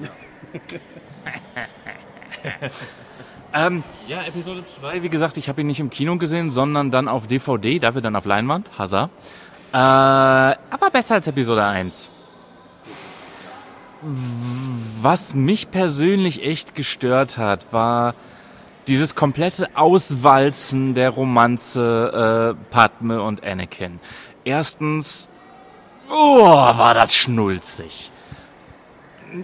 [3.52, 7.08] Ähm, ja, Episode 2, wie gesagt, ich habe ihn nicht im Kino gesehen, sondern dann
[7.08, 9.10] auf DVD, dafür dann auf Leinwand, Hassa.
[9.72, 12.10] Äh, aber besser als Episode 1.
[15.02, 18.14] Was mich persönlich echt gestört hat, war
[18.86, 24.00] dieses komplette Auswalzen der Romanze äh, Padme und Anakin.
[24.44, 25.28] Erstens,
[26.08, 28.10] oh, war das schnulzig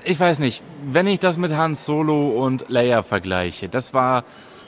[0.05, 4.25] ich weiß nicht, wenn ich das mit Han Solo und Leia vergleiche, das war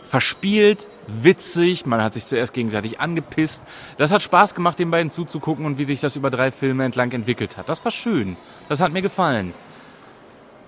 [0.08, 3.66] verspielt, witzig, man hat sich zuerst gegenseitig angepisst.
[3.98, 7.12] Das hat Spaß gemacht, den beiden zuzugucken und wie sich das über drei Filme entlang
[7.12, 7.68] entwickelt hat.
[7.68, 8.36] Das war schön.
[8.68, 9.52] Das hat mir gefallen.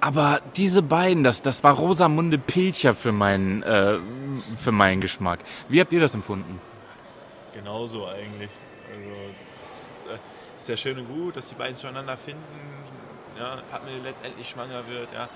[0.01, 3.99] Aber diese beiden, das, das war Rosamunde Pilcher für meinen, äh,
[4.57, 5.41] für meinen Geschmack.
[5.69, 6.61] Wie habt ihr das empfunden?
[7.53, 8.51] Genauso eigentlich.
[8.91, 9.11] Also,
[9.55, 12.80] das äh, ist ja schön und gut, dass die beiden zueinander finden.
[13.41, 15.09] Ja, Padme letztendlich schwanger wird.
[15.13, 15.29] Ja.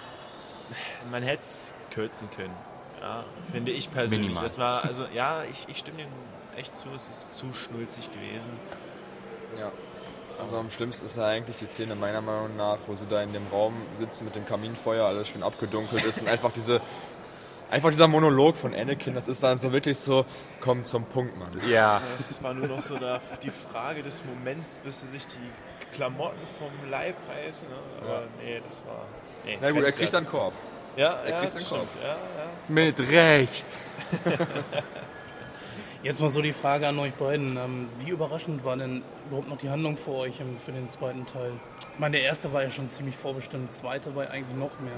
[1.11, 2.55] Man hätte es kürzen können.
[3.01, 4.29] Ja, finde ich persönlich.
[4.29, 4.45] Minimal.
[4.45, 6.09] Das war, also, ja, ich, ich stimme dem
[6.57, 8.51] echt zu, es ist zu schnulzig gewesen.
[9.59, 9.73] Ja.
[10.39, 13.33] Also am schlimmsten ist ja eigentlich die Szene meiner Meinung nach, wo sie da in
[13.33, 16.81] dem Raum sitzen mit dem Kaminfeuer, alles schön abgedunkelt ist und einfach diese
[17.71, 20.25] einfach dieser Monolog von Anakin, das ist dann so wirklich so,
[20.61, 21.51] komm zum Punkt, Mann.
[21.69, 22.01] Ja.
[22.31, 25.39] Es war nur noch so da, die Frage des Moments, bis sie sich die
[25.95, 27.69] Klamotten vom Leib reißen.
[27.69, 27.75] Ne?
[28.03, 28.23] Aber Ja.
[28.43, 29.07] nee, das war.
[29.45, 30.53] Nee, Na gut, er kriegt dann Korb.
[30.97, 31.89] Ja, er ja, kriegt einen Korb.
[32.03, 32.17] Ja, ja.
[32.69, 33.77] Mit Recht.
[36.03, 37.57] Jetzt mal so die Frage an euch beiden.
[37.57, 41.25] Ähm, wie überraschend war denn überhaupt noch die Handlung für euch im, für den zweiten
[41.25, 41.53] Teil?
[41.95, 44.93] Ich meine, der erste war ja schon ziemlich vorbestimmt, der zweite war eigentlich noch mehr.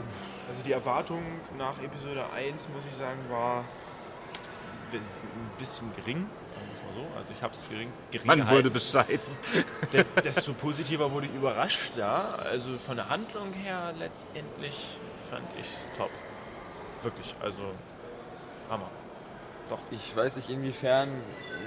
[0.48, 1.22] Also die Erwartung
[1.56, 3.64] nach Episode 1, muss ich sagen, war
[4.92, 5.00] ein
[5.58, 6.26] bisschen gering.
[6.86, 7.18] Mal so.
[7.18, 8.56] Also ich habe es gering, gering Man gehalten.
[8.56, 9.20] wurde bescheiden.
[9.92, 12.36] De- Desto positiver wurde ich überrascht, ja.
[12.50, 14.86] Also von der Handlung her letztendlich
[15.30, 15.68] fand ich
[15.98, 16.10] top.
[17.02, 17.62] Wirklich, also
[18.70, 18.90] Hammer.
[19.68, 19.78] Doch.
[19.90, 21.08] Ich weiß nicht, inwiefern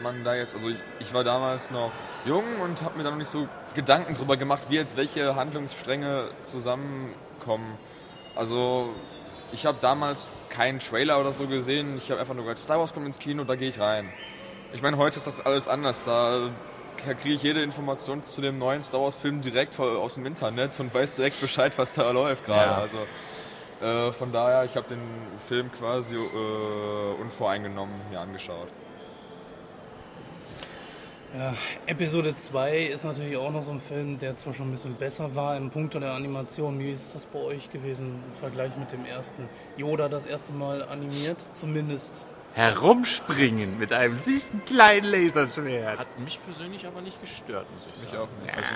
[0.01, 1.91] man da jetzt, also ich, ich war damals noch
[2.25, 6.29] jung und habe mir da noch nicht so Gedanken drüber gemacht, wie jetzt welche Handlungsstränge
[6.41, 7.77] zusammenkommen.
[8.35, 8.89] Also
[9.51, 12.93] ich habe damals keinen Trailer oder so gesehen, ich habe einfach nur gehört, Star Wars
[12.93, 14.09] kommt ins Kino, da gehe ich rein.
[14.71, 16.51] Ich meine, heute ist das alles anders, da
[16.97, 20.93] kriege ich jede Information zu dem neuen Star Wars Film direkt aus dem Internet und
[20.93, 22.71] weiß direkt Bescheid, was da läuft gerade.
[22.71, 22.77] Ja.
[22.77, 22.97] Also
[23.81, 25.01] äh, von daher, ich habe den
[25.47, 28.67] Film quasi äh, unvoreingenommen mir angeschaut.
[31.35, 31.53] Ja,
[31.87, 35.35] Episode 2 ist natürlich auch noch so ein Film, der zwar schon ein bisschen besser
[35.35, 36.79] war im Punkt der Animation.
[36.79, 39.47] Wie ist das bei euch gewesen im Vergleich mit dem ersten?
[39.77, 42.25] Yoda das erste Mal animiert, zumindest.
[42.53, 45.99] Herumspringen mit einem süßen kleinen Laserschwert.
[45.99, 48.23] Hat mich persönlich aber nicht gestört, muss ich Mich sagen.
[48.23, 48.55] auch nicht.
[48.55, 48.73] Also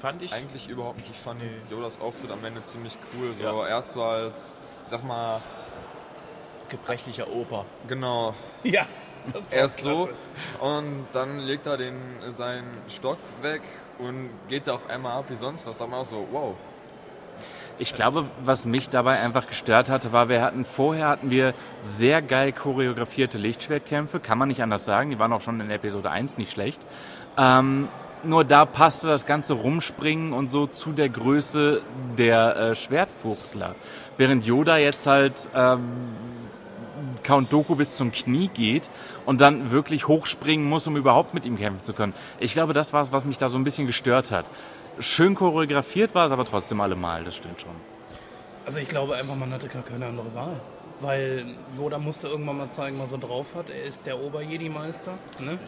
[0.00, 1.10] fand ich Eigentlich überhaupt nicht.
[1.10, 3.34] Ich fand Yodas Auftritt am Ende ziemlich cool.
[3.36, 3.68] So Ja.
[3.68, 5.40] erst so als, sag mal,
[6.68, 7.64] gebrechlicher Oper.
[7.86, 8.34] genau,
[8.64, 8.86] Ja,
[9.32, 10.08] das war erst so
[10.60, 11.94] und dann legt er den,
[12.30, 13.62] seinen Stock weg
[13.98, 15.78] und geht da auf einmal ab wie sonst was.
[15.78, 16.56] Sag mal auch so, wow.
[17.78, 22.22] Ich glaube, was mich dabei einfach gestört hatte, war, wir hatten vorher hatten wir sehr
[22.22, 25.10] geil choreografierte Lichtschwertkämpfe, kann man nicht anders sagen.
[25.10, 26.80] Die waren auch schon in Episode 1 nicht schlecht.
[27.36, 27.88] Ähm,
[28.24, 31.82] nur da passte das ganze Rumspringen und so zu der Größe
[32.16, 33.74] der äh, Schwertfuchtler.
[34.16, 35.82] Während Yoda jetzt halt ähm,
[37.22, 38.90] Count Doku bis zum Knie geht
[39.26, 42.14] und dann wirklich hochspringen muss, um überhaupt mit ihm kämpfen zu können.
[42.38, 44.48] Ich glaube, das war es, was mich da so ein bisschen gestört hat.
[44.98, 47.70] Schön choreografiert war es aber trotzdem allemal, das stimmt schon.
[48.64, 50.60] Also ich glaube einfach, man hatte gar keine andere Wahl.
[51.00, 51.44] Weil
[51.76, 53.70] Yoda musste irgendwann mal zeigen, was er drauf hat.
[53.70, 55.14] Er ist der Ober-Jedi-Meister.
[55.40, 55.58] Ne?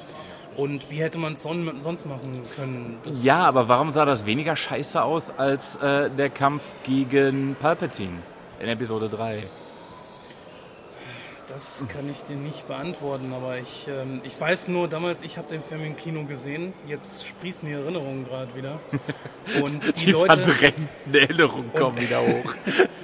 [0.57, 2.99] Und wie hätte man es son sonst machen können?
[3.05, 8.19] Das- Ja, aber warum sah das weniger scheiße aus als äh, der Kampf gegen Palpatine
[8.61, 9.43] in Episode 3?
[11.55, 15.47] Das kann ich dir nicht beantworten, aber ich, ähm, ich weiß nur, damals, ich habe
[15.47, 18.81] den Film im Kino gesehen, jetzt sprießen die Erinnerungen gerade wieder.
[19.63, 22.55] Und die, Die, Leute, verdrängten Erinnerungen kommen wieder hoch.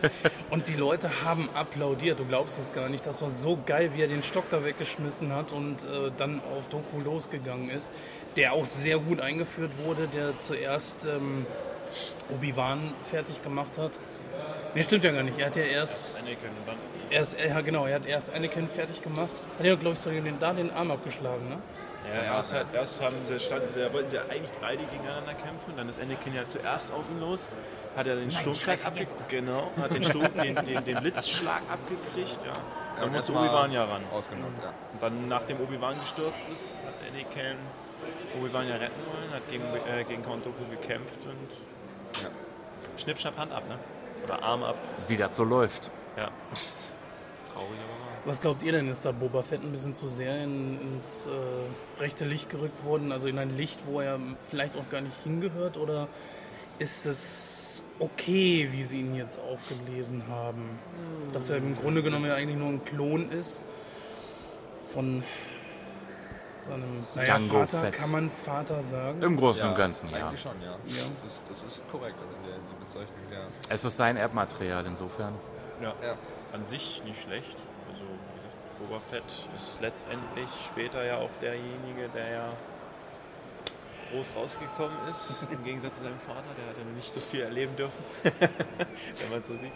[0.51, 3.07] und die Leute haben applaudiert, du glaubst es gar nicht.
[3.07, 6.69] Das war so geil, wie er den Stock da weggeschmissen hat und äh, dann auf
[6.69, 7.93] Doku losgegangen ist.
[8.37, 11.47] Der auch sehr gut eingeführt wurde, der zuerst ähm,
[12.35, 13.93] Obi-Wan fertig gemacht hat.
[14.75, 15.39] Nee, stimmt ja gar nicht.
[15.39, 16.23] Er hat ja erst
[17.11, 19.43] Erst, ja, genau, er hat erst Anakin fertig gemacht.
[19.59, 21.59] Hat er, glaube ich, sogar den, da den Arm abgeschlagen, ne?
[22.15, 25.75] Ja, erst, hat, erst haben sie, standen sie, wollten sie ja eigentlich beide gegeneinander kämpfen.
[25.77, 27.49] Dann ist Anakin ja zuerst auf ihn los,
[27.97, 29.29] hat er den Sturmschlag abgekriegt.
[29.29, 32.39] Genau, hat den, Sturm, den, den, den Blitzschlag abgekriegt.
[32.45, 32.53] Ja.
[32.97, 34.03] Dann und musste Obi-Wan ja ran.
[34.13, 34.73] Ausgenommen, ja.
[34.93, 37.57] Und dann, nachdem Obi-Wan gestürzt ist, hat Anakin
[38.39, 42.31] Obi-Wan ja retten wollen, hat gegen, äh, gegen Count Dooku gekämpft und Ja.
[42.97, 43.79] Schnipp, Schnapp, Hand ab, ne?
[44.25, 44.77] Oder Arm ab.
[45.07, 45.91] Wie das so läuft.
[46.17, 46.31] Ja.
[47.53, 48.01] Traurig, aber.
[48.25, 48.89] Was glaubt ihr denn?
[48.89, 53.13] Ist da Boba Fett ein bisschen zu sehr in, ins äh, rechte Licht gerückt worden?
[53.13, 55.79] Also in ein Licht, wo er vielleicht auch gar nicht hingehört?
[55.79, 56.09] Oder
[56.79, 60.79] ist es okay, wie sie ihn jetzt aufgelesen haben?
[61.33, 63.63] Dass er im Grunde genommen ja eigentlich nur ein Klon ist
[64.85, 65.23] von
[66.69, 66.83] seinem
[67.17, 67.81] naja, Jango Vater.
[67.81, 67.95] Fett.
[67.95, 69.23] Kann man Vater sagen?
[69.23, 70.29] Im Großen und Ganzen, ja.
[70.29, 70.77] Eigentlich schon, ja.
[70.85, 73.47] Das, ist, das ist korrekt, also in der, in der Bezeichnung, ja.
[73.69, 75.35] Es ist sein Erbmaterial insofern.
[75.81, 75.95] Ja.
[76.03, 76.17] Ja.
[76.53, 77.57] An sich nicht schlecht.
[77.91, 82.53] Also, wie gesagt, Boba Fett ist letztendlich später ja auch derjenige, der ja
[84.13, 85.45] groß rausgekommen ist.
[85.53, 88.03] Im Gegensatz zu seinem Vater, der hat ja nicht so viel erleben dürfen.
[88.25, 89.73] Wenn man so sieht.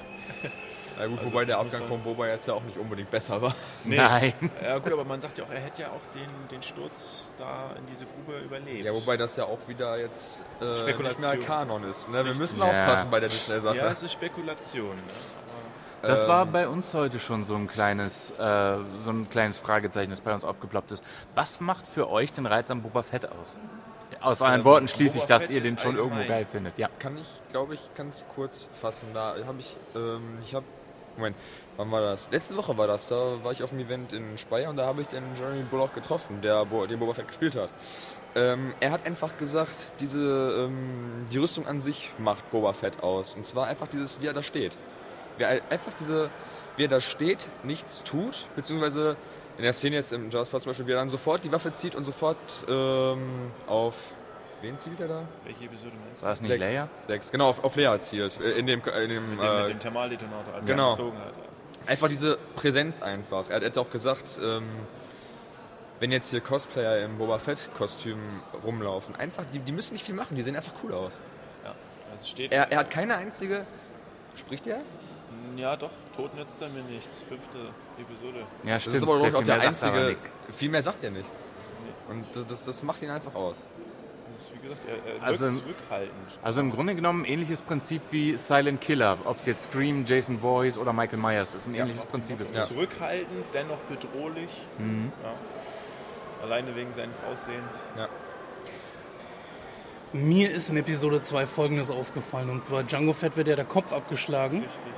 [0.98, 3.54] Ja, gut, Also, wobei der Abgang von Boba jetzt ja auch nicht unbedingt besser war.
[3.84, 3.96] Nee.
[3.96, 4.32] Nein.
[4.62, 7.70] Ja gut, aber man sagt ja auch, er hätte ja auch den, den Sturz da
[7.78, 8.84] in diese Grube überlebt.
[8.84, 11.98] Ja, wobei das ja auch wieder jetzt äh, nicht mehr Kanon ist.
[12.06, 12.24] ist Ne?
[12.24, 12.66] Wir müssen Ja.
[12.66, 13.76] aufpassen bei der Disney-Sache.
[13.76, 14.96] Ja, es ist Spekulation.
[14.96, 15.02] Ne?
[16.06, 20.10] Das Ähm, war bei uns heute schon so ein kleines, äh, so ein kleines Fragezeichen,
[20.10, 21.04] das bei uns aufgeploppt ist.
[21.34, 23.60] Was macht für euch den Reiz am Boba Fett aus?
[24.20, 26.78] Aus euren Ähm, Worten schließe ich, dass Fett ihr den schon irgendwo geil findet.
[26.78, 26.88] Ja.
[26.98, 29.08] Kann ich, glaube ich, ganz kurz fassen.
[29.12, 30.64] Da habe ich, ähm, ich habe,
[31.16, 31.36] Moment,
[31.76, 32.30] wann war das?
[32.30, 33.08] Letzte Woche war das.
[33.08, 35.94] Da war ich auf einem Event in Speyer und da habe ich den Jeremy Bullock
[35.94, 37.70] getroffen, der den Boba Fett gespielt hat.
[38.36, 43.36] Ähm, er hat einfach gesagt, diese, ähm, die Rüstung an sich macht Boba Fett aus.
[43.36, 44.76] Und zwar einfach dieses, wie er da steht.
[45.38, 46.30] Wie er, einfach diese,
[46.76, 49.16] wie er da steht, nichts tut, beziehungsweise
[49.56, 51.72] in der Szene jetzt im Jaws Part zum Beispiel, wie er dann sofort die Waffe
[51.72, 52.36] zieht und sofort
[52.68, 54.12] ähm, auf.
[54.62, 55.22] Wen zielt er da?
[55.44, 56.26] Welche Episode meinst du?
[56.26, 56.64] War es nicht Sechs.
[56.64, 56.88] Leia?
[57.02, 58.40] Sechs, genau, auf, auf Lea zielt.
[58.40, 60.90] Äh, In dem, in dem, Mit dem, äh, mit dem Thermaldetonator, als genau.
[60.92, 61.34] er gezogen hat.
[61.88, 63.50] einfach diese Präsenz einfach.
[63.50, 64.64] Er hätte auch gesagt, ähm,
[66.00, 68.18] wenn jetzt hier Cosplayer im Boba Fett-Kostüm
[68.64, 71.18] rumlaufen, einfach, die, die müssen nicht viel machen, die sehen einfach cool aus.
[71.62, 71.74] Ja,
[72.18, 72.50] es steht.
[72.50, 73.66] Er, er hat keine einzige.
[74.34, 74.80] Spricht er?
[75.58, 77.22] Ja, doch, Tod nützt er mir nichts.
[77.28, 77.58] Fünfte
[77.98, 78.46] Episode.
[78.64, 78.96] Ja, Das stimmt.
[78.96, 80.18] ist aber auch viel der mehr sagt er aber einzige.
[80.46, 80.54] nicht.
[80.56, 81.26] Viel mehr sagt er nicht.
[82.08, 83.62] Und das, das, das macht ihn einfach aus.
[84.32, 86.12] Das ist, wie gesagt, er, er wirkt Also- zurückhaltend.
[86.42, 89.16] Also im Grunde genommen ähnliches Prinzip wie Silent Killer.
[89.24, 91.66] Ob es jetzt Scream, Jason Voorhees oder Michael Myers ist.
[91.66, 92.68] Ein ähnliches Prinzip ist das.
[92.68, 94.50] Zurückhaltend, dennoch bedrohlich.
[94.78, 95.12] Mhm.
[95.22, 95.34] Ja.
[96.44, 97.84] Alleine wegen seines Aussehens.
[97.96, 98.08] Ja.
[100.12, 102.50] Mir ist in Episode 2 folgendes aufgefallen.
[102.50, 104.58] Und zwar Django Fett wird ja der Kopf abgeschlagen.
[104.58, 104.92] Richtig.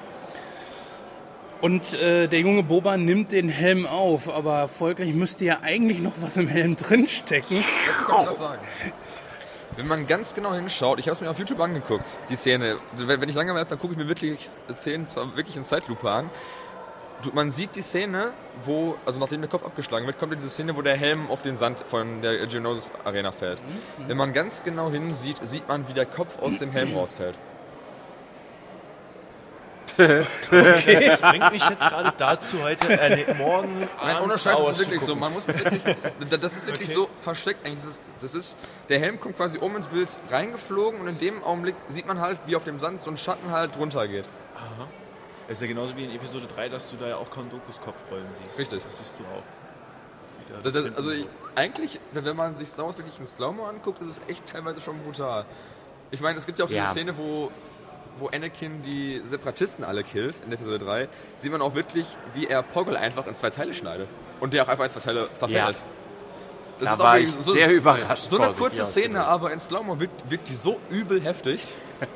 [1.61, 4.35] Und äh, der junge Boba nimmt den Helm auf.
[4.35, 7.65] Aber folglich müsste ja eigentlich noch was im Helm drinstecken.
[7.87, 8.63] Das kann ich das sagen.
[9.77, 12.79] Wenn man ganz genau hinschaut, ich habe es mir auf YouTube angeguckt, die Szene.
[12.97, 14.41] Wenn ich lange habe, dann gucke ich mir wirklich
[14.73, 16.31] Szenen zwar wirklich in Zeitlupe an.
[17.33, 18.33] Man sieht die Szene,
[18.65, 21.57] wo, also nachdem der Kopf abgeschlagen wird, kommt diese Szene, wo der Helm auf den
[21.57, 23.61] Sand von der Geonosis Arena fällt.
[24.07, 27.39] Wenn man ganz genau hinsieht, sieht man, wie der Kopf aus dem Helm rausfällt.
[30.51, 34.69] Das bringt mich jetzt gerade dazu, heute, äh, nee, morgen Nein, ohne abends Scheiß, das
[34.69, 35.07] ist zu wirklich so.
[35.07, 35.21] gucken.
[35.21, 35.83] Man muss es wirklich,
[36.41, 37.65] das ist wirklich so versteckt.
[37.65, 38.59] Eigentlich ist es, das ist,
[38.89, 42.39] der Helm kommt quasi oben ins Bild reingeflogen und in dem Augenblick sieht man halt,
[42.47, 44.27] wie auf dem Sand so ein Schatten halt runtergeht.
[44.57, 44.87] Aha.
[45.49, 48.27] Das ist ja genauso wie in Episode 3, dass du da ja auch Kondokus Kopfrollen
[48.33, 48.59] siehst.
[48.59, 48.83] Richtig.
[48.85, 49.43] Das siehst du auch.
[50.63, 51.11] Das, das, also so.
[51.11, 54.81] ich, eigentlich, wenn man sich Star Wars wirklich in Slow-Mo anguckt, ist es echt teilweise
[54.81, 55.45] schon brutal.
[56.11, 56.83] Ich meine, es gibt ja auch Ja.
[56.83, 57.51] diese Szene, wo,
[58.19, 62.63] wo Anakin die Separatisten alle killt, in Episode 3, sieht man auch wirklich, wie er
[62.63, 64.09] Poggle einfach in zwei Teile schneidet.
[64.41, 65.77] Und der auch einfach in zwei Teile zerfällt.
[65.77, 65.83] Ja.
[66.79, 69.29] Das Da ist war ich sehr überrascht, So eine kurze Szene, ausgedrückt.
[69.31, 71.61] aber in Slow-Mo wirkt, wirkt die so übel heftig.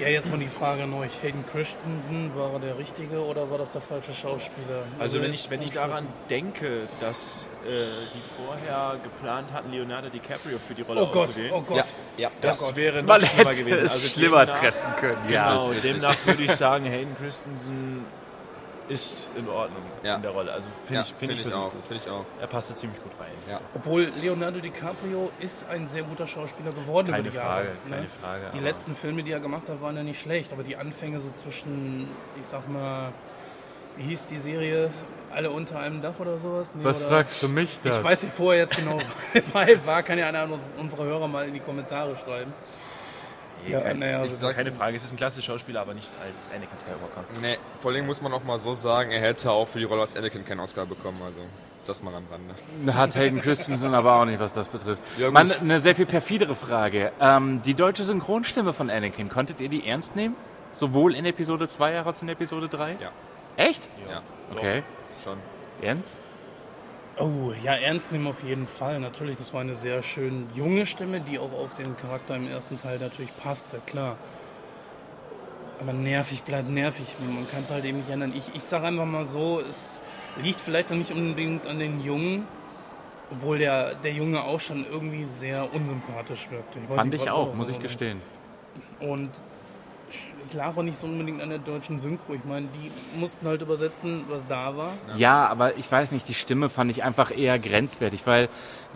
[0.00, 1.10] Ja, jetzt mal die Frage an euch.
[1.22, 4.82] Hayden Christensen, war er der Richtige oder war das der falsche Schauspieler?
[4.98, 10.58] Also wenn ich, wenn ich daran denke, dass äh, die vorher geplant hatten, Leonardo DiCaprio
[10.58, 11.84] für die Rolle Oh Gott, auszuwählen, oh Gott.
[12.16, 12.28] ja.
[12.40, 12.74] das Gott.
[12.76, 13.84] wäre noch Man schlimmer hätte gewesen.
[13.84, 15.18] es Also schlimmer demnach- treffen können.
[15.28, 18.04] Genau, Richtig, demnach würde ich sagen, Hayden Christensen
[18.88, 20.16] ist in Ordnung Ja.
[20.16, 20.52] in der Rolle.
[20.52, 21.70] Also finde Ja, ich, find finde ich, ich, auch.
[21.72, 21.86] gut.
[21.86, 22.24] Finde ich auch.
[22.40, 23.30] Er passte ziemlich gut rein.
[23.48, 23.60] Ja.
[23.74, 27.48] Obwohl Leonardo DiCaprio ist ein sehr guter Schauspieler geworden Keine über die Jahre.
[27.64, 28.08] Frage, keine ne?
[28.08, 31.18] Frage, Die letzten Filme, die er gemacht hat, waren ja nicht schlecht, aber die Anfänge
[31.20, 32.08] so zwischen,
[32.38, 33.12] ich sag mal,
[33.96, 34.90] wie hieß die Serie?
[35.32, 36.74] Alle unter einem Dach oder sowas?
[36.76, 37.08] Nee, Was oder?
[37.08, 37.98] fragst du mich da?
[37.98, 38.98] Ich weiß nicht vorher jetzt genau
[39.52, 40.46] bei war, kann ja einer
[40.78, 42.52] unserer Hörer mal in die Kommentare schreiben.
[43.68, 46.48] Ja, kein- naja, ich also Keine Frage, es ist ein klasse Schauspieler, aber nicht als
[46.50, 47.24] Anakin Skywalker.
[47.40, 50.02] Nee, vor allem muss man auch mal so sagen, er hätte auch für die Rolle
[50.02, 51.20] als Anakin keinen Oscar bekommen.
[51.24, 51.38] Also,
[51.86, 52.94] das mal am Rande.
[52.98, 55.02] Hat Hayden Christensen aber auch nicht, was das betrifft.
[55.18, 55.30] Ja.
[55.30, 57.12] Man, eine sehr viel perfidere Frage.
[57.20, 60.34] Ähm, die deutsche Synchronstimme von Anakin, konntet ihr die ernst nehmen?
[60.72, 62.92] Sowohl in Episode 2 als auch in Episode 3?
[63.00, 63.10] Ja.
[63.56, 63.88] Echt?
[64.08, 64.22] Ja,
[64.52, 64.82] Okay.
[65.22, 65.38] schon.
[65.82, 66.18] Ernst?
[67.18, 68.98] Oh, ja, ernst nehmen auf jeden Fall.
[68.98, 72.76] Natürlich, das war eine sehr schön junge Stimme, die auch auf den Charakter im ersten
[72.76, 74.16] Teil natürlich passte, klar.
[75.80, 77.16] Aber nervig bleibt nervig.
[77.20, 78.32] Man kann es halt eben nicht ändern.
[78.34, 80.00] Ich, ich sage einfach mal so, es
[80.42, 82.46] liegt vielleicht noch nicht unbedingt an den Jungen,
[83.30, 86.80] obwohl der, der Junge auch schon irgendwie sehr unsympathisch wirkte.
[86.88, 88.20] Fand nicht, ich auch, muss ich gestehen.
[88.98, 89.30] Und
[90.44, 92.34] es lag auch nicht so unbedingt an der deutschen Synchro.
[92.34, 94.92] Ich meine, die mussten halt übersetzen, was da war.
[95.16, 98.50] Ja, aber ich weiß nicht, die Stimme fand ich einfach eher grenzwertig, weil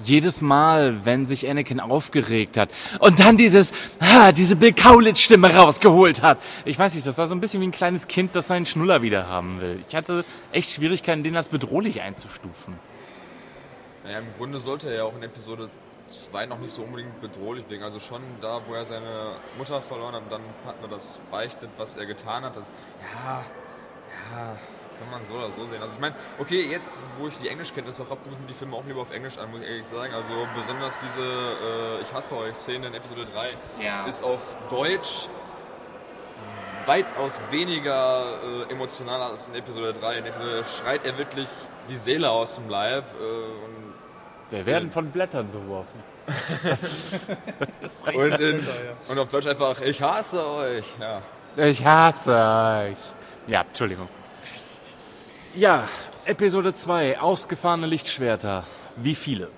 [0.05, 2.69] jedes Mal, wenn sich Anakin aufgeregt hat
[3.01, 6.39] und dann dieses, ha, diese Bill Kaulitz-Stimme rausgeholt hat.
[6.67, 9.01] Ich weiß nicht, das war so ein bisschen wie ein kleines Kind, das seinen Schnuller
[9.01, 9.81] wieder haben will.
[9.89, 12.75] Ich hatte echt Schwierigkeiten, den als bedrohlich einzustufen.
[14.05, 15.71] Naja, im Grunde sollte er ja auch in Episode
[16.09, 17.85] 2 noch nicht so unbedingt bedrohlich wirken.
[17.85, 21.97] Also schon da, wo er seine Mutter verloren hat, dann hat man das beichtet, was
[21.97, 22.57] er getan hat.
[22.57, 22.71] Das,
[23.01, 23.43] ja,
[24.33, 24.57] ja,
[24.99, 25.81] kann man so oder so sehen.
[25.81, 28.77] Also ich meine, okay, jetzt, wo ich die Englischkenntnisse habe, gucke ich mir die Filme
[28.77, 30.13] auch lieber auf Englisch an, muss ich ehrlich sagen.
[30.13, 34.05] Also besonders diese äh, Ich hasse euch Szene in Episode 3 Ja.
[34.07, 35.29] ist auf Deutsch
[36.87, 40.19] weitaus weniger äh, emotional als in Episode 3.
[40.19, 41.49] In Episode 3 schreit er wirklich
[41.89, 43.78] die Seele aus dem Leib äh, und
[44.51, 46.03] Wir werden von Blättern beworfen.
[48.15, 48.67] Und, in,
[49.09, 50.85] und auf Deutsch einfach, ich hasse euch.
[51.01, 51.23] Ja.
[51.57, 52.99] Ich hasse euch.
[53.47, 54.09] Ja, Entschuldigung.
[55.55, 55.89] Ja,
[56.27, 58.65] Episode 2, ausgefahrene Lichtschwerter.
[58.97, 59.49] Wie viele?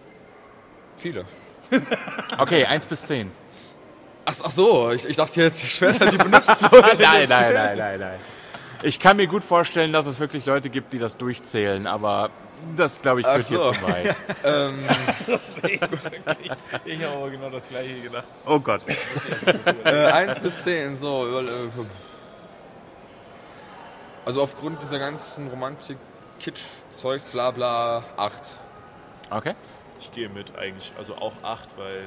[0.97, 1.25] Viele.
[2.39, 3.31] Okay, 1 bis 10.
[4.25, 6.99] Ach, ach so, ich, ich dachte jetzt die Schwerter, die benutzt wurden.
[6.99, 8.19] nein, nein, nein, nein, nein.
[8.83, 12.31] Ich kann mir gut vorstellen, dass es wirklich Leute gibt, die das durchzählen, aber
[12.77, 13.73] das, glaube ich, hier so.
[13.73, 14.17] zu weit.
[14.45, 14.79] Ähm,
[16.85, 18.25] Ich habe aber genau das gleiche gedacht.
[18.47, 18.83] Oh Gott.
[19.85, 21.27] äh, 1 bis 10, so.
[21.41, 21.45] äh,
[24.25, 25.99] Also aufgrund dieser ganzen Romantik,
[26.39, 28.57] Kitsch, Zeugs, bla bla, 8.
[29.31, 29.55] Okay.
[30.01, 32.05] Ich gehe mit eigentlich, also auch 8, weil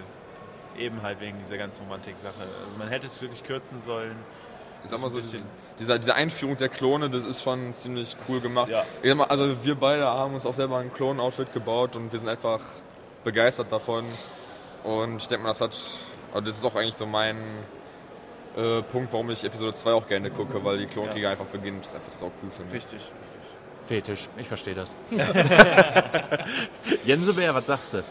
[0.77, 2.41] eben halt wegen dieser ganzen Romantik-Sache.
[2.41, 4.15] Also man hätte es wirklich kürzen sollen.
[4.83, 5.43] Ich sag mal so, ein bisschen-
[5.79, 8.69] diese, diese Einführung der Klone, das ist schon ziemlich cool gemacht.
[8.69, 8.83] ja.
[9.01, 12.19] Ich sag mal, Also wir beide haben uns auch selber ein Klon-Outfit gebaut und wir
[12.19, 12.59] sind einfach
[13.23, 14.05] begeistert davon.
[14.83, 15.71] Und ich denke mal, das hat,
[16.33, 17.37] also das ist auch eigentlich so mein
[18.57, 21.85] äh, Punkt, warum ich Episode 2 auch gerne gucke, weil die Klonkriege einfach beginnt.
[21.85, 22.73] Das ist einfach so cool finde.
[22.73, 23.41] Richtig, richtig.
[23.87, 24.95] Fetisch, ich verstehe das.
[27.05, 28.03] Jensebär, was sagst du?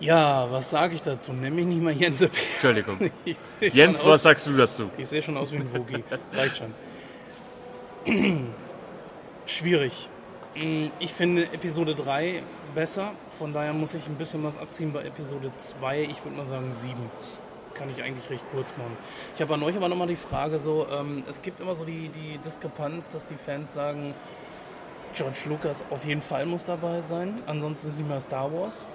[0.00, 1.32] Ja, was sage ich dazu?
[1.32, 2.20] Nenn mich nicht mal Jens.
[2.22, 2.98] Entschuldigung.
[3.60, 4.90] Jens, aus- was sagst du dazu?
[4.98, 6.02] Ich sehe schon aus wie ein Wookie.
[6.32, 6.74] Reicht schon.
[9.46, 10.10] Schwierig.
[10.98, 12.42] Ich finde Episode 3
[12.74, 13.12] besser.
[13.30, 16.02] Von daher muss ich ein bisschen was abziehen bei Episode 2.
[16.02, 16.94] Ich würde mal sagen 7.
[17.72, 18.96] Kann ich eigentlich recht kurz machen.
[19.34, 22.10] Ich habe an euch aber nochmal die Frage so, ähm, es gibt immer so die,
[22.10, 24.14] die Diskrepanz, dass die Fans sagen,
[25.14, 28.86] George Lucas auf jeden Fall muss dabei sein, ansonsten ist nicht mehr Star Wars.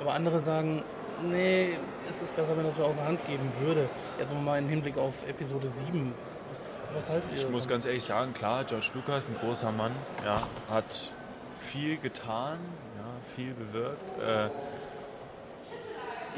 [0.00, 0.82] Aber andere sagen,
[1.22, 1.78] nee,
[2.08, 3.88] es ist besser, wenn das wer aus der Hand geben würde.
[4.18, 6.14] Jetzt mal im Hinblick auf Episode 7.
[6.56, 7.38] Was, was haltet ihr?
[7.42, 9.92] Ich muss ganz ehrlich sagen, klar, George Lucas, ein großer Mann,
[10.24, 11.12] ja, hat
[11.54, 12.58] viel getan,
[12.96, 14.18] ja, viel bewirkt.
[14.18, 14.48] Äh,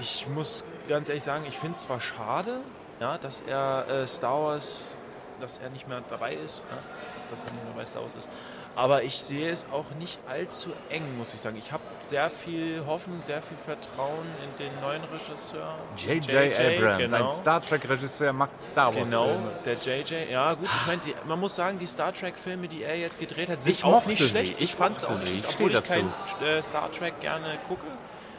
[0.00, 2.58] ich muss ganz ehrlich sagen, ich finde es zwar schade,
[2.98, 4.86] ja, dass er äh, Star Wars,
[5.40, 6.78] dass er nicht mehr dabei ist, ja,
[7.30, 8.28] dass er nicht mehr bei Star Wars ist.
[8.78, 11.56] Aber ich sehe es auch nicht allzu eng, muss ich sagen.
[11.56, 15.74] Ich habe sehr viel Hoffnung, sehr viel Vertrauen in den neuen Regisseur.
[15.96, 16.56] J.J.
[16.60, 17.26] Abrams, genau.
[17.26, 19.02] ein Star Trek-Regisseur, macht Star Wars.
[19.02, 19.50] Genau, Filme.
[19.64, 20.30] der JJ.
[20.30, 23.62] Ja, gut, ich meine, man muss sagen, die Star Trek-Filme, die er jetzt gedreht hat,
[23.62, 24.52] sind Ich auch nicht schlecht.
[24.58, 26.04] Ich Ich fand es auch nicht schlecht, obwohl ich stehe
[26.38, 27.86] kein äh, Star Trek gerne gucke.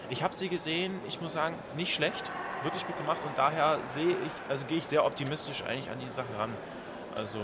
[0.09, 2.31] Ich habe sie gesehen, ich muss sagen, nicht schlecht,
[2.63, 6.09] wirklich gut gemacht und daher sehe ich, also gehe ich sehr optimistisch eigentlich an die
[6.09, 6.53] Sache ran.
[7.13, 7.39] Also,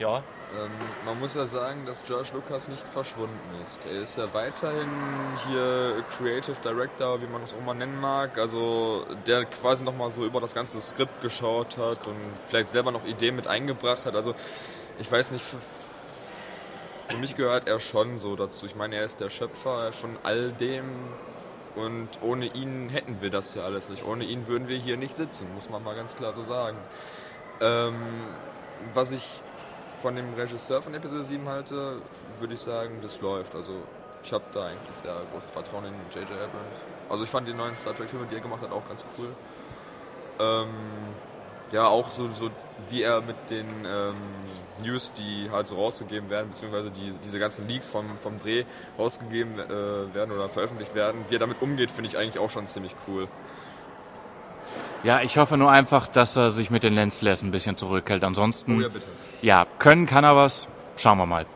[0.00, 0.24] ja,
[0.56, 0.70] Ähm,
[1.04, 3.84] man muss ja sagen, dass George Lucas nicht verschwunden ist.
[3.84, 4.88] Er ist ja weiterhin
[5.46, 8.38] hier Creative Director, wie man das auch mal nennen mag.
[8.38, 12.16] Also der quasi nochmal so über das ganze Skript geschaut hat und
[12.48, 14.14] vielleicht selber noch Ideen mit eingebracht hat.
[14.14, 14.34] Also
[14.98, 15.58] ich weiß nicht, für,
[17.08, 18.66] für mich gehört er schon so dazu.
[18.66, 20.84] Ich meine, er ist der Schöpfer von all dem
[21.74, 24.04] und ohne ihn hätten wir das ja alles nicht.
[24.04, 26.78] Ohne ihn würden wir hier nicht sitzen, muss man mal ganz klar so sagen.
[27.60, 27.94] Ähm,
[28.94, 29.42] was ich
[30.06, 31.96] von dem Regisseur von Episode 7 halte,
[32.38, 33.56] würde ich sagen, das läuft.
[33.56, 33.72] Also
[34.22, 36.30] ich habe da eigentlich sehr großes Vertrauen in J.J.
[36.30, 36.76] Abrams.
[37.08, 39.26] Also ich fand die neuen Star Trek Filme, die er gemacht hat, auch ganz cool.
[40.38, 40.68] Ähm,
[41.72, 42.50] ja, auch so, so
[42.88, 44.14] wie er mit den ähm,
[44.84, 48.62] News, die halt so rausgegeben werden, beziehungsweise die, diese ganzen Leaks vom, vom Dreh
[48.96, 52.68] rausgegeben äh, werden oder veröffentlicht werden, wie er damit umgeht, finde ich eigentlich auch schon
[52.68, 53.26] ziemlich cool.
[55.02, 58.24] Ja, ich hoffe nur einfach, dass er sich mit den Lensflares ein bisschen zurückhält.
[58.24, 59.06] Ansonsten, Oh ja, bitte.
[59.40, 60.66] ja, können kann er was.
[60.96, 61.46] Schauen wir mal.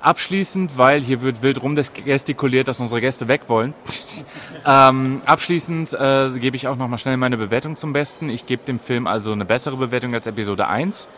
[0.00, 3.74] Abschließend, weil hier wird wild rumgestikuliert, dass unsere Gäste weg wollen.
[4.64, 8.30] ähm, abschließend äh, gebe ich auch noch mal schnell meine Bewertung zum Besten.
[8.30, 11.08] Ich gebe dem Film also eine bessere Bewertung als Episode 1.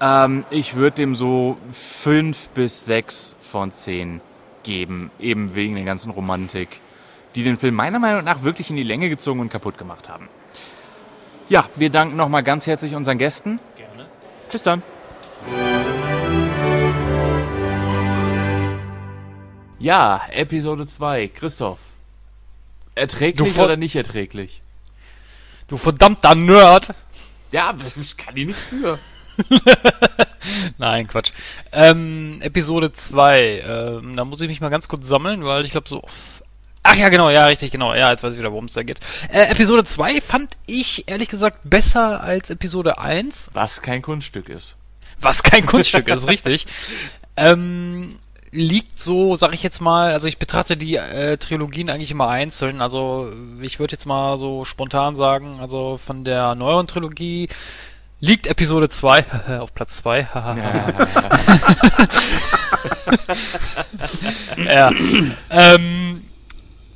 [0.00, 4.22] Ähm, ich würde dem so 5 bis 6 von 10
[4.62, 6.80] geben, eben wegen der ganzen Romantik,
[7.34, 10.30] die den Film meiner Meinung nach wirklich in die Länge gezogen und kaputt gemacht haben.
[11.50, 13.60] Ja, wir danken nochmal ganz herzlich unseren Gästen.
[13.76, 14.06] gerne.
[14.50, 14.82] Bis dann.
[19.78, 21.28] Ja, Episode 2.
[21.28, 21.80] Christoph.
[22.94, 24.62] Erträglich oder nicht erträglich?
[25.66, 26.94] Du verdammter Nerd!
[27.50, 28.98] Ja, das kann ich nicht für.
[30.78, 31.32] Nein, Quatsch.
[31.72, 33.62] Ähm, Episode 2.
[33.66, 36.02] Ähm, da muss ich mich mal ganz kurz sammeln, weil ich glaube so.
[36.84, 37.94] Ach ja, genau, ja, richtig, genau.
[37.94, 39.00] Ja, jetzt weiß ich wieder, worum es da geht.
[39.30, 43.50] Äh, Episode 2 fand ich ehrlich gesagt besser als Episode 1.
[43.52, 44.76] Was kein Kunststück ist.
[45.22, 46.66] Was kein Kunststück ist, richtig.
[47.36, 48.16] Ähm,
[48.50, 52.82] liegt so, sag ich jetzt mal, also ich betrachte die äh, Trilogien eigentlich immer einzeln.
[52.82, 53.32] Also
[53.62, 57.48] ich würde jetzt mal so spontan sagen, also von der neueren Trilogie
[58.20, 60.28] liegt Episode 2 auf Platz 2.
[64.66, 64.90] ja.
[65.50, 66.22] Ähm,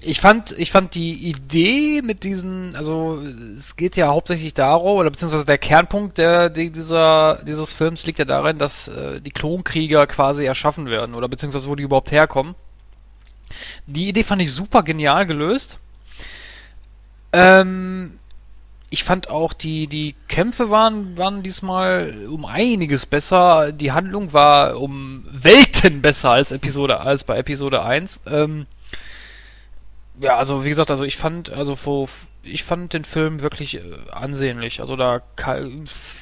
[0.07, 3.21] ich fand, ich fand die Idee mit diesen, also
[3.57, 8.19] es geht ja hauptsächlich darum, oder beziehungsweise der Kernpunkt der, die- dieser, dieses Films liegt
[8.19, 12.55] ja darin, dass äh, die Klonkrieger quasi erschaffen werden, oder beziehungsweise wo die überhaupt herkommen.
[13.87, 15.79] Die Idee fand ich super genial gelöst.
[17.33, 18.19] Ähm,
[18.91, 23.73] ich fand auch die, die Kämpfe waren, waren diesmal um einiges besser.
[23.73, 28.21] Die Handlung war um Welten besser als Episode, als bei Episode 1.
[28.27, 28.67] Ähm,
[30.21, 32.09] ja, also wie gesagt, also ich fand, also vor,
[32.43, 34.81] ich fand den Film wirklich äh, ansehnlich.
[34.81, 35.23] Also da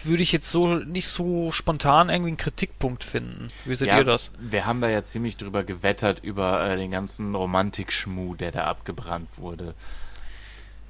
[0.05, 3.51] würde ich jetzt so nicht so spontan irgendwie einen Kritikpunkt finden.
[3.65, 4.33] Wie seht Ja, ihr das?
[4.37, 9.39] Wir haben da ja ziemlich drüber gewettert, über äh, den ganzen Romantikschmuh, der da abgebrannt
[9.39, 9.75] wurde.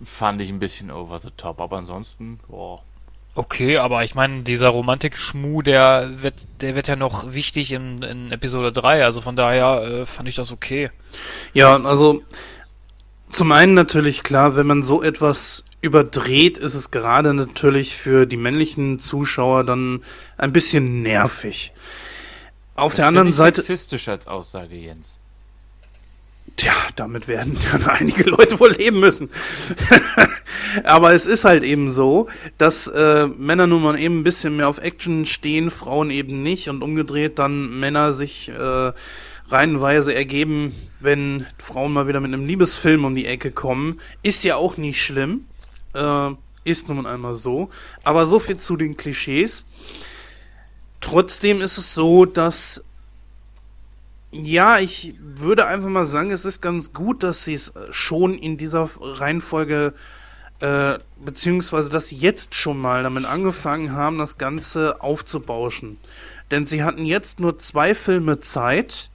[0.05, 2.83] Fand ich ein bisschen over the top, aber ansonsten, boah.
[3.37, 8.31] Okay, aber ich meine, dieser Romantik-Schmuh, der wird, der wird ja noch wichtig in, in
[8.31, 10.91] Episode 3, also von daher äh, fand ich das okay.
[11.53, 12.23] Ja, also
[13.35, 18.37] zum einen natürlich klar, wenn man so etwas überdreht, ist es gerade natürlich für die
[18.37, 20.03] männlichen Zuschauer dann
[20.39, 21.73] ein bisschen nervig.
[22.75, 25.19] Auf Das der anderen ich Seite, sexistisch als Aussage, Jens.
[26.57, 29.29] Tja, damit werden dann einige Leute wohl leben müssen.
[30.85, 32.29] Aber es ist halt eben so,
[32.59, 36.69] dass äh, Männer nun mal eben ein bisschen mehr auf Action stehen, Frauen eben nicht
[36.69, 38.93] und umgedreht dann Männer sich äh,
[39.49, 44.01] reihenweise ergeben, wenn Frauen mal wieder mit einem Liebesfilm um die Ecke kommen.
[44.23, 45.47] Ist ja auch nicht schlimm.
[45.95, 46.31] Äh,
[46.65, 47.71] ist nun einmal so.
[48.03, 49.67] Aber so viel zu den Klischees.
[51.01, 52.85] Trotzdem ist es so, dass
[54.35, 58.57] ja, ich würde einfach mal sagen, es ist ganz gut, dass sie es schon in
[58.57, 59.95] dieser Reihenfolge,
[60.59, 65.99] äh, beziehungsweise dass sie jetzt schon mal damit angefangen haben, das Ganze aufzubauschen.
[66.51, 69.11] Denn sie hatten jetzt nur zwei Filme Zeit,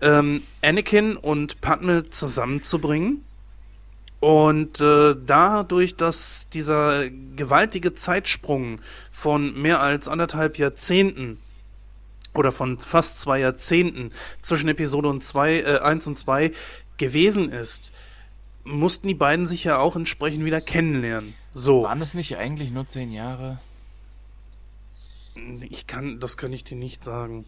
[0.00, 3.24] ähm, Anakin und Padme zusammenzubringen.
[4.20, 8.80] Und äh, dadurch, dass dieser gewaltige Zeitsprung
[9.12, 11.38] von mehr als anderthalb Jahrzehnten
[12.32, 16.52] oder von fast zwei Jahrzehnten zwischen Episode und zwei, äh, 1 und 2
[16.96, 17.92] gewesen ist,
[18.64, 21.34] mussten die beiden sich ja auch entsprechend wieder kennenlernen.
[21.50, 21.82] So.
[21.82, 23.58] Waren das nicht eigentlich nur zehn Jahre?
[25.68, 27.44] Ich kann, das kann ich dir nicht sagen.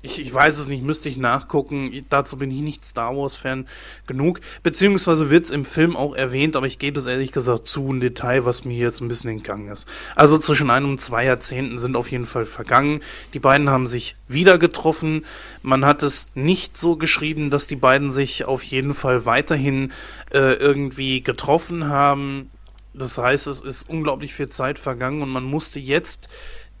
[0.00, 2.06] Ich, ich weiß es nicht, müsste ich nachgucken.
[2.08, 3.66] Dazu bin ich nicht Star Wars-Fan
[4.06, 4.40] genug.
[4.62, 7.98] Beziehungsweise wird es im Film auch erwähnt, aber ich gebe es ehrlich gesagt zu, ein
[7.98, 9.88] Detail, was mir jetzt ein bisschen entgangen ist.
[10.14, 13.00] Also zwischen einem und zwei Jahrzehnten sind auf jeden Fall vergangen.
[13.34, 15.24] Die beiden haben sich wieder getroffen.
[15.62, 19.90] Man hat es nicht so geschrieben, dass die beiden sich auf jeden Fall weiterhin
[20.30, 22.50] äh, irgendwie getroffen haben.
[22.94, 26.28] Das heißt, es ist unglaublich viel Zeit vergangen und man musste jetzt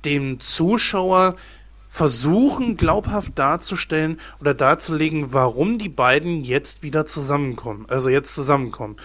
[0.04, 1.34] dem Zuschauer
[1.88, 7.86] versuchen, glaubhaft darzustellen oder darzulegen, warum die beiden jetzt wieder zusammenkommen.
[7.88, 8.96] Also jetzt zusammenkommen.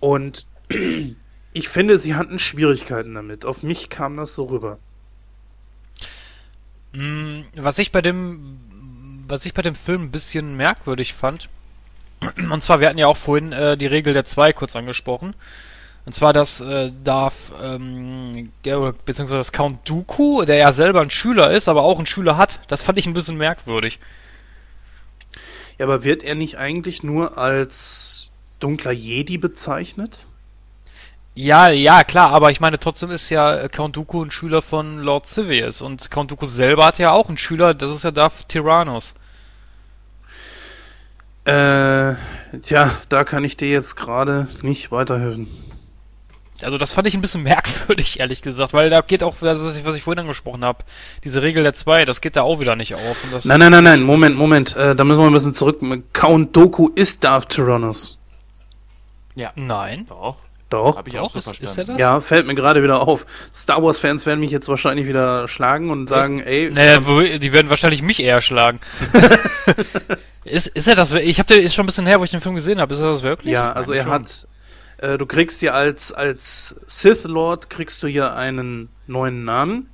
[0.00, 0.46] Und
[1.52, 3.44] ich finde, sie hatten Schwierigkeiten damit.
[3.44, 4.78] Auf mich kam das so rüber.
[6.92, 8.60] Mm, Was ich bei dem,
[9.26, 11.48] was ich bei dem Film ein bisschen merkwürdig fand,
[12.50, 15.34] und zwar, wir hatten ja auch vorhin äh, die Regel der zwei kurz angesprochen.
[16.08, 21.50] Und zwar, dass äh, Darth, ähm, beziehungsweise das Count Dooku, der ja selber ein Schüler
[21.50, 24.00] ist, aber auch einen Schüler hat, das fand ich ein bisschen merkwürdig.
[25.76, 30.24] Ja, aber wird er nicht eigentlich nur als dunkler Jedi bezeichnet?
[31.34, 35.26] Ja, ja, klar, aber ich meine, trotzdem ist ja Count Dooku ein Schüler von Lord
[35.26, 39.12] Sidious und Count Dooku selber hat ja auch einen Schüler, das ist ja Darth Tyrannus.
[41.44, 42.14] Äh,
[42.62, 45.67] tja, da kann ich dir jetzt gerade nicht weiterhelfen.
[46.62, 49.84] Also das fand ich ein bisschen merkwürdig, ehrlich gesagt, weil da geht auch, was ich,
[49.84, 50.84] was ich vorhin angesprochen habe,
[51.24, 53.24] diese Regel der zwei, das geht da auch wieder nicht auf.
[53.24, 54.76] Und das Nein, nein, nein, nein, Moment, Moment.
[54.76, 55.80] Äh, da müssen wir ein bisschen zurück.
[56.12, 58.18] Count Doku ist Darth Tyrannus.
[59.34, 59.52] Ja.
[59.54, 60.06] Nein.
[60.08, 60.36] Doch.
[60.70, 60.96] Doch.
[60.98, 61.92] Habe ich Doch, auch so ist- ist verstanden.
[61.92, 62.00] er das?
[62.00, 63.24] Ja, fällt mir gerade wieder auf.
[63.54, 67.70] Star Wars-Fans werden mich jetzt wahrscheinlich wieder schlagen und sagen, ey, Naja, wo- die werden
[67.70, 68.80] wahrscheinlich mich eher schlagen.
[70.44, 71.12] ist, ist er das?
[71.12, 72.92] Ich habe den ist schon ein bisschen her, wo ich den Film gesehen habe.
[72.94, 73.52] Ist er das wirklich?
[73.52, 74.46] ja, also er hat,
[74.98, 79.90] äh, du kriegst ja als, als Sith Lord, kriegst du ja einen neuen Namen.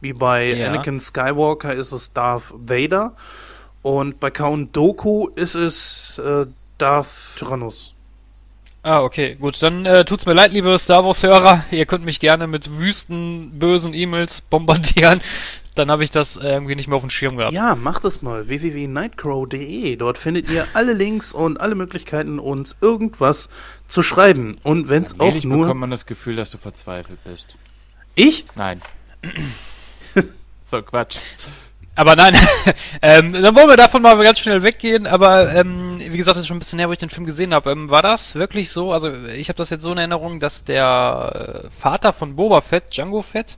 [0.00, 0.68] Wie bei Ja.
[0.68, 3.12] Anakin Skywalker ist es Darth Vader.
[3.82, 6.46] Und bei Count Doku ist es äh,
[6.78, 7.94] Darth Tyrannus.
[8.84, 9.62] Ah, okay, gut.
[9.62, 11.64] Dann äh, tut's mir leid, liebe Star Wars-Hörer.
[11.70, 15.20] Ihr könnt mich gerne mit wüsten, bösen E-Mails bombardieren.
[15.74, 17.54] Dann habe ich das äh, irgendwie nicht mehr auf dem Schirm gehabt.
[17.54, 18.48] Ja, macht es mal.
[18.48, 19.96] www.nightcrow.de.
[19.96, 23.48] Dort findet ihr alle Links und alle Möglichkeiten, uns irgendwas
[23.88, 24.58] zu schreiben.
[24.62, 25.66] Und wenn es auch nur.
[25.66, 27.56] bekommt man das Gefühl, dass du verzweifelt bist.
[28.14, 28.46] Ich?
[28.54, 28.82] Nein.
[30.64, 31.16] so, Quatsch.
[31.94, 32.34] Aber nein,
[33.02, 35.06] ähm, dann wollen wir davon mal ganz schnell weggehen.
[35.06, 37.52] Aber ähm, wie gesagt, das ist schon ein bisschen her, wo ich den Film gesehen
[37.52, 37.70] habe.
[37.70, 38.92] Ähm, war das wirklich so?
[38.92, 42.94] Also ich habe das jetzt so in Erinnerung, dass der äh, Vater von Boba Fett,
[42.94, 43.56] Django Fett,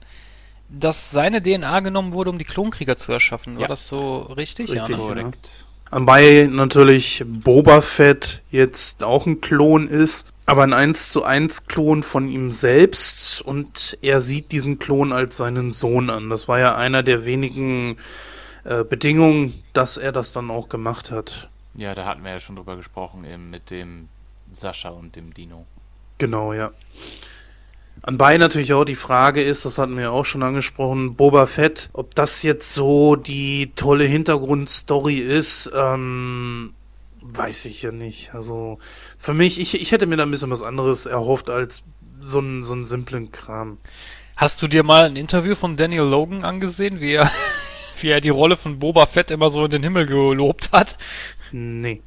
[0.69, 3.55] dass seine DNA genommen wurde, um die Klonkrieger zu erschaffen.
[3.55, 3.67] War Ja.
[3.67, 4.71] das so richtig?
[4.71, 4.97] Richtig.
[4.97, 5.03] Ja?
[5.03, 5.65] Korrekt.
[5.91, 12.03] Wobei natürlich Boba Fett jetzt auch ein Klon ist, aber ein 1 zu 1 Klon
[12.03, 16.29] von ihm selbst und er sieht diesen Klon als seinen Sohn an.
[16.29, 17.97] Das war ja einer der wenigen
[18.63, 21.49] äh, Bedingungen, dass er das dann auch gemacht hat.
[21.75, 24.09] Ja, da hatten wir ja schon drüber gesprochen, eben mit dem
[24.51, 25.65] Sascha und dem Dino.
[26.17, 26.71] Genau, ja.
[28.01, 32.13] Anbei natürlich auch die Frage ist, das hatten wir auch schon angesprochen, Boba Fett, ob
[32.13, 36.73] das jetzt so die tolle Hintergrundstory ist, ähm,
[37.21, 38.35] weiß ich ja nicht.
[38.35, 38.77] Also
[39.17, 41.83] für mich, ich, ich hätte mir da ein bisschen was anderes erhofft als
[42.19, 43.77] so einen, so einen simplen Kram.
[44.35, 47.31] Hast du dir mal ein Interview von Daniel Logan angesehen, wie er,
[48.01, 50.97] wie er die Rolle von Boba Fett immer so in den Himmel gelobt hat?
[51.51, 52.01] Nee.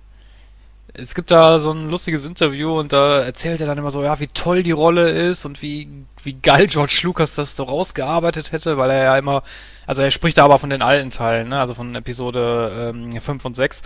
[1.00, 4.18] Es gibt da so ein lustiges Interview und da erzählt er dann immer so, ja,
[4.18, 5.88] wie toll die Rolle ist und wie,
[6.24, 9.44] wie geil George Lucas das so rausgearbeitet hätte, weil er ja immer,
[9.86, 13.44] also er spricht da aber von den alten Teilen, ne, also von Episode ähm, 5
[13.44, 13.82] und 6.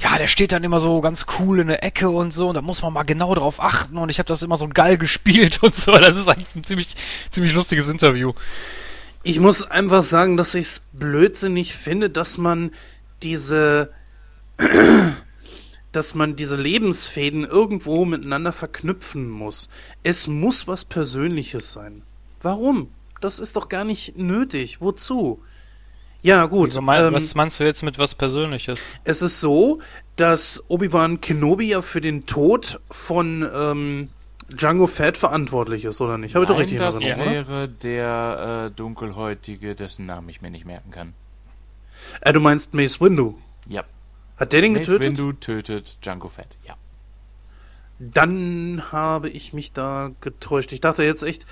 [0.00, 2.60] Ja, der steht dann immer so ganz cool in der Ecke und so und da
[2.60, 5.76] muss man mal genau drauf achten und ich habe das immer so geil gespielt und
[5.76, 5.92] so.
[5.92, 6.88] Das ist eigentlich ein ziemlich,
[7.30, 8.32] ziemlich lustiges Interview.
[9.22, 12.72] Ich muss einfach sagen, dass ich es blödsinnig finde, dass man
[13.22, 13.90] diese
[15.98, 19.68] dass man diese Lebensfäden irgendwo miteinander verknüpfen muss.
[20.04, 22.02] Es muss was Persönliches sein.
[22.40, 22.92] Warum?
[23.20, 24.80] Das ist doch gar nicht nötig.
[24.80, 25.42] Wozu?
[26.22, 26.68] Ja, gut.
[26.68, 28.78] Also mein, ähm, was meinst du jetzt mit was Persönliches?
[29.02, 29.80] Es ist so,
[30.14, 34.08] dass Obi-Wan Kenobi ja für den Tod von ähm,
[34.48, 36.36] Django Fett verantwortlich ist, oder nicht?
[36.36, 40.52] Habe ich doch richtig das in Erinnerung, wäre der äh, Dunkelhäutige, dessen Namen ich mir
[40.52, 41.14] nicht merken kann.
[42.20, 43.36] Äh, du meinst Mace Windu?
[43.66, 43.82] Ja.
[44.38, 45.18] Hat der den Mace getötet?
[45.18, 46.76] Windu tötet Django Fett, ja.
[48.00, 50.70] Dann habe ich mich da getäuscht.
[50.70, 51.46] Ich dachte jetzt echt,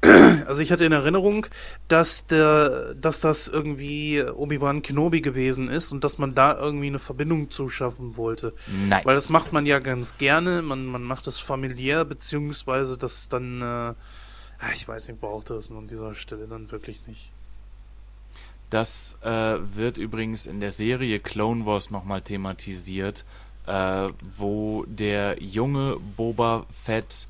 [0.46, 1.46] also ich hatte in Erinnerung,
[1.88, 6.98] dass der, dass das irgendwie Obi-Wan Kenobi gewesen ist und dass man da irgendwie eine
[6.98, 8.54] Verbindung zuschaffen wollte.
[8.88, 9.04] Nein.
[9.04, 10.62] Weil das macht man ja ganz gerne.
[10.62, 15.86] Man, man macht es familiär, beziehungsweise das dann, äh, ich weiß nicht, brauchte es an
[15.86, 17.30] dieser Stelle dann wirklich nicht.
[18.70, 23.24] Das äh, wird übrigens in der Serie Clone Wars nochmal thematisiert,
[23.66, 27.26] äh, wo der junge Boba Fett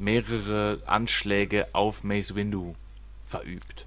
[0.00, 2.74] mehrere Anschläge auf Mace Windu
[3.22, 3.86] verübt.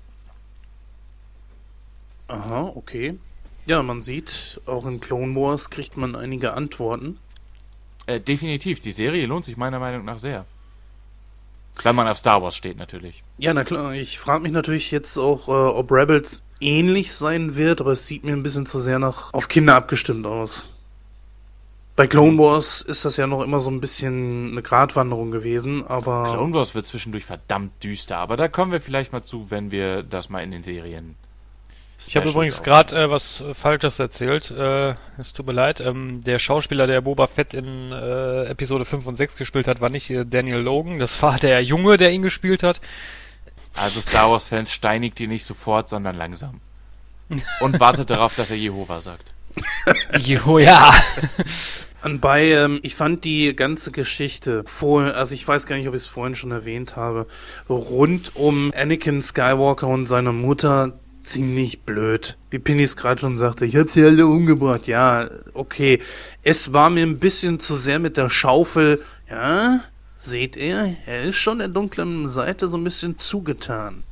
[2.27, 3.19] Aha, okay.
[3.65, 7.19] Ja, man sieht, auch in Clone Wars kriegt man einige Antworten.
[8.07, 10.45] Äh, definitiv, die Serie lohnt sich meiner Meinung nach sehr.
[11.83, 13.23] Wenn man auf Star Wars steht, natürlich.
[13.37, 17.81] Ja, na klar, ich frage mich natürlich jetzt auch, äh, ob Rebels ähnlich sein wird,
[17.81, 20.69] aber es sieht mir ein bisschen zu sehr nach auf Kinder abgestimmt aus.
[21.95, 26.33] Bei Clone Wars ist das ja noch immer so ein bisschen eine Gratwanderung gewesen, aber.
[26.33, 30.03] Clone Wars wird zwischendurch verdammt düster, aber da kommen wir vielleicht mal zu, wenn wir
[30.03, 31.15] das mal in den Serien.
[31.97, 34.51] Ich habe übrigens gerade äh, was Falsches erzählt.
[34.51, 35.79] Äh, es tut mir leid.
[35.79, 39.89] Ähm, der Schauspieler, der Boba Fett in äh, Episode 5 und 6 gespielt hat, war
[39.89, 40.99] nicht äh, Daniel Logan.
[40.99, 42.81] Das war der Junge, der ihn gespielt hat.
[43.75, 46.61] Also Star Wars-Fans steinigt ihn nicht sofort, sondern langsam.
[47.59, 49.33] Und wartet darauf, dass er Jehova sagt.
[50.19, 50.93] Jo, ja.
[52.01, 56.01] Anbei, ähm, ich fand die ganze Geschichte vor, also ich weiß gar nicht, ob ich
[56.01, 57.25] es vorhin schon erwähnt habe,
[57.67, 62.37] rund um Anakin Skywalker und seine Mutter ziemlich blöd.
[62.51, 64.85] Wie Pinnys gerade schon sagte, ich hab sie alle umgebracht.
[64.85, 65.99] Ja, okay.
[66.43, 69.03] Es war mir ein bisschen zu sehr mit der Schaufel.
[69.27, 69.79] Ja,
[70.17, 74.03] seht ihr, er ist schon der dunklen Seite so ein bisschen zugetan.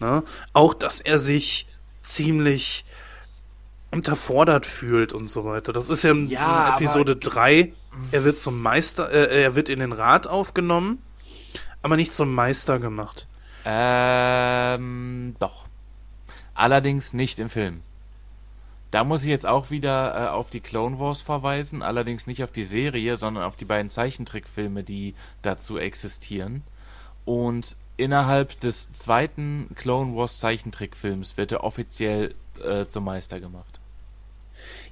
[0.00, 0.22] Ne?
[0.52, 1.66] Auch, dass er sich
[2.02, 2.84] ziemlich
[3.90, 5.72] unterfordert fühlt und so weiter.
[5.72, 7.72] Das ist ja in Ja, Episode 3.
[8.12, 11.02] Er wird zum Meister, äh, er wird in den Rat aufgenommen,
[11.82, 13.26] aber nicht zum Meister gemacht.
[13.64, 15.66] Ähm, doch.
[16.54, 17.82] Allerdings nicht im Film.
[18.90, 22.50] Da muss ich jetzt auch wieder äh, auf die Clone Wars verweisen, allerdings nicht auf
[22.50, 26.62] die Serie, sondern auf die beiden Zeichentrickfilme, die dazu existieren.
[27.24, 32.34] Und innerhalb des zweiten Clone Wars Zeichentrickfilms wird er offiziell
[32.64, 33.78] äh, zum Meister gemacht.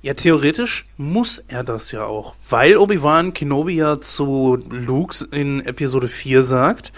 [0.02, 6.08] Ja, theoretisch muss er das ja auch, weil Obi-Wan Kenobi ja zu Luke in Episode
[6.08, 6.92] 4 sagt,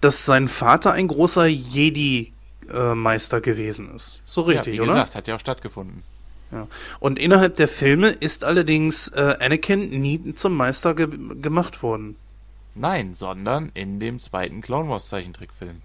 [0.00, 4.22] dass sein Vater ein großer Jedi-Meister gewesen ist.
[4.24, 4.92] So richtig, ja, wie oder?
[4.92, 6.04] gesagt, hat ja auch stattgefunden.
[6.50, 6.66] Ja.
[6.98, 11.08] Und innerhalb der Filme ist allerdings äh, Anakin nie zum Meister ge
[11.40, 12.16] gemacht worden.
[12.74, 15.82] Nein, sondern in dem zweiten Clone Wars Zeichentrickfilm.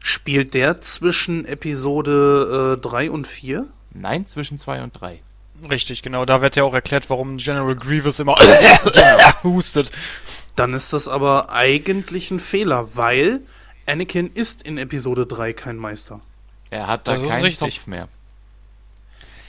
[0.00, 3.66] Spielt der zwischen Episode äh, 3 und 4?
[3.94, 5.20] Nein, zwischen 2 und 3.
[5.68, 6.24] Richtig, genau.
[6.24, 8.34] Da wird ja auch erklärt, warum General Grievous immer
[9.42, 9.90] hustet.
[10.56, 13.40] Dann ist das aber eigentlich ein Fehler, weil
[13.86, 16.20] Anakin ist in Episode 3 kein Meister.
[16.70, 17.50] Er hat da Das keinen.
[17.52, 18.08] Zopf mehr.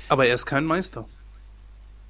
[0.10, 1.06] Aber er ist kein Meister.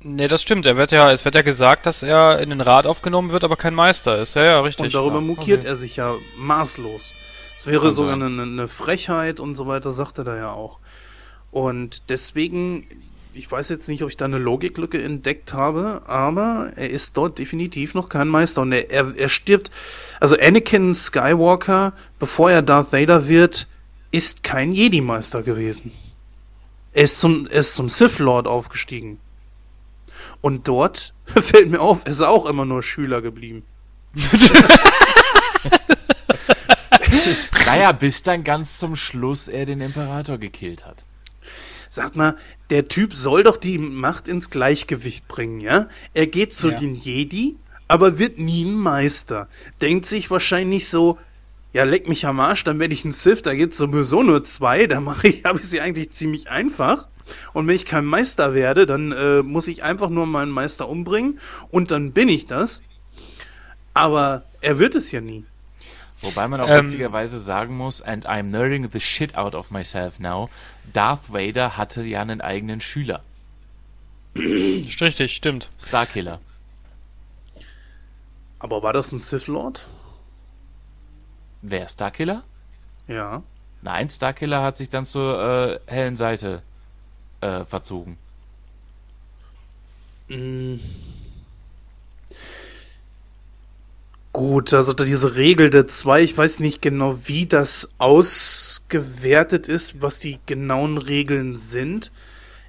[0.01, 0.65] Nee, das stimmt.
[0.65, 3.57] Er wird ja, es wird ja gesagt, dass er in den Rat aufgenommen wird, aber
[3.57, 4.35] kein Meister ist.
[4.35, 4.85] Ja, ja, richtig.
[4.85, 5.21] Und darüber ja.
[5.21, 5.67] mokiert Okay.
[5.67, 7.13] er sich ja maßlos.
[7.57, 10.79] Es wäre Kann sogar eine, eine Frechheit und so weiter, sagt er da ja auch.
[11.51, 12.85] Und deswegen,
[13.33, 17.37] ich weiß jetzt nicht, ob ich da eine Logiklücke entdeckt habe, aber er ist dort
[17.37, 18.61] definitiv noch kein Meister.
[18.61, 19.69] Und er, er, er stirbt,
[20.21, 23.67] also Anakin Skywalker, bevor er Darth Vader wird,
[24.11, 25.91] ist kein Jedi-Meister gewesen.
[26.99, 29.21] Er ist zum, er ist zum Sith Lord aufgestiegen.
[30.41, 33.63] Und dort, fällt mir auf, ist er auch immer nur Schüler geblieben.
[37.65, 41.05] Naja, bis dann ganz zum Schluss er den Imperator gekillt hat.
[41.89, 42.35] Sag mal,
[42.69, 45.87] der Typ soll doch die Macht ins Gleichgewicht bringen, ja?
[46.13, 46.79] Er geht zu Ja.
[46.79, 47.55] den Jedi,
[47.87, 49.47] aber wird nie ein Meister.
[49.79, 51.17] Denkt sich wahrscheinlich so,
[51.73, 54.87] ja, leck mich am Arsch, dann werde ich ein Sith, da gibt's sowieso nur zwei,
[54.87, 57.07] da mache ich, habe ich sie eigentlich ziemlich einfach.
[57.53, 61.39] Und wenn ich kein Meister werde, dann äh, muss ich einfach nur meinen Meister umbringen
[61.69, 62.81] und dann bin ich das.
[63.93, 65.45] Aber er wird es ja nie.
[66.21, 70.19] Wobei man auch Ähm, witzigerweise sagen muss, and I'm nerding the shit out of myself
[70.19, 70.49] now,
[70.91, 73.21] Darth Vader hatte ja einen eigenen Schüler,
[74.35, 75.69] richtig, stimmt.
[75.79, 76.39] Starkiller.
[78.59, 79.87] Aber war das ein Sith Lord?
[81.61, 82.43] Wer, Starkiller?
[83.07, 83.43] Ja.
[83.81, 86.61] Nein, Starkiller hat sich dann zur äh, hellen Seite
[87.41, 88.17] äh, verzogen.
[90.27, 90.75] Mm.
[94.31, 100.19] Gut, also diese Regel der zwei, ich weiß nicht genau, wie das ausgewertet ist, was
[100.19, 102.11] die genauen Regeln sind.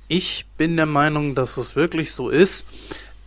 [0.08, 2.66] Ich bin der Meinung, dass es wirklich so ist,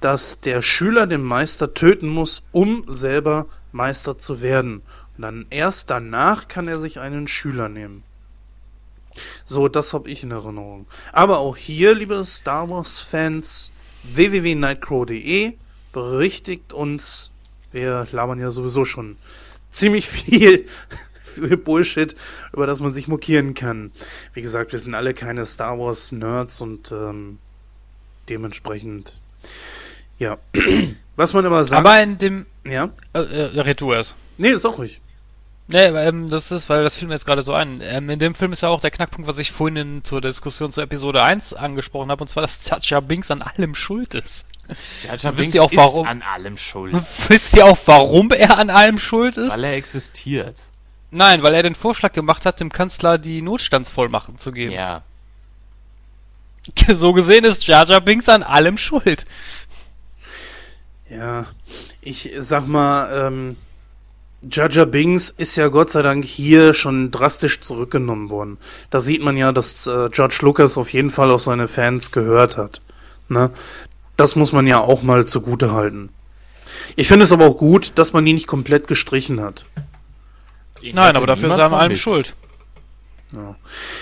[0.01, 4.81] dass der Schüler den Meister töten muss, um selber Meister zu werden.
[5.17, 8.03] Dann erst danach kann er sich einen Schüler nehmen.
[9.45, 10.87] So, das habe ich in Erinnerung.
[11.11, 13.71] Aber auch hier, liebe Star Wars-Fans,
[14.03, 15.53] www.nightcrow.de
[15.91, 17.31] berichtigt uns,
[17.71, 19.17] wir labern ja sowieso schon
[19.71, 20.67] ziemlich viel
[21.23, 22.15] für Bullshit,
[22.51, 23.91] über das man sich mokieren kann.
[24.33, 27.39] Wie gesagt, wir sind alle keine Star Wars-Nerds und ähm,
[28.29, 29.19] dementsprechend,
[30.19, 30.37] ja.
[31.15, 31.79] Was man immer sagt.
[31.79, 32.45] Aber in dem.
[32.65, 32.89] ja?
[33.13, 34.15] Äh, äh, red du erst.
[34.37, 34.99] Nee, das ist auch ruhig.
[35.67, 37.81] Nee, ähm, das ist, weil das fiel mir jetzt gerade so ein.
[37.81, 40.73] Ähm, in dem Film ist ja auch der Knackpunkt, was ich vorhin in, zur Diskussion
[40.73, 44.45] zur Episode 1 angesprochen habe, und zwar, dass Jar Binks an allem schuld ist.
[45.05, 46.05] Jar Jar Wisst Binks ihr auch warum?
[46.05, 46.95] ist an allem schuld,
[47.29, 49.53] Wisst ihr auch, warum er an allem schuld ist?
[49.53, 50.57] weil er existiert.
[51.11, 54.73] Nein, weil er den Vorschlag gemacht hat, dem Kanzler die Notstandsvollmachten zu geben.
[54.73, 55.03] Ja.
[56.87, 59.25] So gesehen ist Jar Binks an allem schuld.
[61.15, 61.45] Ja,
[62.01, 63.57] ich sag mal, ähm,
[64.49, 68.57] Jar Binks ist ja Gott sei Dank hier schon drastisch zurückgenommen worden.
[68.89, 72.57] Da sieht man ja, dass äh, George Lucas auf jeden Fall auf seine Fans gehört
[72.57, 72.81] hat.
[73.29, 73.51] Ne?
[74.17, 76.09] Das muss man ja auch mal zugute halten.
[76.95, 79.65] Ich finde es aber auch gut, dass man ihn nicht komplett gestrichen hat.
[80.81, 82.35] Ihn Nein, hatte aber dafür ist er an allem schuld.
[83.31, 83.55] Ja.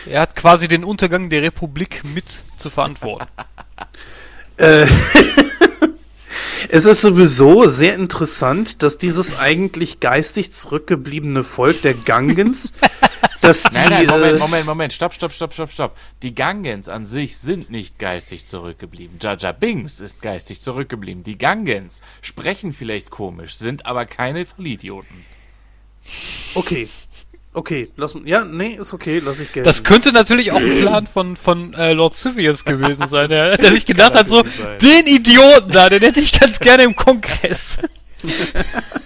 [0.07, 3.27] Er hat quasi den Untergang der Republik mit zu verantworten.
[4.57, 4.85] Äh,
[6.69, 12.73] es ist sowieso sehr interessant, dass dieses eigentlich geistig zurückgebliebene Volk der Gangens,
[13.41, 13.75] dass die.
[13.75, 15.97] Nein, nein, Moment, äh, Moment, Moment, stopp, stopp, stopp, stopp, stopp.
[16.21, 19.19] Die Gangens an sich sind nicht geistig zurückgeblieben.
[19.19, 21.23] Jar Binks ist geistig zurückgeblieben.
[21.23, 25.25] Die Gangens sprechen vielleicht komisch, sind aber keine Vollidioten.
[26.55, 26.89] Okay.
[27.53, 29.65] Okay, lass ja, nee, ist okay, lass ich gelten.
[29.65, 33.73] Das könnte natürlich auch ein Plan von, von äh, Lord Sivius gewesen sein, der, der
[33.73, 34.77] sich gedacht hat, so, sein.
[34.79, 37.77] den Idioten da, den hätte ich ganz gerne im Kongress.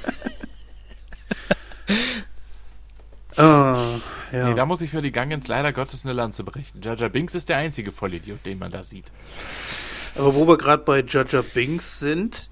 [3.35, 3.99] ah,
[4.31, 4.49] ja.
[4.49, 6.81] Nee, da muss ich für die Gangens leider Gottes eine Lanze brechen.
[6.81, 9.05] Jar Binks ist der einzige Vollidiot, den man da sieht.
[10.15, 12.49] Aber wo wir gerade bei Jar Binks sind,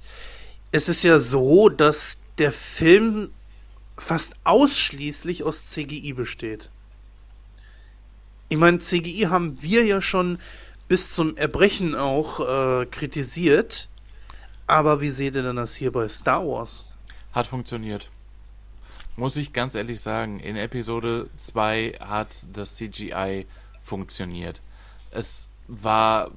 [0.72, 3.30] es ist ja so, dass der Film
[3.98, 6.70] fast ausschließlich aus CGI besteht.
[8.50, 10.40] Ich meine, CGI haben wir ja schon
[10.88, 13.90] bis zum Erbrechen auch äh, kritisiert.
[14.68, 16.92] Aber wie seht ihr denn das hier bei Star Wars?
[17.32, 18.10] Hat funktioniert.
[19.16, 23.46] Muss ich ganz ehrlich sagen, in Episode 2 hat das CGI
[23.82, 24.62] funktioniert.
[25.12, 26.32] Es war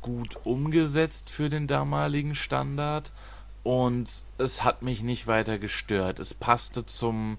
[0.00, 3.12] gut umgesetzt für den damaligen Standard
[3.62, 6.18] und es hat mich nicht weiter gestört.
[6.18, 7.38] Es passte zum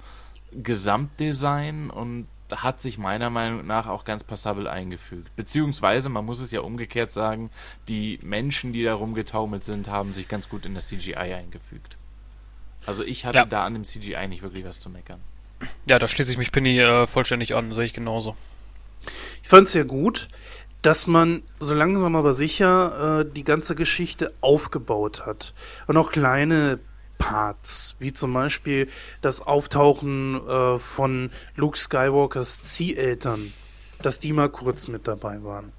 [0.51, 5.35] Gesamtdesign und hat sich meiner Meinung nach auch ganz passabel eingefügt.
[5.35, 7.49] Beziehungsweise, man muss es ja umgekehrt sagen,
[7.87, 11.97] die Menschen, die da rumgetaumelt sind, haben sich ganz gut in das CGI eingefügt.
[12.85, 13.45] Also ich hatte Ja.
[13.45, 15.19] da an dem CGI nicht wirklich was zu meckern.
[15.87, 18.35] Ja, da schließe ich mich Penny äh, vollständig an, sehe ich genauso.
[19.41, 20.27] Ich fand es ja gut,
[20.83, 25.53] dass man so langsam aber sicher äh, die ganze Geschichte aufgebaut hat.
[25.87, 26.79] Und auch kleine
[27.17, 28.89] Parts, wie zum Beispiel
[29.21, 33.53] das Auftauchen äh, von Luke Skywalkers Zieheltern,
[34.01, 35.71] dass die mal kurz mit dabei waren.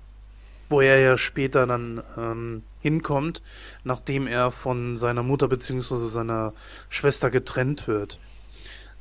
[0.70, 3.43] Wo er ja später dann ähm, hinkommt,
[3.85, 5.97] nachdem er von seiner Mutter bzw.
[5.97, 6.55] seiner
[6.89, 8.18] Schwester getrennt wird.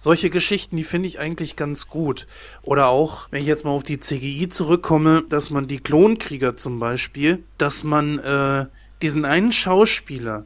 [0.04, 2.28] Solche Geschichten, die finde ich eigentlich ganz gut.
[2.62, 6.78] Oder auch, wenn ich jetzt mal auf die CGI zurückkomme, dass man die Klonkrieger zum
[6.78, 8.66] Beispiel, dass man äh,
[9.02, 10.46] diesen einen Schauspieler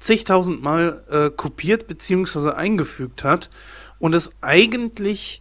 [0.00, 2.50] zigtausendmal äh, kopiert bzw.
[2.50, 3.48] eingefügt hat
[4.00, 5.40] und es eigentlich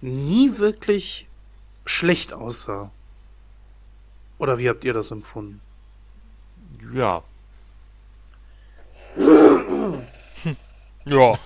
[0.00, 1.28] nie wirklich
[1.84, 2.90] schlecht aussah.
[4.38, 5.60] Oder wie habt ihr das empfunden?
[6.92, 7.22] Ja.
[11.04, 11.32] Ja.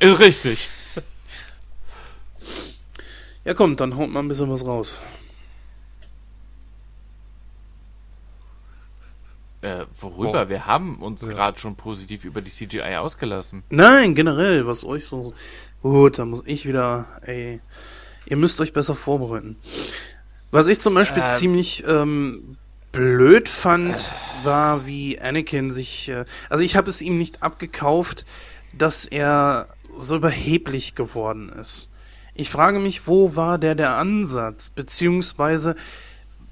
[0.00, 0.68] Ist richtig.
[3.44, 4.96] Ja, komm, dann haut mal ein bisschen was raus.
[9.60, 10.44] Äh, worüber?
[10.44, 10.48] Oh.
[10.48, 11.28] Wir haben uns Ja.
[11.30, 13.62] gerade schon positiv über die CGI ausgelassen.
[13.70, 15.34] Nein, generell, was euch so.
[15.82, 17.06] Gut, da muss ich wieder.
[17.22, 17.60] Ey,
[18.26, 19.56] ihr müsst euch besser vorbereiten.
[20.50, 21.30] Was ich zum Beispiel Äh.
[21.30, 22.56] ziemlich ähm,
[22.92, 24.12] blöd fand,
[24.42, 26.08] war, wie Anakin sich.
[26.08, 28.24] Äh, also, ich habe es ihm nicht abgekauft,
[28.76, 31.90] dass er so überheblich geworden ist.
[32.34, 34.70] Ich frage mich, wo war der der Ansatz?
[34.70, 35.74] Beziehungsweise,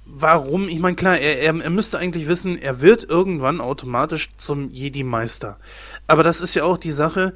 [0.05, 0.69] warum?
[0.69, 5.59] Ich meine, klar, er, er, er müsste eigentlich wissen, er wird irgendwann automatisch zum Jedi-Meister.
[6.07, 7.35] Aber das ist ja auch die Sache,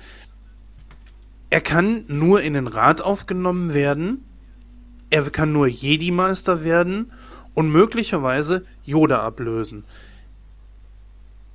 [1.48, 4.24] er kann nur in den Rat aufgenommen werden,
[5.10, 7.12] er kann nur Jedi-Meister werden
[7.54, 9.84] und möglicherweise Yoda ablösen.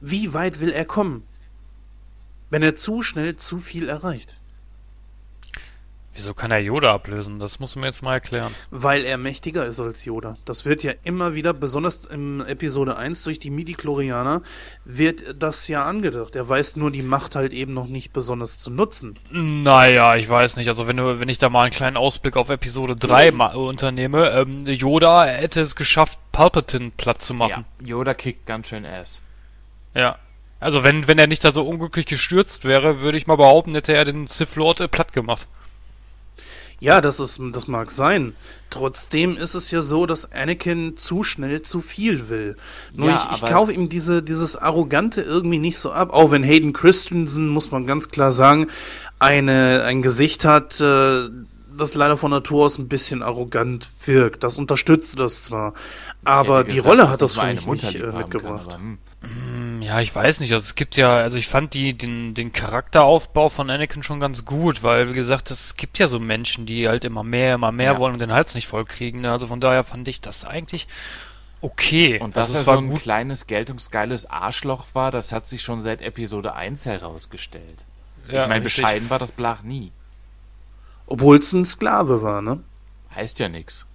[0.01, 1.23] Wie weit will er kommen?
[2.49, 4.41] Wenn er zu schnell zu viel erreicht.
[6.15, 7.39] Wieso kann er Yoda ablösen?
[7.39, 8.55] Das musst du mir jetzt mal erklären.
[8.71, 10.37] Weil er mächtiger ist als Yoda.
[10.45, 14.41] Das wird ja immer wieder, besonders in Episode 1 durch die Midi-Chlorianer,
[14.85, 16.35] wird das ja angedacht.
[16.35, 19.19] Er weiß nur die Macht halt eben noch nicht besonders zu nutzen.
[19.29, 20.69] Naja, ich weiß nicht.
[20.69, 24.29] Also wenn du, wenn ich da mal einen kleinen Ausblick auf Episode 3 ma- unternehme,
[24.31, 27.65] ähm, Yoda hätte es geschafft, Palpatine platt zu machen.
[27.81, 29.19] Ja, Yoda kickt ganz schön ass.
[29.93, 30.17] Ja.
[30.61, 33.93] Also wenn, wenn er nicht da so unglücklich gestürzt wäre, würde ich mal behaupten, hätte
[33.93, 35.47] er den Sith Lord äh, platt gemacht.
[36.79, 38.35] Ja, das ist, das mag sein.
[38.69, 42.57] Trotzdem ist es ja so, dass Anakin zu schnell zu viel will.
[42.93, 46.11] Nur Ja, ich, ich kaufe ihm diese, dieses Arrogante irgendwie nicht so ab.
[46.11, 48.67] Auch wenn Hayden Christensen, muss man ganz klar sagen,
[49.19, 51.29] eine, ein Gesicht hat, äh,
[51.77, 54.43] das leider von Natur aus ein bisschen arrogant wirkt.
[54.43, 55.73] Das unterstützt das zwar.
[56.23, 58.71] Aber die gesagt, Rolle hat das nur für mich nicht äh, mitgebracht.
[58.71, 58.97] Kann, aber, hm.
[59.25, 60.51] Hm, Ja, ich weiß nicht.
[60.53, 64.45] Also es gibt ja, also ich fand die, den, den Charakteraufbau von Anakin schon ganz
[64.45, 67.93] gut, weil, wie gesagt, es gibt ja so Menschen, die halt immer mehr, immer mehr
[67.93, 67.99] Ja.
[67.99, 69.21] wollen und den Hals nicht voll kriegen.
[69.21, 69.31] ne?
[69.31, 70.87] Also von daher fand ich das eigentlich
[71.61, 72.19] okay.
[72.19, 73.01] Und dass also er es so war ein gut.
[73.01, 77.83] kleines, geltungsgeiles Arschloch war, das hat sich schon seit Episode 1 herausgestellt.
[78.29, 79.91] Ja, ich meine, bescheiden war das Blach nie.
[81.07, 82.59] Obwohl es ein Sklave war, ne?
[83.13, 83.85] Heißt ja nix.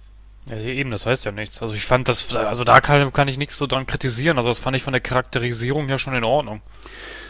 [0.49, 1.61] Ja, eben, das heißt ja nichts.
[1.61, 4.37] Also ich fand das, also da kann, kann ich nichts so dran kritisieren.
[4.37, 6.61] Also das fand ich von der Charakterisierung her schon in Ordnung.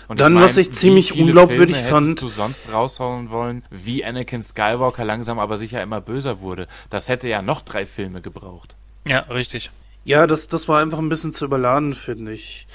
[0.07, 3.63] Und Dann, was ich wie ziemlich viele unglaubwürdig Filme fand- hättest du sonst raushauen wollen,
[3.69, 6.67] wie Anakin Skywalker langsam aber sicher immer böser wurde.
[6.89, 8.75] Das hätte ja noch drei Filme gebraucht.
[9.07, 9.71] Ja, richtig.
[10.03, 12.67] Ja, das, das war einfach ein bisschen zu überladen, finde ich.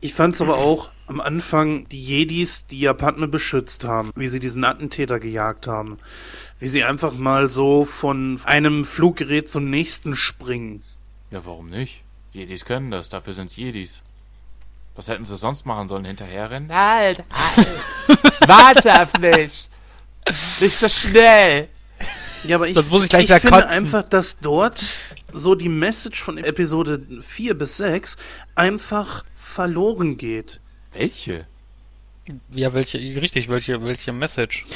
[0.00, 4.28] Ich fand es aber auch am Anfang die Jedis, die ja Padme beschützt haben, wie
[4.28, 5.98] sie diesen Attentäter gejagt haben.
[6.58, 10.82] Wie sie einfach mal so von einem Fluggerät zum nächsten springen.
[11.30, 12.02] Ja, warum nicht?
[12.32, 14.00] Jedis können das, dafür sind's Jedis.
[14.96, 16.04] Was hätten sie sonst machen sollen?
[16.04, 16.72] Hinterherrennen?
[16.74, 18.48] Halt, halt!
[18.48, 19.68] Warte auf mich!
[20.60, 21.68] Nicht so schnell!
[22.44, 23.70] Ja, aber ich, Das muss ich gleich ich wieder finde kotzen.
[23.70, 24.84] einfach, dass dort
[25.32, 28.16] so die Message von Episode 4 bis 6
[28.54, 30.60] einfach verloren geht.
[30.92, 31.46] Welche?
[32.52, 34.66] Ja, welche, richtig, welche, welche Message?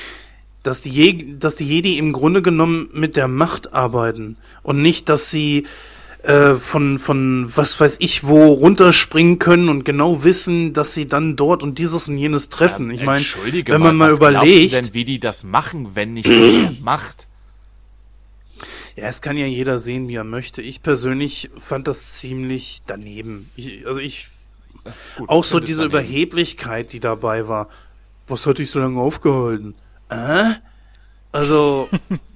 [0.63, 5.09] Dass die, Je dass die Jedi im Grunde genommen mit der Macht arbeiten und nicht,
[5.09, 5.67] dass sie
[6.23, 11.37] äh, von, von was weiß ich wo runterspringen können und genau wissen, dass sie dann
[11.37, 12.91] dort und dieses und jenes treffen.
[12.91, 13.25] ich meine,
[13.67, 16.79] wenn man mal was glaubst du überlegt, denn, wie die das machen, wenn nicht die
[16.83, 17.27] Macht?
[18.97, 20.61] ja, es kann ja jeder sehen, wie er möchte.
[20.63, 23.51] Ich persönlich fand das ziemlich daneben.
[23.57, 24.29] Ich, also ich,
[25.17, 26.07] Gut, auch so diese daneben.
[26.07, 27.69] Überheblichkeit, die dabei war.
[28.29, 29.75] Was hat dich so lange aufgehalten?
[30.13, 30.55] Äh?
[31.33, 31.89] Also,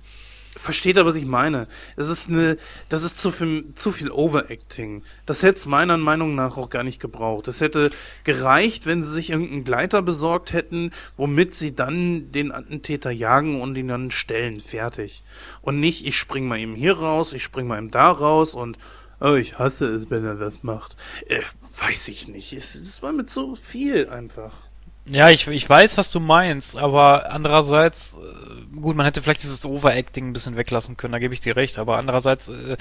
[0.57, 1.69] versteht ihr, was ich meine?
[1.97, 2.57] Es ist eine,
[2.89, 5.03] das ist zu viel, zu viel Overacting.
[5.27, 7.49] Das hätte es meiner Meinung nach auch gar nicht gebraucht.
[7.49, 7.91] Es hätte
[8.25, 13.77] gereicht, wenn sie sich irgendeinen Gleiter besorgt hätten, womit sie dann den Attentäter jagen und
[13.77, 14.61] ihn dann stellen.
[14.61, 15.23] Fertig.
[15.63, 18.79] Und nicht, ich spring mal eben hier raus, ich spring mal eben da raus und
[19.21, 20.97] oh, ich hasse es, wenn er das macht.
[21.27, 21.43] Äh,
[21.87, 22.53] weiß ich nicht.
[22.53, 24.66] Es, es war mit so viel einfach.
[25.07, 29.65] Ja, ich, ich weiß, was du meinst, aber andererseits, äh, gut, man hätte vielleicht dieses
[29.65, 32.77] Overacting ein bisschen weglassen können, da gebe ich dir recht, aber andererseits, äh,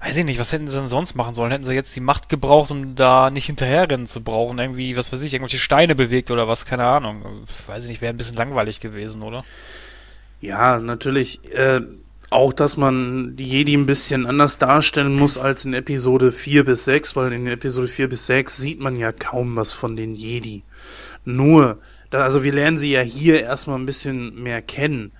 [0.00, 1.50] weiß ich nicht, was hätten sie denn sonst machen sollen?
[1.50, 4.58] Hätten sie jetzt die Macht gebraucht, um da nicht hinterherrennen zu brauchen?
[4.58, 6.64] Irgendwie, was weiß ich, irgendwelche Steine bewegt oder was?
[6.64, 7.24] Keine Ahnung.
[7.66, 9.44] Weiß ich nicht, wäre ein bisschen langweilig gewesen, oder?
[10.40, 11.40] Ja, natürlich.
[11.52, 11.80] Äh,
[12.30, 16.84] auch, dass man die Jedi ein bisschen anders darstellen muss als in Episode 4 bis
[16.84, 20.62] 6, weil in Episode 4 bis 6 sieht man ja kaum was von den Jedi.
[21.24, 21.80] Nur,
[22.10, 25.12] da, also wir lernen sie ja hier erstmal ein bisschen mehr kennen.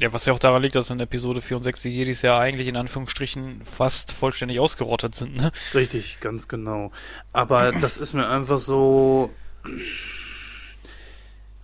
[0.00, 2.38] Ja, was ja auch daran liegt, dass in Episode 4 und 6 die Jedis ja
[2.38, 5.50] eigentlich in Anführungsstrichen fast vollständig ausgerottet sind, ne?
[5.74, 6.92] Richtig, ganz genau.
[7.32, 9.30] Aber das ist mir einfach so.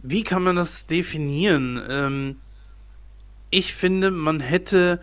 [0.03, 1.81] Wie kann man das definieren?
[1.89, 2.37] Ähm,
[3.51, 5.01] ich finde, man hätte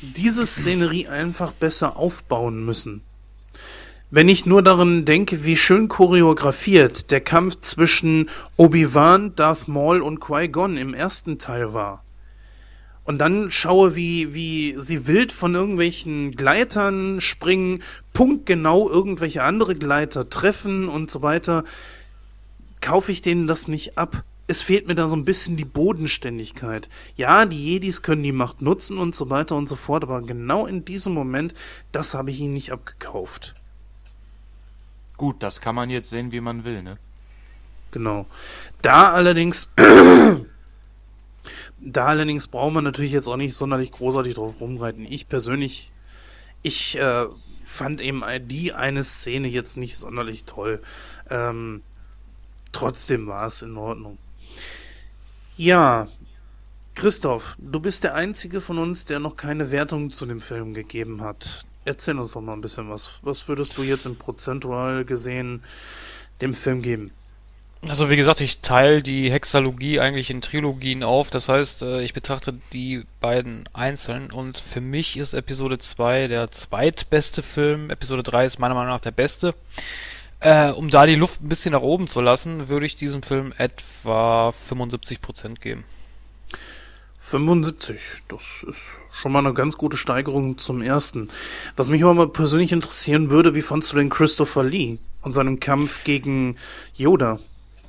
[0.00, 3.02] diese Szenerie einfach besser aufbauen müssen.
[4.08, 10.20] Wenn ich nur daran denke, wie schön choreografiert der Kampf zwischen Obi-Wan, Darth Maul und
[10.20, 12.04] Qui-Gon im ersten Teil war.
[13.02, 20.30] Und dann schaue, wie, wie sie wild von irgendwelchen Gleitern springen, punktgenau irgendwelche andere Gleiter
[20.30, 21.64] treffen und so weiter,
[22.80, 24.22] kaufe ich denen das nicht ab.
[24.46, 26.88] Es fehlt mir da so ein bisschen die Bodenständigkeit.
[27.16, 30.64] Ja, die Jedis können die Macht nutzen und so weiter und so fort, aber genau
[30.64, 31.54] in diesem Moment,
[31.90, 33.55] das habe ich ihnen nicht abgekauft.
[35.16, 36.98] Gut, das kann man jetzt sehen, wie man will, ne?
[37.90, 38.26] Genau.
[38.82, 39.72] Da allerdings,
[41.80, 45.06] da allerdings braucht man natürlich jetzt auch nicht sonderlich großartig drauf rumreiten.
[45.06, 45.92] Ich persönlich,
[46.62, 47.26] ich äh,
[47.64, 50.82] fand eben die eine Szene jetzt nicht sonderlich toll.
[51.30, 51.82] Ähm,
[52.72, 54.18] trotzdem war es in Ordnung.
[55.56, 56.08] Ja,
[56.94, 61.22] Christoph, du bist der einzige von uns, der noch keine Wertung zu dem Film gegeben
[61.22, 61.64] hat.
[61.86, 63.20] Erzähl uns doch mal ein bisschen was.
[63.22, 65.62] Was würdest du jetzt im prozentual gesehen
[66.40, 67.12] dem Film geben?
[67.86, 71.30] Also wie gesagt, ich teile die Hexalogie eigentlich in Trilogien auf.
[71.30, 76.50] Das heißt, äh, ich betrachte die beiden einzeln und für mich ist Episode 2 der
[76.50, 77.90] zweitbeste Film.
[77.90, 79.54] Episode 3 ist meiner Meinung nach der beste.
[80.40, 83.54] Äh, um da die Luft ein bisschen nach oben zu lassen, würde ich diesem Film
[83.56, 85.84] etwa 75% geben.
[87.18, 87.96] 75,
[88.28, 88.80] das ist
[89.20, 91.30] schon mal eine ganz gute Steigerung zum ersten.
[91.76, 95.58] Was mich aber mal persönlich interessieren würde, wie fandst du den Christopher Lee und seinem
[95.58, 96.56] Kampf gegen
[96.94, 97.38] Yoda?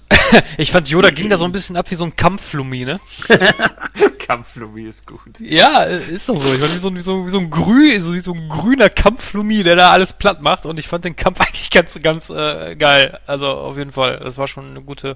[0.57, 2.99] ich fand Yoda ging da so ein bisschen ab wie so ein Kampfflummi, ne?
[4.19, 5.39] Kampfflummi ist gut.
[5.39, 6.53] Ja, ist doch so.
[6.53, 8.89] Ich fand wie so, wie so, wie so ein grün, so, wie so ein grüner
[8.89, 12.75] Kampfflummi, der da alles platt macht und ich fand den Kampf eigentlich ganz, ganz äh,
[12.75, 13.19] geil.
[13.25, 14.19] Also auf jeden Fall.
[14.19, 15.15] Das war schon eine gute,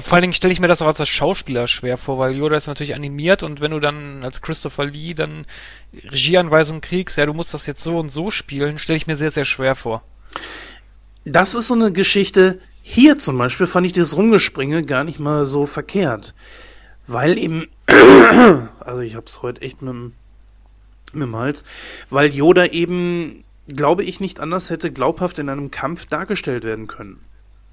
[0.00, 2.66] vor allen Dingen stelle ich mir das auch als Schauspieler schwer vor, weil Yoda ist
[2.66, 5.46] natürlich animiert und wenn du dann als Christopher Lee dann
[5.92, 9.30] Regieanweisungen kriegst, ja, du musst das jetzt so und so spielen, stelle ich mir sehr,
[9.30, 10.02] sehr schwer vor.
[11.24, 12.60] Das ist so eine Geschichte.
[12.82, 16.34] Hier zum Beispiel fand ich das Rumgespringe gar nicht mal so verkehrt.
[17.06, 17.68] Weil eben,
[18.80, 20.12] also ich hab's heute echt mit
[21.14, 21.64] dem Hals,
[22.10, 27.20] weil Yoda eben, glaube ich, nicht anders hätte glaubhaft in einem Kampf dargestellt werden können.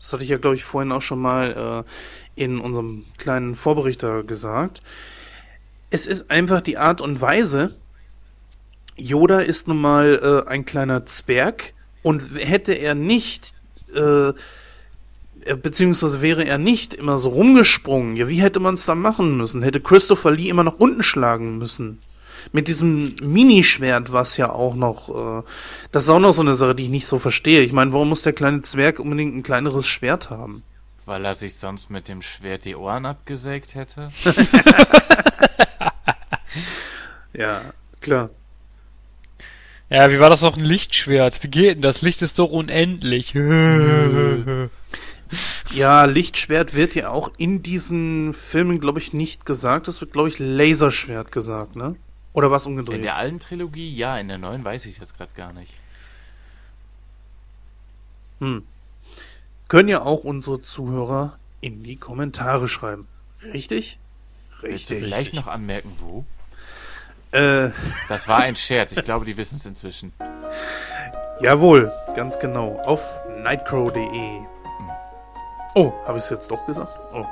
[0.02, 4.24] Das hatte ich ja, glaube ich, vorhin auch schon mal äh, in unserem kleinen Vorberichter
[4.24, 4.82] gesagt.
[5.92, 7.76] Es ist einfach die Art und Weise.
[8.96, 13.54] Yoda ist nun mal äh, ein kleiner Zwerg und hätte er nicht,
[13.94, 14.34] äh,
[15.56, 19.62] beziehungsweise wäre er nicht immer so rumgesprungen, ja, wie hätte man es dann machen müssen?
[19.62, 22.00] Hätte Christopher Lee immer nach unten schlagen müssen?
[22.52, 25.44] Mit diesem Minischwert, was ja auch noch, äh,
[25.92, 27.62] das ist auch noch so eine Sache, die ich nicht so verstehe.
[27.62, 30.64] Ich meine, warum muss der kleine Zwerg unbedingt ein kleineres Schwert haben?
[31.06, 34.12] Weil er sich sonst mit dem Schwert die Ohren abgesägt hätte?
[37.34, 37.62] ja,
[38.00, 38.30] klar.
[39.90, 41.44] Ja, wie war das noch ein Lichtschwert?
[41.44, 42.02] Wie geht denn das?
[42.02, 43.34] Licht ist doch unendlich.
[45.74, 49.90] ja, Lichtschwert wird ja auch in diesen Filmen, glaube ich, nicht gesagt.
[49.90, 51.98] Es wird, glaube ich, Laserschwert gesagt, ne?
[52.34, 52.98] Oder was umgedreht?
[52.98, 55.74] In der alten Trilogie ja, in der neuen weiß ich es jetzt gerade gar nicht.
[58.40, 58.66] Hm.
[59.68, 63.08] Können ja auch unsere Zuhörer in die Kommentare schreiben.
[63.44, 64.00] Richtig?
[64.62, 64.72] Richtig.
[64.72, 66.26] Willst du vielleicht noch anmerken, wo?
[67.32, 67.70] Äh.
[68.10, 68.94] Das war ein Scherz.
[68.94, 70.14] Ich glaube, die wissen es inzwischen.
[71.42, 72.76] Jawohl, ganz genau.
[72.86, 73.10] Auf
[73.42, 74.02] nightcrow.de.
[74.02, 74.48] Hm.
[75.76, 76.98] Oh, habe ich es jetzt doch gesagt?
[77.14, 77.26] Oh.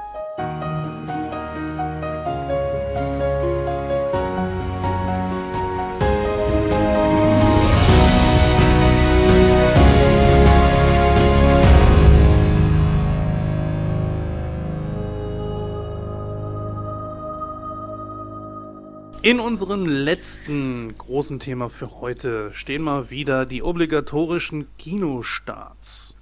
[19.30, 26.18] In unserem letzten großen Thema für heute stehen mal wieder die obligatorischen Kinostarts.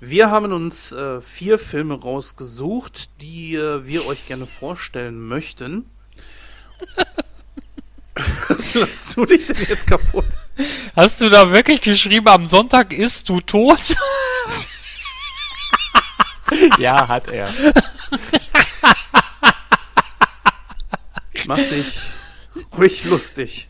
[0.00, 5.88] Wir haben uns äh, vier Filme rausgesucht, die äh, wir euch gerne vorstellen möchten.
[8.48, 10.26] Was lässt du dich denn jetzt kaputt?
[10.96, 13.78] Hast du da wirklich geschrieben, am Sonntag ist du tot?
[16.78, 17.48] Ja, hat er.
[21.46, 22.13] Mach dich
[22.76, 23.68] ruhig lustig.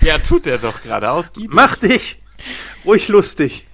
[0.00, 1.54] Ja, tut er doch gerade ausgiebig.
[1.54, 2.22] Mach dich
[2.84, 3.66] ruhig lustig.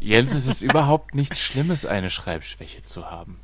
[0.00, 3.36] Jens, es ist überhaupt nichts Schlimmes, eine Schreibschwäche zu haben.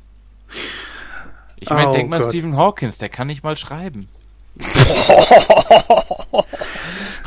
[1.57, 2.29] Ich meine, Oh denk mal Gott.
[2.29, 4.07] Stephen Hawkins, der kann nicht mal schreiben.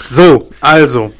[0.07, 1.13] So, also.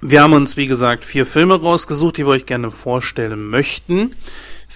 [0.00, 4.16] Wir haben uns, wie gesagt, vier Filme rausgesucht, die wir euch gerne vorstellen möchten.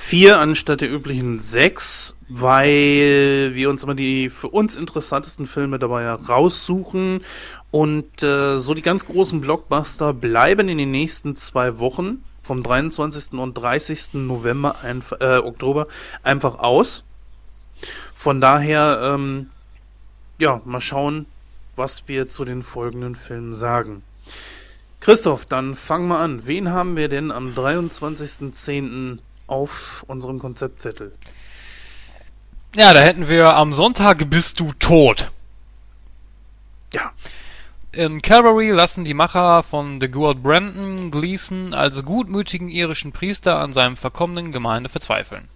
[0.07, 6.07] Vier anstatt der üblichen sechs, weil wir uns immer die für uns interessantesten Filme dabei
[6.11, 7.25] raussuchen.
[7.71, 13.33] Und äh, so die ganz großen Blockbuster bleiben in den nächsten zwei Wochen vom 23.
[13.33, 14.13] und 30.
[14.13, 15.87] November, einf äh, Oktober
[16.23, 17.05] einfach aus.
[18.15, 19.49] Von daher, ähm,
[20.39, 21.25] ja, mal schauen,
[21.77, 24.03] was wir zu den folgenden Filmen sagen.
[25.01, 26.47] Christoph, dann fang mal an.
[26.47, 29.21] Wen haben wir denn am 23.10.
[29.47, 31.13] auf unserem Konzeptzettel?
[32.77, 35.31] Ja, da hätten wir am Sonntag bist du tot.
[36.93, 37.13] Ja.
[37.97, 43.73] In Calvary lassen die Macher von The Good Brandon Gleason als gutmütigen irischen Priester an
[43.73, 45.49] seinem verkommenen Gemeinde verzweifeln.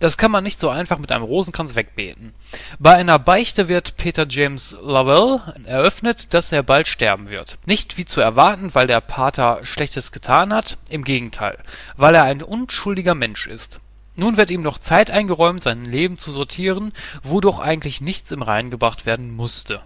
[0.00, 2.34] Das kann man nicht so einfach mit einem Rosenkranz wegbeten.
[2.80, 7.58] Bei einer Beichte wird Peter James Lovell eröffnet, dass er bald sterben wird.
[7.64, 11.58] Nicht wie zu erwarten, weil der Pater Schlechtes getan hat, im Gegenteil,
[11.96, 13.78] weil er ein unschuldiger Mensch ist.
[14.16, 16.92] Nun wird ihm noch Zeit eingeräumt, sein Leben zu sortieren,
[17.22, 19.80] wo doch eigentlich nichts im Reinen gebracht werden musste.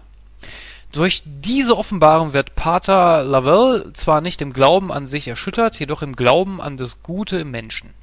[0.91, 6.15] Durch diese Offenbarung wird Pater Lavelle zwar nicht im Glauben an sich erschüttert, jedoch im
[6.15, 7.93] Glauben an das Gute im Menschen.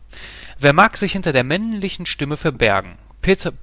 [0.59, 2.93] Wer mag sich hinter der männlichen Stimme verbergen?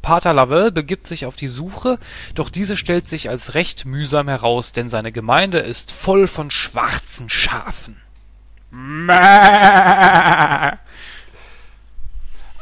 [0.02, 1.98] Pater Lavelle begibt sich auf die Suche,
[2.36, 7.30] doch diese stellt sich als recht mühsam heraus, denn seine Gemeinde ist voll von schwarzen
[7.30, 7.96] Schafen.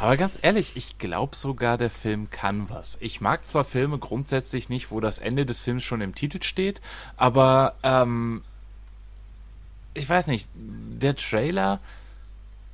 [0.01, 2.97] Aber ganz ehrlich, ich glaube sogar, der Film kann was.
[3.01, 6.81] Ich mag zwar Filme grundsätzlich nicht, wo das Ende des Films schon im Titel steht,
[7.17, 8.41] aber ähm,
[9.93, 11.81] ich weiß nicht, der Trailer,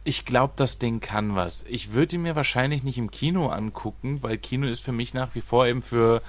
[0.06, 1.66] ich glaube, das Ding kann was.
[1.68, 5.36] Ich würde ihn mir wahrscheinlich nicht im Kino angucken, weil Kino ist für mich nach
[5.36, 6.22] wie vor eben für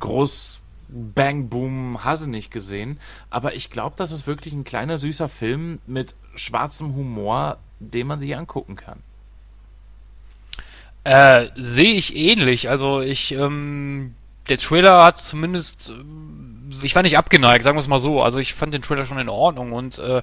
[0.00, 2.98] groß Bang Boom Hase nicht gesehen.
[3.30, 8.18] Aber ich glaube, das ist wirklich ein kleiner süßer Film mit schwarzem Humor, den man
[8.18, 9.00] sich angucken kann.
[11.04, 12.68] Äh, sehe ich ähnlich.
[12.68, 14.14] Also ich, ähm,
[14.48, 18.22] der Trailer hat zumindest, äh, ich war nicht abgeneigt, sagen wir es mal so.
[18.22, 20.22] Also ich fand den Trailer schon in Ordnung und äh,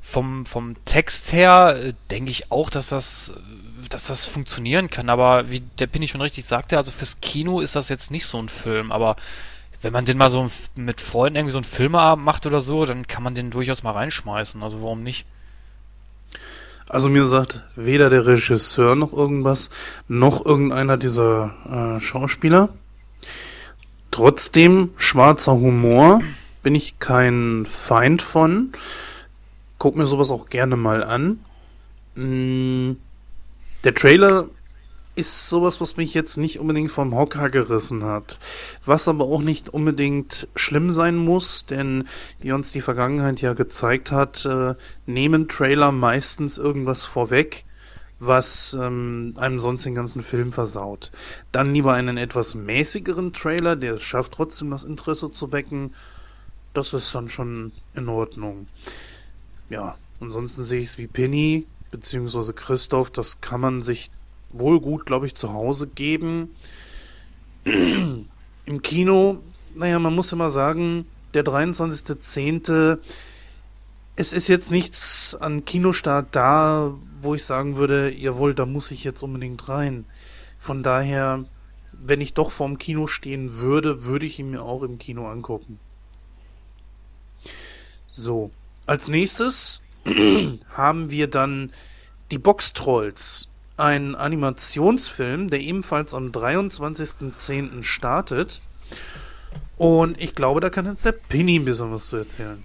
[0.00, 5.10] vom, vom Text her äh, denke ich auch, dass das, äh, dass das funktionieren kann.
[5.10, 8.38] Aber wie der Pinny schon richtig sagte, also fürs Kino ist das jetzt nicht so
[8.38, 8.92] ein Film.
[8.92, 9.16] Aber
[9.82, 13.06] wenn man den mal so mit Freunden irgendwie so einen Filmeabend macht oder so, dann
[13.06, 14.62] kann man den durchaus mal reinschmeißen.
[14.62, 15.26] Also warum nicht?
[16.88, 19.70] Also mir sagt weder der Regisseur noch irgendwas,
[20.08, 22.68] noch irgendeiner dieser äh, Schauspieler.
[24.12, 26.20] Trotzdem, schwarzer Humor
[26.62, 28.72] bin ich kein Feind von.
[29.78, 31.40] Guck mir sowas auch gerne mal an.
[32.14, 32.92] Mm,
[33.84, 34.46] Der Trailer
[35.16, 38.38] ist sowas, was mich jetzt nicht unbedingt vom Hocker gerissen hat.
[38.84, 42.06] Was aber auch nicht unbedingt schlimm sein muss, denn
[42.38, 44.74] wie uns die Vergangenheit ja gezeigt hat, äh,
[45.06, 47.64] nehmen Trailer meistens irgendwas vorweg,
[48.18, 51.10] was ähm, einem sonst den ganzen Film versaut.
[51.50, 55.94] Dann lieber einen etwas mäßigeren Trailer, der es schafft trotzdem das Interesse zu wecken.
[56.74, 58.68] Das ist dann schon in Ordnung.
[59.70, 64.10] Ja, ansonsten sehe ich es wie Penny, beziehungsweise Christoph, das kann man sich
[64.58, 66.54] wohl gut, glaube ich, zu Hause geben.
[67.64, 69.38] Im Kino,
[69.74, 72.98] naja, man muss immer sagen, der 23.10.
[74.16, 79.04] Es ist jetzt nichts an Kinostart da, wo ich sagen würde, jawohl, da muss ich
[79.04, 80.06] jetzt unbedingt rein.
[80.58, 81.44] Von daher,
[81.92, 85.78] wenn ich doch vorm Kino stehen würde, würde ich ihn mir auch im Kino angucken.
[88.06, 88.50] So,
[88.86, 89.82] als nächstes
[90.74, 91.72] haben wir dann
[92.30, 93.45] die Box-Trolls.
[93.76, 97.84] Ein Animationsfilm, der ebenfalls am 23.10.
[97.84, 98.62] startet.
[99.76, 102.62] Und ich glaube, da kann jetzt der Pinny ein bisschen was zu erzählen.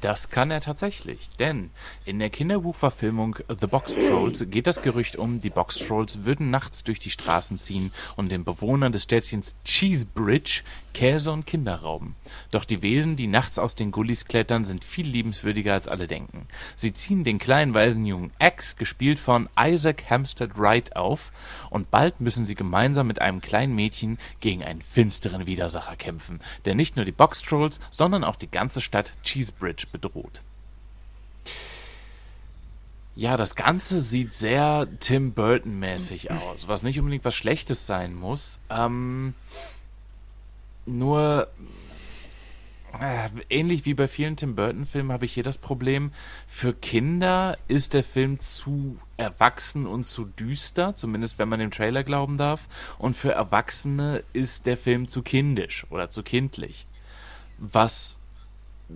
[0.00, 1.70] Das kann er tatsächlich, denn
[2.06, 6.82] in der Kinderbuchverfilmung The Box Trolls geht das Gerücht um, die Box Trolls würden nachts
[6.82, 10.62] durch die Straßen ziehen und den Bewohnern des Städtchens Cheesebridge
[10.92, 12.16] Käse und Kinder rauben.
[12.50, 16.46] Doch die Wesen, die nachts aus den Gullis klettern, sind viel liebenswürdiger als alle denken.
[16.76, 21.32] Sie ziehen den kleinen Waisenjungen X, gespielt von Isaac Hampstead Wright, auf
[21.70, 26.74] und bald müssen sie gemeinsam mit einem kleinen Mädchen gegen einen finsteren Widersacher kämpfen, der
[26.74, 30.42] nicht nur die Box Trolls, sondern auch die ganze Stadt Cheesebridge bedroht.
[33.14, 38.58] Ja, das Ganze sieht sehr Tim Burton-mäßig aus, was nicht unbedingt was Schlechtes sein muss.
[38.70, 39.34] Ähm,
[40.86, 41.48] nur
[43.00, 46.12] äh, ähnlich wie bei vielen Tim Burton-Filmen habe ich hier das Problem,
[46.46, 52.04] für Kinder ist der Film zu erwachsen und zu düster, zumindest wenn man dem Trailer
[52.04, 52.68] glauben darf,
[52.98, 56.86] und für Erwachsene ist der Film zu kindisch oder zu kindlich.
[57.58, 58.18] Was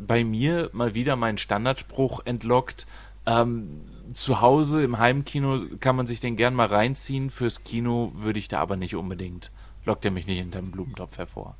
[0.07, 2.87] bei mir mal wieder meinen Standardspruch entlockt,
[3.27, 3.83] ähm,
[4.13, 8.49] zu Hause im Heimkino kann man sich den gern mal reinziehen, fürs Kino würde ich
[8.49, 9.51] da aber nicht unbedingt,
[9.85, 11.57] lockt er mich nicht hinterm Blumentopf hervor.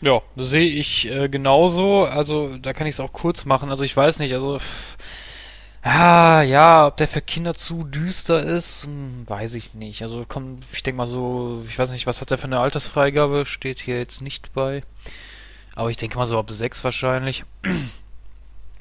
[0.00, 2.04] Ja, sehe ich äh, genauso.
[2.04, 3.70] Also da kann ich es auch kurz machen.
[3.70, 4.58] Also ich weiß nicht, also
[5.82, 10.02] ah, ja, ob der für Kinder zu düster ist, hm, weiß ich nicht.
[10.02, 13.44] Also kommt, ich denke mal so, ich weiß nicht, was hat der für eine Altersfreigabe?
[13.44, 14.82] Steht hier jetzt nicht bei.
[15.78, 17.44] Aber ich denke mal so ab sechs wahrscheinlich.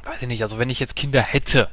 [0.03, 1.69] weiß ich nicht, also wenn ich jetzt Kinder hätte,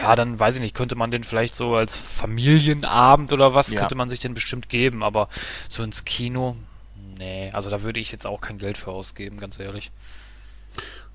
[0.00, 3.78] ja, dann weiß ich nicht, könnte man den vielleicht so als Familienabend oder was, Ja.
[3.78, 5.28] könnte man sich den bestimmt geben, aber
[5.68, 6.56] so ins Kino,
[7.18, 9.92] nee, also da würde ich jetzt auch kein Geld für ausgeben, ganz ehrlich.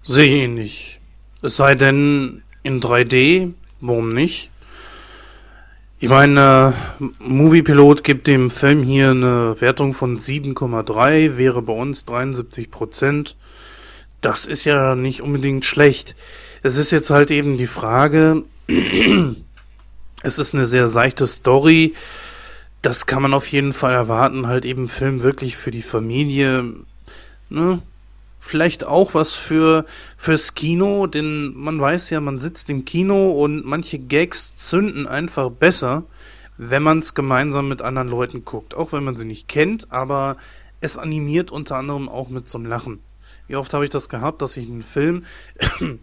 [0.01, 1.01] Sehe ich ähnlich.
[1.41, 4.51] Es sei denn in 3D, warum nicht?
[6.06, 12.06] Ich meine, äh, Moviepilot gibt dem Film hier eine Wertung von 7,3, wäre bei uns
[12.06, 13.36] 73 Prozent.
[14.22, 16.15] Das ist ja nicht unbedingt schlecht.
[16.61, 18.44] Es ist jetzt halt eben die Frage,
[20.22, 21.95] es ist eine sehr seichte Story.
[22.84, 26.65] Das kann man auf jeden Fall erwarten, halt eben Film wirklich für die Familie.
[27.49, 27.80] Ne?
[28.45, 29.85] Vielleicht auch was für
[30.17, 35.49] fürs Kino, denn man weiß ja, man sitzt im Kino und manche Gags zünden einfach
[35.49, 36.03] besser,
[36.57, 40.38] wenn man es gemeinsam mit anderen Leuten guckt, auch wenn man sie nicht kennt, aber
[40.80, 42.99] es animiert unter anderem auch mit zum Lachen.
[43.47, 45.26] Wie oft habe ich das gehabt, dass ich einen Film,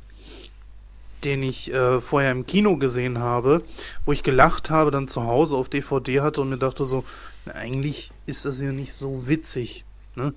[1.25, 3.63] den ich äh, vorher im Kino gesehen habe,
[4.05, 7.05] wo ich gelacht habe, dann zu Hause auf DVD hatte und mir dachte so,
[7.47, 9.85] na, eigentlich ist das ja nicht so witzig.
[10.15, 10.35] Ne?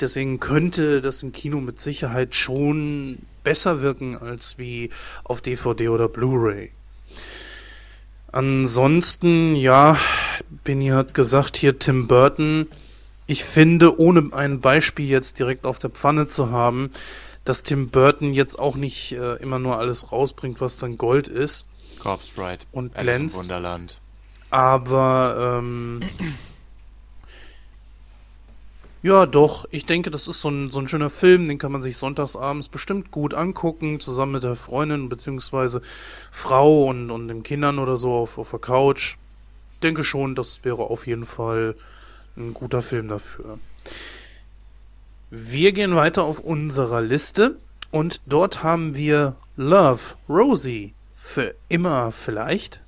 [0.00, 4.90] Deswegen könnte das im Kino mit Sicherheit schon besser wirken als wie
[5.24, 6.72] auf DVD oder Blu-ray.
[8.32, 9.98] Ansonsten, ja,
[10.64, 12.66] Benny hat gesagt, hier Tim Burton.
[13.26, 16.90] Ich finde, ohne ein Beispiel jetzt direkt auf der Pfanne zu haben,
[17.44, 21.66] dass Tim Burton jetzt auch nicht äh, immer nur alles rausbringt, was dann Gold ist.
[21.98, 23.38] Corpse Bride Und glänzt.
[23.38, 23.98] Wunderland.
[24.50, 26.00] Aber ähm,
[29.06, 31.80] ja, doch, ich denke, das ist so ein, so ein schöner Film, den kann man
[31.80, 35.80] sich sonntagsabends bestimmt gut angucken, zusammen mit der Freundin beziehungsweise
[36.32, 39.16] Frau und, und den Kindern oder so auf, auf der Couch.
[39.74, 41.76] Ich denke schon, das wäre auf jeden Fall
[42.36, 43.60] ein guter Film dafür.
[45.30, 47.58] Wir gehen weiter auf unserer Liste
[47.92, 50.94] und dort haben wir Love, Rosie.
[51.14, 52.80] Für immer vielleicht.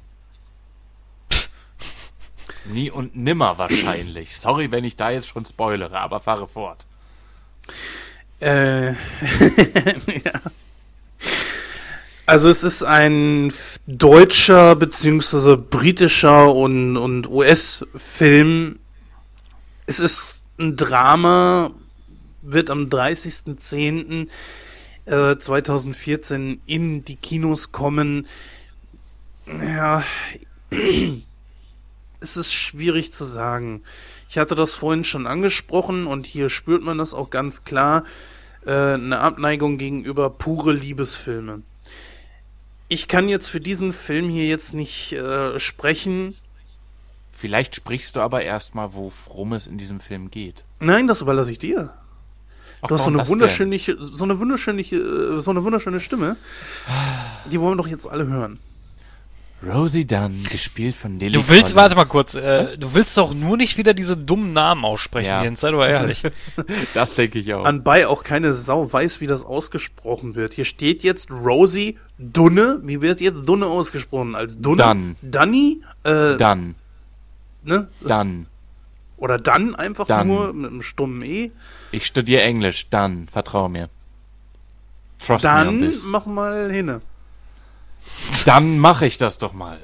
[2.66, 4.36] Nie und nimmer wahrscheinlich.
[4.36, 6.86] Sorry, wenn ich da jetzt schon spoilere, aber fahre fort.
[8.40, 10.40] Äh, ja.
[12.26, 13.52] Also es ist ein
[13.86, 18.78] deutscher beziehungsweise britischer und, und US-Film.
[19.86, 21.70] Es ist ein Drama,
[22.42, 24.28] wird am 30.10.
[25.06, 28.26] Äh, 2014 in die Kinos kommen.
[29.46, 30.04] Ja,
[32.20, 33.82] es ist schwierig zu sagen.
[34.28, 38.04] Ich hatte das vorhin schon angesprochen und hier spürt man das auch ganz klar.
[38.66, 41.62] Äh, eine Abneigung gegenüber pure Liebesfilme.
[42.88, 46.34] Ich kann jetzt für diesen Film hier jetzt nicht äh, sprechen.
[47.30, 50.64] Vielleicht sprichst du aber erstmal, worum es in diesem Film geht.
[50.80, 51.94] Nein, das überlasse ich dir.
[52.80, 56.36] Ach, Du hast so eine wunderschöne, so eine wunderschöne, äh, so eine wunderschöne Stimme.
[57.50, 58.58] Die wollen wir doch jetzt alle hören.
[59.66, 61.74] Rosie Dunn, gespielt von Lily Du willst, Collins.
[61.74, 65.42] warte mal kurz, äh, du willst doch nur nicht wieder diese dummen Namen aussprechen, Ja.
[65.42, 66.22] Jens, sei doch ehrlich.
[66.94, 67.64] Das denke ich auch.
[67.64, 70.54] Anbei auch keine Sau weiß, wie das ausgesprochen wird.
[70.54, 72.78] Hier steht jetzt Rosie Dunne.
[72.84, 74.36] Wie wird jetzt Dunne ausgesprochen?
[74.36, 74.76] Als Dunne?
[74.82, 75.16] Dunn.
[75.22, 75.82] Dunny?
[76.04, 76.76] Äh, Dann,
[77.64, 77.88] ne?
[78.06, 78.46] dann.
[79.16, 80.26] Oder dann einfach Dunn.
[80.28, 81.50] nur mit einem stummen E.
[81.90, 83.88] Ich studiere Englisch, dann, vertrau mir.
[85.20, 86.04] Trust me on Dann this.
[86.04, 87.00] mach mal hin.
[88.44, 89.78] Dann mache ich das doch mal.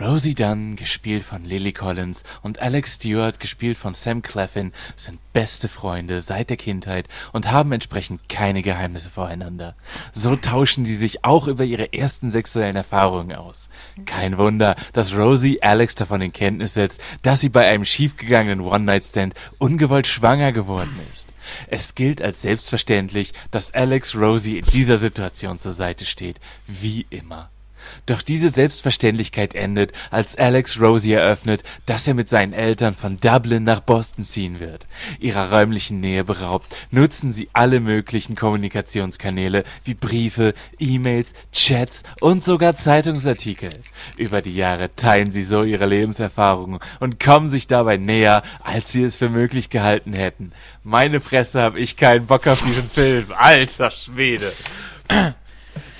[0.00, 5.66] Rosie Dunn, gespielt von Lily Collins, und Alex Stewart, gespielt von Sam Claflin, sind beste
[5.66, 9.74] Freunde seit der Kindheit und haben entsprechend keine Geheimnisse voreinander.
[10.12, 13.70] So tauschen sie sich auch über ihre ersten sexuellen Erfahrungen aus.
[14.06, 19.34] Kein Wunder, dass Rosie Alex davon in Kenntnis setzt, dass sie bei einem schiefgegangenen One-Night-Stand
[19.58, 21.32] ungewollt schwanger geworden ist.
[21.68, 27.50] Es gilt als selbstverständlich, dass Alex Rosie in dieser Situation zur Seite steht, wie immer.
[28.06, 33.64] Doch diese Selbstverständlichkeit endet, als Alex Rosie eröffnet, dass er mit seinen Eltern von Dublin
[33.64, 34.86] nach Boston ziehen wird.
[35.20, 42.74] Ihrer räumlichen Nähe beraubt, nutzen sie alle möglichen Kommunikationskanäle wie Briefe, E-Mails, Chats und sogar
[42.76, 43.70] Zeitungsartikel.
[44.16, 49.04] Über die Jahre teilen sie so ihre Lebenserfahrungen und kommen sich dabei näher, als sie
[49.04, 50.52] es für möglich gehalten hätten.
[50.82, 53.26] Meine Fresse hab ich keinen Bock auf diesen Film.
[53.36, 54.52] Alter Schwede.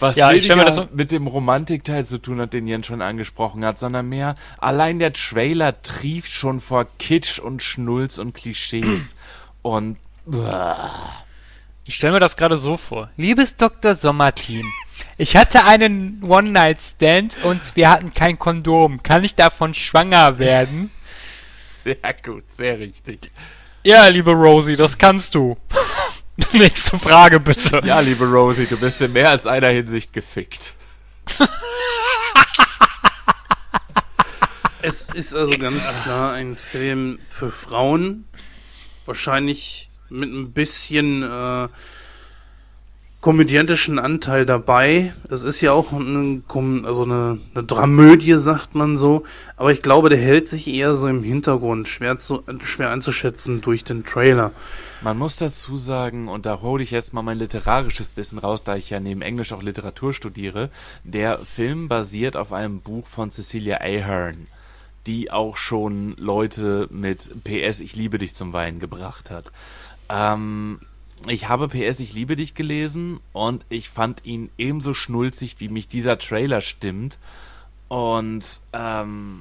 [0.01, 3.03] Was Ja, ich mir das so- mit dem Romantikteil zu tun hat, den Jan schon
[3.03, 9.17] angesprochen hat, sondern mehr allein der Trailer trieft schon vor Kitsch und Schnulz und Klischees.
[9.63, 9.97] und
[11.85, 13.11] Ich stelle mir das gerade so vor.
[13.17, 13.95] Liebes Dr.
[13.95, 14.65] Sommerteam,
[15.17, 19.03] ich hatte einen One-Night-Stand und wir hatten kein Kondom.
[19.03, 20.91] Kann ich davon schwanger werden?
[21.65, 23.31] sehr gut, sehr richtig.
[23.85, 25.57] ja, liebe Rosie, das kannst du.
[26.53, 27.81] Nächste Frage bitte.
[27.85, 30.75] Ja, liebe Rosie, du bist in mehr als einer Hinsicht gefickt.
[34.81, 38.27] Es ist also ganz klar ein Film für Frauen.
[39.07, 41.69] Wahrscheinlich mit ein bisschen äh,
[43.21, 45.13] komödiantischen Anteil dabei.
[45.29, 49.25] Es ist ja auch Kom- also eine, eine Dramödie, sagt man so.
[49.57, 51.89] Aber ich glaube, der hält sich eher so im Hintergrund.
[51.89, 54.53] Schwer, zu, schwer einzuschätzen durch den Trailer.
[55.03, 58.77] Man muss dazu sagen, und da hole ich jetzt mal mein literarisches Wissen raus, da
[58.77, 60.71] ich ja neben Englisch auch Literatur studiere,
[61.03, 64.47] der Film basiert auf einem Buch von Cecilia Ahern,
[65.07, 69.51] die auch schon Leute mit PS Ich liebe dich zum Weinen gebracht hat.
[70.09, 70.81] Ähm,
[71.27, 75.89] ich habe PS Ich liebe dich gelesen und ich fand ihn ebenso schnulzig, wie mich
[75.89, 77.19] dieser Trailer stimmt.
[77.89, 79.41] Und ähm,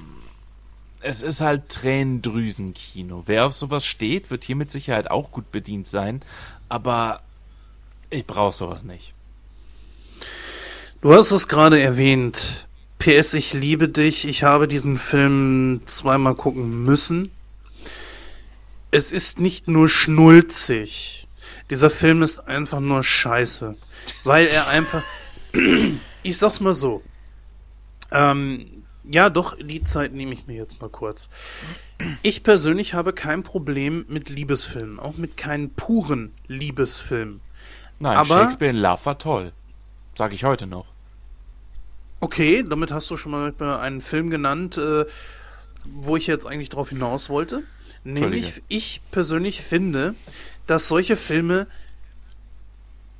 [1.00, 3.24] es ist halt Tränendrüsenkino.
[3.26, 6.22] Wer auf sowas steht, wird hier mit Sicherheit auch gut bedient sein.
[6.68, 7.20] Aber
[8.10, 9.14] ich brauche sowas nicht.
[11.00, 12.66] Du hast es gerade erwähnt.
[12.98, 14.26] PS, ich liebe dich.
[14.26, 17.28] Ich habe diesen Film zweimal gucken müssen.
[18.90, 21.27] Es ist nicht nur schnulzig.
[21.70, 23.76] Dieser Film ist einfach nur scheiße.
[24.24, 25.02] Weil er einfach.
[26.22, 27.02] ich sag's mal so.
[28.10, 31.28] Ähm, ja, doch, die Zeit nehme ich mir jetzt mal kurz.
[32.22, 35.00] Ich persönlich habe kein Problem mit Liebesfilmen.
[35.00, 37.40] Auch mit keinen puren Liebesfilmen.
[37.98, 39.52] Nein, Aber- Shakespeare in Love war toll.
[40.16, 40.86] Sag ich heute noch.
[42.20, 45.04] Okay, damit hast du schon mal einen Film genannt, äh,
[45.84, 47.62] wo ich jetzt eigentlich drauf hinaus wollte.
[48.04, 50.14] Nämlich, ich persönlich finde,
[50.68, 51.66] dass solche Filme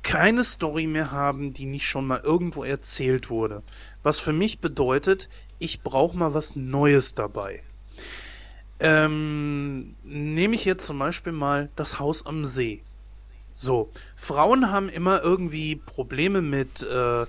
[0.03, 3.63] keine Story mehr haben, die nicht schon mal irgendwo erzählt wurde.
[4.01, 7.63] Was für mich bedeutet, ich brauche mal was Neues dabei.
[8.79, 12.81] Ähm, nehme ich jetzt zum Beispiel mal das Haus am See.
[13.51, 17.25] So, Frauen haben immer irgendwie Probleme mit äh,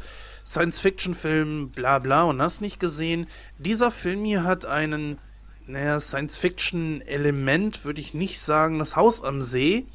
[0.47, 3.27] Science-Fiction-Filmen, bla bla und hast nicht gesehen.
[3.59, 5.19] Dieser Film hier hat einen,
[5.67, 8.79] naja, Science-Fiction-Element, würde ich nicht sagen.
[8.79, 9.87] Das Haus am See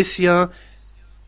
[0.00, 0.50] ist ja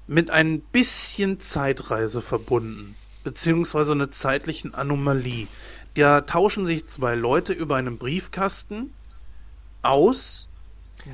[0.07, 5.47] mit ein bisschen Zeitreise verbunden, beziehungsweise einer zeitlichen Anomalie.
[5.95, 8.95] Da tauschen sich zwei Leute über einen Briefkasten
[9.83, 10.49] aus,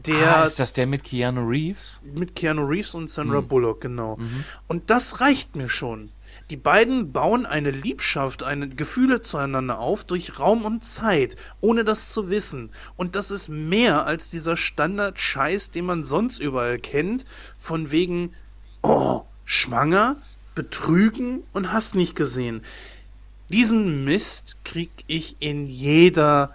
[0.07, 2.01] der ah, ist das der mit Keanu Reeves?
[2.15, 4.19] mit Keanu Reeves und Sandra Bullock, genau.
[4.67, 6.11] Und das reicht mir schon.
[6.51, 12.11] Die beiden bauen eine Liebschaft, eine Gefühle zueinander auf durch Raum und Zeit, ohne das
[12.11, 12.71] zu wissen.
[12.97, 17.27] Und das ist mehr als dieser Standard-Scheiß, den man sonst überall kennt,
[17.59, 18.33] von wegen,
[18.83, 20.17] oh, schwanger,
[20.55, 22.65] betrügen und hast nicht gesehen.
[23.51, 26.55] Diesen Mist krieg ich in jeder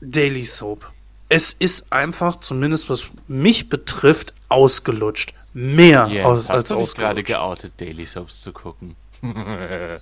[0.00, 0.92] Daily Soap.
[1.28, 5.34] Es ist einfach, zumindest was mich betrifft, ausgelutscht.
[5.52, 7.26] Mehr Jens, aus, hast als du dich gerade ausgelutscht.
[7.26, 8.94] geoutet, Daily Soaps zu gucken?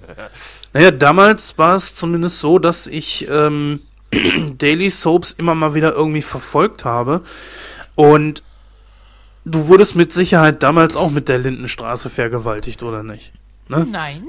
[0.72, 3.80] Naja, damals war es zumindest so, dass ich ähm,
[4.58, 7.22] Daily Soaps immer mal wieder irgendwie verfolgt habe.
[7.94, 8.42] Und
[9.44, 13.32] du wurdest mit Sicherheit damals auch mit der Lindenstraße vergewaltigt, oder nicht?
[13.68, 13.86] Ne?
[13.90, 14.28] Nein.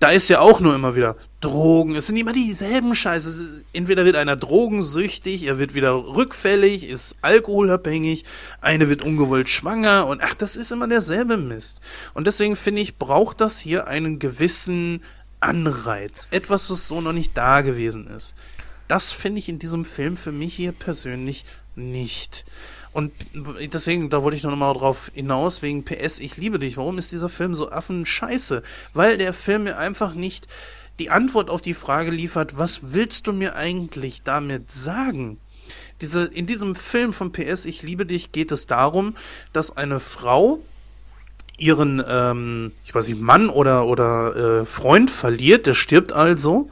[0.00, 1.94] Da ist ja auch nur immer wieder Drogen.
[1.94, 3.64] Es sind immer dieselben Scheiße.
[3.72, 8.24] Entweder wird einer drogensüchtig, er wird wieder rückfällig, ist alkoholabhängig,
[8.60, 11.80] eine wird ungewollt schwanger und ach, das ist immer derselbe Mist.
[12.14, 15.02] Und deswegen finde ich, braucht das hier einen gewissen
[15.40, 16.28] Anreiz.
[16.30, 18.34] Etwas, was so noch nicht da gewesen ist.
[18.88, 21.44] Das finde ich in diesem Film für mich hier persönlich
[21.76, 22.44] nicht.
[22.94, 23.12] Und
[23.74, 26.76] deswegen, da wollte ich noch mal drauf hinaus, wegen PS, ich liebe dich.
[26.76, 28.62] Warum ist dieser Film so affenscheiße?
[28.94, 30.46] Weil der Film mir einfach nicht
[31.00, 35.38] die Antwort auf die Frage liefert, was willst du mir eigentlich damit sagen?
[36.00, 39.16] Diese, in diesem Film von PS, ich liebe dich, geht es darum,
[39.52, 40.60] dass eine Frau
[41.58, 46.68] ihren, ähm, ich weiß nicht, Mann oder, oder äh, Freund verliert, der stirbt also,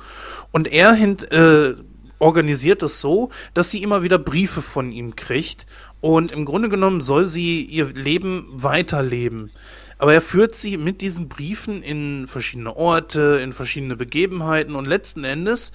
[0.53, 1.75] und er hint, äh,
[2.19, 5.67] organisiert es so, dass sie immer wieder Briefe von ihm kriegt,
[6.03, 9.53] und im Grunde genommen soll sie ihr Leben weiterleben.
[9.99, 15.23] Aber er führt sie mit diesen Briefen in verschiedene Orte, in verschiedene Begebenheiten, und letzten
[15.23, 15.73] Endes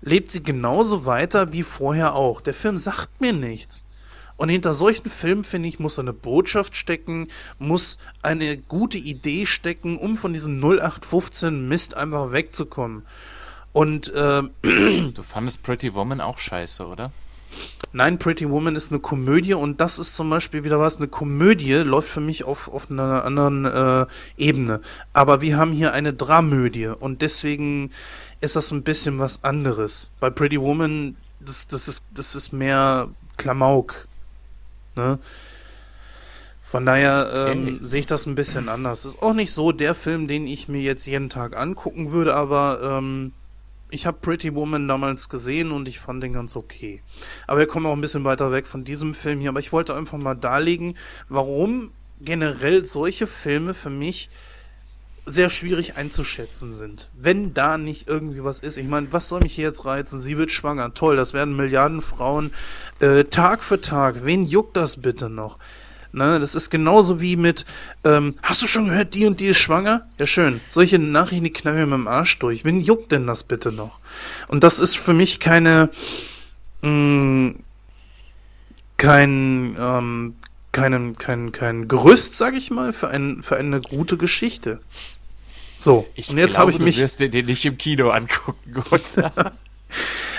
[0.00, 2.40] lebt sie genauso weiter wie vorher auch.
[2.40, 3.84] Der Film sagt mir nichts.
[4.36, 7.28] Und hinter solchen Filmen, finde ich, muss eine Botschaft stecken,
[7.60, 13.04] muss eine gute Idee stecken, um von diesem 0815 Mist einfach wegzukommen.
[13.72, 17.12] Und äh, Du fandest Pretty Woman auch scheiße, oder?
[17.92, 20.98] Nein, Pretty Woman ist eine Komödie und das ist zum Beispiel wieder was.
[20.98, 24.80] Eine Komödie läuft für mich auf, auf einer anderen äh, Ebene.
[25.12, 27.90] Aber wir haben hier eine Dramödie und deswegen
[28.40, 30.12] ist das ein bisschen was anderes.
[30.20, 34.06] Bei Pretty Woman, das, das, ist, das ist mehr Klamauk.
[34.94, 35.18] Ne?
[36.62, 39.04] Von daher ähm, sehe ich das ein bisschen anders.
[39.04, 42.98] Ist auch nicht so der Film, den ich mir jetzt jeden Tag angucken würde, aber
[42.98, 43.32] ähm,
[43.90, 47.02] ich habe Pretty Woman damals gesehen und ich fand den ganz okay.
[47.46, 49.50] Aber wir kommen auch ein bisschen weiter weg von diesem Film hier.
[49.50, 50.96] Aber ich wollte einfach mal darlegen,
[51.28, 54.30] warum generell solche Filme für mich
[55.26, 57.10] sehr schwierig einzuschätzen sind.
[57.14, 58.76] Wenn da nicht irgendwie was ist.
[58.76, 60.20] Ich meine, was soll mich hier jetzt reizen?
[60.20, 60.94] Sie wird schwanger.
[60.94, 62.52] Toll, das werden Milliarden Frauen
[63.00, 64.24] äh, Tag für Tag.
[64.24, 65.58] Wen juckt das bitte noch?
[66.12, 67.64] Ne, das ist genauso wie mit,
[68.02, 70.08] ähm, hast du schon gehört, die und die ist schwanger?
[70.18, 70.60] Ja, schön.
[70.68, 72.64] Solche Nachrichten, die knallen mir mit dem Arsch durch.
[72.64, 74.00] Wen juckt denn das bitte noch?
[74.48, 75.90] Und das ist für mich keine,
[76.82, 77.54] mh,
[78.96, 80.34] kein, ähm,
[80.72, 84.80] kein, kein, kein Gerüst, sag ich mal, für, ein, für eine gute Geschichte.
[85.78, 86.96] So, Ich und jetzt habe ich mich.
[86.96, 89.02] Du wirst dir den nicht im Kino angucken, Gott.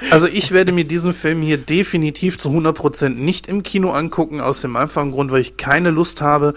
[0.09, 4.61] Also ich werde mir diesen Film hier definitiv zu 100% nicht im Kino angucken, aus
[4.61, 6.55] dem einfachen Grund, weil ich keine Lust habe,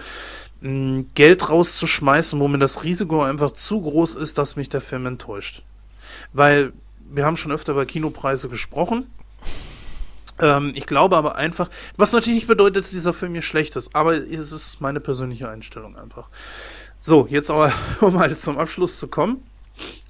[0.60, 5.06] mh, Geld rauszuschmeißen, wo mir das Risiko einfach zu groß ist, dass mich der Film
[5.06, 5.62] enttäuscht.
[6.32, 6.73] Weil
[7.10, 9.06] wir haben schon öfter über Kinopreise gesprochen.
[10.40, 13.94] Ähm, ich glaube aber einfach, was natürlich nicht bedeutet, dass dieser Film hier schlecht ist,
[13.94, 16.28] aber es ist meine persönliche Einstellung einfach.
[16.98, 19.42] So, jetzt aber, um mal zum Abschluss zu kommen.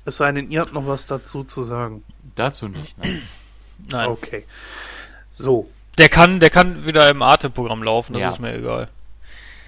[0.05, 2.03] Es sei denn, ihr habt noch was dazu zu sagen.
[2.37, 3.23] Dazu nicht, nein.
[3.91, 4.09] Nein.
[4.09, 4.45] Okay.
[5.31, 8.31] So, Der kann, der kann wieder im Arte-Programm laufen, das Ja.
[8.31, 8.89] ist mir egal.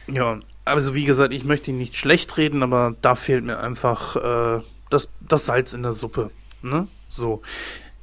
[0.08, 4.16] ja, also wie gesagt, ich möchte ihn nicht schlecht reden, aber da fehlt mir einfach
[4.16, 6.30] äh, das, das Salz in der Suppe.
[6.62, 6.88] Ne?
[7.08, 7.42] So.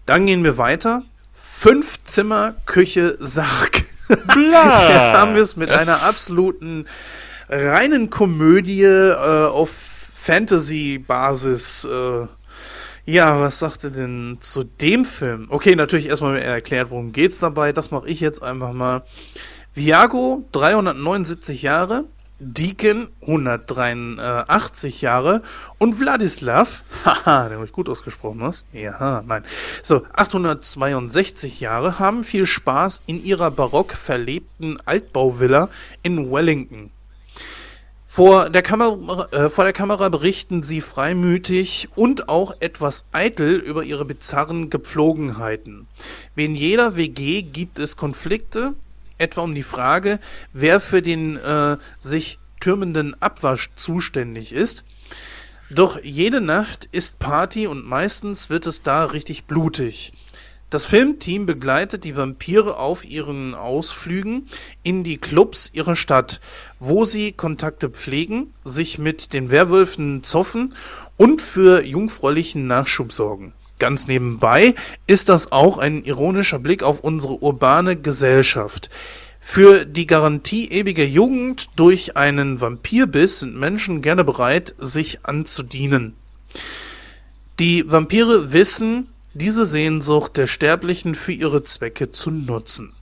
[0.06, 1.04] Dann gehen wir weiter.
[1.34, 3.84] Fünf Zimmer, Küche, Sarg.
[4.08, 4.64] Hier
[5.14, 6.86] haben wir es mit einer absoluten
[7.50, 9.70] reinen Komödie äh, auf
[10.14, 11.86] Fantasy-Basis.
[11.86, 12.28] Äh,
[13.06, 15.48] ja, was sagt ihr denn zu dem Film?
[15.50, 17.74] Okay, natürlich erstmal erklärt, worum geht's dabei.
[17.74, 19.04] Das mache ich jetzt einfach mal.
[19.74, 22.06] Viago, 379 Jahre.
[22.40, 25.42] Deacon, 183 Jahre.
[25.78, 28.66] Und Wladislav, haha, der ich gut ausgesprochen, was?
[28.72, 29.44] Ja, nein.
[29.82, 35.70] So, 862 Jahre haben viel Spaß in ihrer barock verlebten Altbauvilla
[36.04, 36.92] in Wellington.
[38.16, 43.84] Vor der, Kamera, äh, vor der Kamera berichten sie freimütig und auch etwas eitel über
[43.84, 45.88] ihre bizarren Gepflogenheiten.
[46.36, 48.76] Wie in jeder WG gibt es Konflikte,
[49.18, 50.20] etwa um die Frage,
[50.52, 54.86] wer für den äh, sich türmenden Abwasch zuständig ist.
[55.72, 60.14] Doch jede Nacht ist Party und meistens wird es da richtig blutig.
[60.74, 64.48] Das Filmteam begleitet die Vampire auf ihren Ausflügen
[64.82, 66.42] in die Clubs ihrer Stadt,
[66.80, 70.74] wo sie Kontakte pflegen, sich mit den Werwölfen zoffen
[71.16, 73.54] und für jungfräulichen Nachschub sorgen.
[73.78, 74.74] Ganz nebenbei
[75.06, 78.90] ist das auch ein ironischer Blick auf unsere urbane Gesellschaft.
[79.40, 86.16] Für die Garantie ewiger Jugend durch einen Vampirbiss sind Menschen gerne bereit, sich anzudienen.
[87.60, 92.94] Die Vampire wissen, diese Sehnsucht der Sterblichen für ihre Zwecke zu nutzen.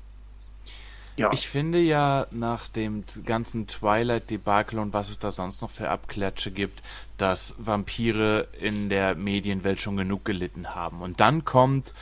[1.18, 1.32] Ja.
[1.34, 6.52] Ich finde ja nach dem ganzen Twilight-Debakel und was es da sonst noch für Abklatsche
[6.52, 6.82] gibt,
[7.18, 11.02] dass Vampire in der Medienwelt schon genug gelitten haben.
[11.02, 11.94] Und dann kommt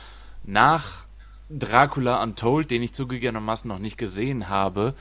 [0.44, 1.04] nach
[1.50, 4.94] Dracula Untold, den ich zugegebenermaßen noch nicht gesehen habe,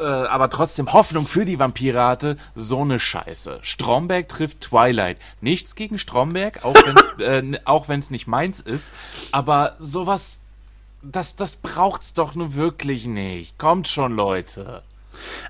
[0.00, 3.58] äh, aber trotzdem Hoffnung für die Vampire hatte, so eine Scheiße.
[3.62, 5.18] Stromberg trifft Twilight.
[5.40, 7.18] Nichts gegen Stromberg, auch wenn es
[7.64, 8.90] äh, wenn's nicht meins ist,
[9.32, 10.38] aber sowas
[11.02, 13.58] das, das braucht's doch nun wirklich nicht.
[13.58, 14.82] Kommt schon, Leute.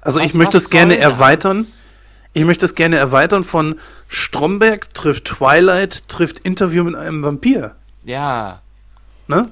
[0.01, 1.03] Also Was- ich möchte es gerne das?
[1.05, 1.67] erweitern.
[2.33, 7.77] Ich möchte es gerne erweitern von Stromberg trifft Twilight, trifft Interview mit einem Vampir.
[8.05, 8.63] Ja.
[9.27, 9.51] Ne?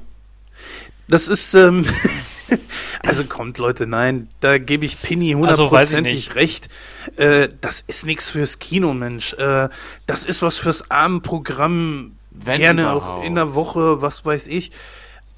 [1.09, 1.85] Das ist, ähm,
[3.07, 6.35] also kommt Leute, nein, da gebe ich Pinny Also, hundertprozentig nicht.
[6.35, 6.69] recht.
[7.17, 9.35] Äh, das ist nichts fürs Kino, Mensch.
[9.35, 9.69] Äh,
[10.07, 13.27] das ist was fürs Abendprogramm, Wenn gerne auch überhaupt.
[13.27, 14.73] in der Woche, was weiß ich.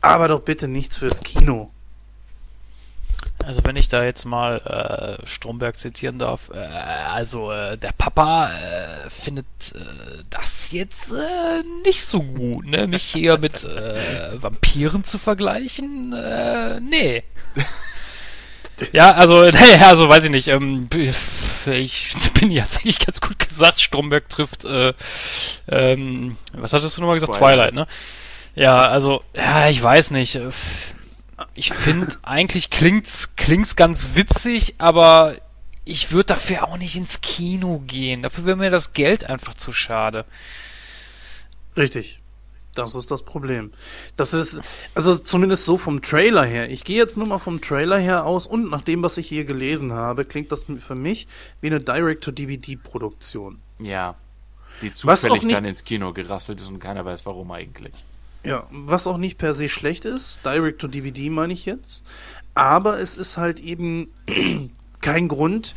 [0.01, 1.71] Aber doch bitte nichts fürs Kino.
[3.45, 8.51] Also wenn ich da jetzt mal äh, Stromberg zitieren darf, äh, also äh, der Papa
[8.51, 12.87] äh, findet äh, das jetzt äh, nicht so gut, ne?
[12.87, 17.25] Mich hier mit äh, Vampiren zu vergleichen, äh, nee.
[18.93, 20.49] Ja, also, nee, also weiß ich nicht.
[20.49, 20.89] Ähm,
[21.67, 24.93] ich bin jetzt eigentlich ganz gut gesagt, Stromberg trifft, äh,
[25.69, 27.39] ähm, was hattest du nochmal gesagt?
[27.39, 27.73] Twilight.
[27.73, 27.87] Twilight, ne?
[28.55, 30.35] Ja, also, ja, ich weiß nicht.
[30.35, 30.51] äh,
[31.55, 35.37] Ich finde, eigentlich klingt's, klingt's ganz witzig, aber
[35.85, 38.23] ich würde dafür auch nicht ins Kino gehen.
[38.23, 40.25] Dafür wäre mir das Geld einfach zu schade.
[41.77, 42.21] Richtig.
[42.75, 43.71] Das ist das Problem.
[44.17, 44.63] Das ist,
[44.95, 46.71] also zumindest so vom Trailer her.
[46.71, 49.45] Ich gehe jetzt nur mal vom Trailer her aus und nach dem, was ich hier
[49.45, 51.29] gelesen habe, klingt das für mich
[51.61, 53.61] wie eine Direct-to-DVD-Produktion.
[53.79, 54.15] Ja.
[54.81, 57.93] Die Was auch zufällig nicht- dann ins Kino gerasselt ist und keiner weiß, warum eigentlich.
[58.45, 62.05] Ja, was auch nicht per se schlecht ist, Direct-to-DVD meine ich jetzt,
[62.55, 64.11] aber es ist halt eben
[65.01, 65.75] kein Grund,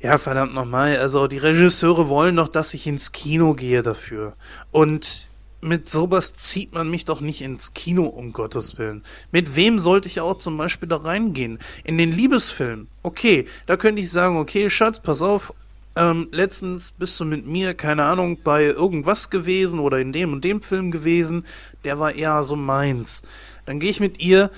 [0.00, 4.34] ja, verdammt nochmal, also die Regisseure wollen doch, dass ich ins Kino gehe dafür.
[4.70, 5.26] Und
[5.60, 9.04] mit sowas zieht man mich doch nicht ins Kino, um Gottes Willen.
[9.32, 11.58] Mit wem sollte ich auch zum Beispiel da reingehen?
[11.82, 12.88] In den Liebesfilm.
[13.02, 15.54] Okay, da könnte ich sagen, okay, Schatz, pass auf,
[15.96, 20.44] ähm, letztens bist du mit mir, keine Ahnung, bei irgendwas gewesen oder in dem und
[20.44, 21.44] dem Film gewesen,
[21.84, 23.22] der war eher so meins.
[23.64, 24.50] Dann gehe ich mit ihr,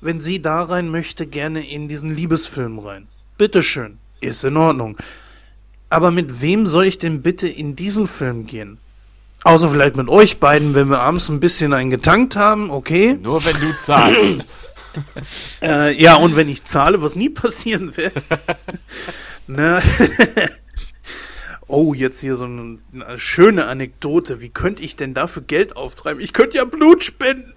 [0.00, 3.08] wenn sie da rein möchte, gerne in diesen Liebesfilm rein.
[3.38, 4.96] Bitteschön, ist in Ordnung.
[5.88, 8.78] Aber mit wem soll ich denn bitte in diesen Film gehen?
[9.44, 13.16] Außer vielleicht mit euch beiden, wenn wir abends ein bisschen einen getankt haben, okay.
[13.20, 14.48] Nur wenn du zahlst.
[15.62, 18.26] Äh, ja, und wenn ich zahle, was nie passieren wird.
[19.46, 19.82] ne?
[21.68, 24.40] Oh, jetzt hier so eine, eine schöne Anekdote.
[24.40, 26.22] Wie könnte ich denn dafür Geld auftreiben?
[26.22, 27.52] Ich könnte ja Blut spenden.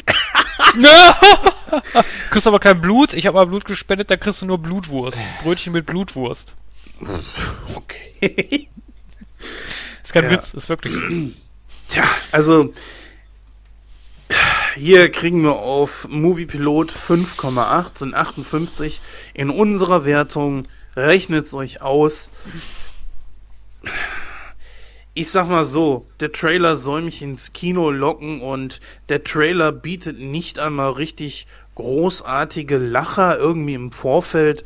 [2.31, 3.13] kriegst aber kein Blut.
[3.13, 5.19] Ich habe mal Blut gespendet, da kriegst du nur Blutwurst.
[5.43, 6.55] Brötchen mit Blutwurst.
[7.75, 8.67] Okay.
[10.03, 10.31] Ist kein Ja.
[10.31, 11.01] Witz, ist wirklich so.
[11.87, 12.73] Tja, also
[14.75, 19.01] hier kriegen wir auf Moviepilot 5,8, sind 58
[19.33, 20.67] in unserer Wertung.
[20.95, 22.31] Rechnet's euch aus.
[25.13, 30.19] Ich sag mal so, der Trailer soll mich ins Kino locken und der Trailer bietet
[30.19, 34.63] nicht einmal richtig großartige Lacher irgendwie im Vorfeld,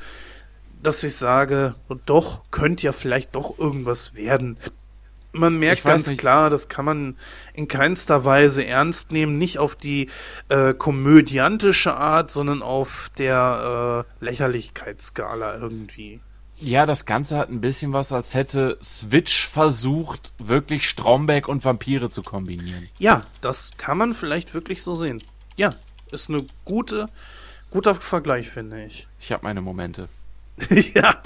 [0.81, 1.75] dass ich sage,
[2.05, 4.57] doch, könnte ja vielleicht doch irgendwas werden.
[5.31, 6.19] Man merkt ganz nicht.
[6.19, 7.17] klar, das kann man
[7.53, 10.09] in keinster Weise ernst nehmen, nicht auf die
[10.49, 16.19] äh, komödiantische Art, sondern auf der äh, Lächerlichkeitsskala irgendwie.
[16.63, 22.09] Ja, das Ganze hat ein bisschen was, als hätte Switch versucht, wirklich Stromberg und Vampire
[22.09, 22.89] zu kombinieren.
[22.99, 25.21] Ja, das kann man vielleicht wirklich so sehen.
[25.57, 25.75] Ja,
[26.11, 27.09] ist eine gute,
[27.69, 29.07] guter Vergleich, finde ich.
[29.19, 30.09] Ich habe meine Momente.
[30.93, 31.21] ja.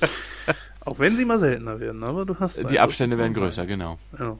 [0.80, 2.70] Auch wenn sie mal seltener werden, aber du hast.
[2.70, 3.98] Die Abstände werden größer, genau.
[4.18, 4.38] Ja.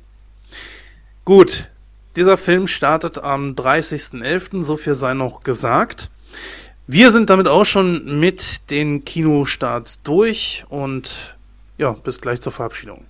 [1.27, 1.69] Gut,
[2.17, 6.11] dieser Film startet am 30.11., so viel sei noch gesagt.
[6.91, 11.37] Wir sind damit auch schon mit den Kinostarts durch und
[11.77, 13.05] ja, bis gleich zur Verabschiedung.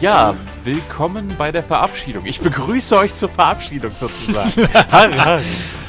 [0.00, 2.24] Ja, willkommen bei der Verabschiedung.
[2.24, 4.52] Ich begrüße euch zur Verabschiedung sozusagen.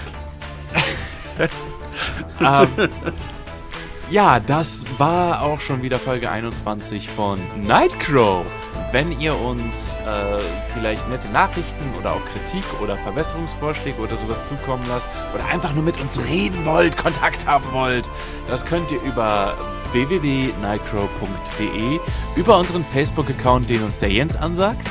[2.41, 2.89] Ähm,
[4.13, 8.45] Ja, das war auch schon wieder Folge 21 von Nightcrow.
[8.91, 10.37] Wenn ihr uns äh,
[10.73, 15.83] vielleicht nette Nachrichten oder auch Kritik oder Verbesserungsvorschläge oder sowas zukommen lasst oder einfach nur
[15.83, 18.07] mit uns reden wollt, Kontakt haben wollt,
[18.47, 19.57] das könnt ihr über
[19.93, 21.99] www.nightcrow.de,
[22.35, 24.87] über unseren Facebook-Account, den uns der Jens ansagt.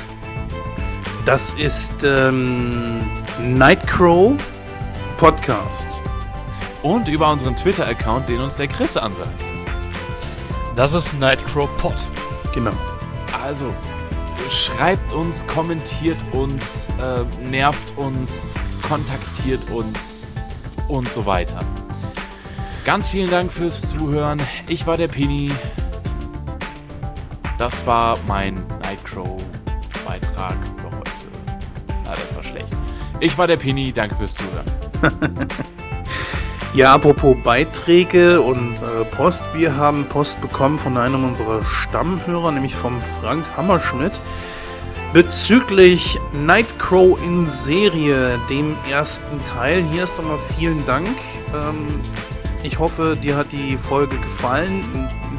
[1.26, 3.08] Das ist ähm,
[3.40, 4.34] Nightcrow
[5.18, 5.86] Podcast.
[6.82, 9.40] Und über unseren Twitter-Account, den uns der Chris ansagt.
[10.74, 11.94] Das ist Nightcrow Pod.
[12.54, 12.72] Genau.
[13.44, 13.72] Also,
[14.48, 18.46] schreibt uns, kommentiert uns, äh, nervt uns,
[18.88, 20.26] kontaktiert uns
[20.88, 21.60] und so weiter.
[22.84, 24.40] Ganz vielen Dank fürs Zuhören.
[24.66, 25.52] Ich war der Pini.
[27.58, 31.10] Das war mein Nightcrow-Beitrag für heute.
[32.06, 32.66] Ah, das war schlecht.
[33.20, 33.92] Ich war der Pini.
[33.92, 34.66] Danke fürs Zuhören.
[36.75, 39.47] Ja, apropos Beiträge und äh, Post.
[39.52, 44.23] Wir haben Post bekommen von einem unserer Stammhörer, nämlich vom Frank Hammerschmidt,
[45.12, 49.83] bezüglich Nightcrow in Serie, dem ersten Teil.
[49.92, 51.15] Hier ist nochmal vielen Dank.
[51.55, 52.01] Ähm,
[52.62, 54.83] ich hoffe, dir hat die Folge gefallen.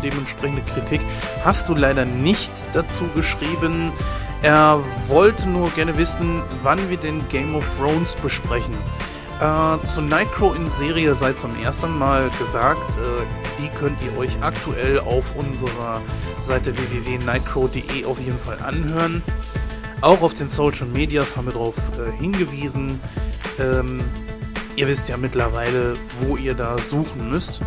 [0.04, 1.02] Dementsprechende Kritik
[1.44, 3.92] hast du leider nicht dazu geschrieben.
[4.44, 8.76] Er wollte nur gerne wissen, wann wir den Game of Thrones besprechen.
[9.44, 14.42] Äh, zu Nightcrow in Serie sei zum ersten Mal gesagt, äh, die könnt ihr euch
[14.42, 16.02] aktuell auf unserer
[16.40, 19.22] Seite www.nightcrow.de auf jeden Fall anhören.
[20.00, 23.02] Auch auf den Social Medias haben wir darauf äh, hingewiesen.
[23.60, 24.00] Ähm,
[24.78, 27.60] ihr wisst ja mittlerweile, wo ihr da suchen müsst.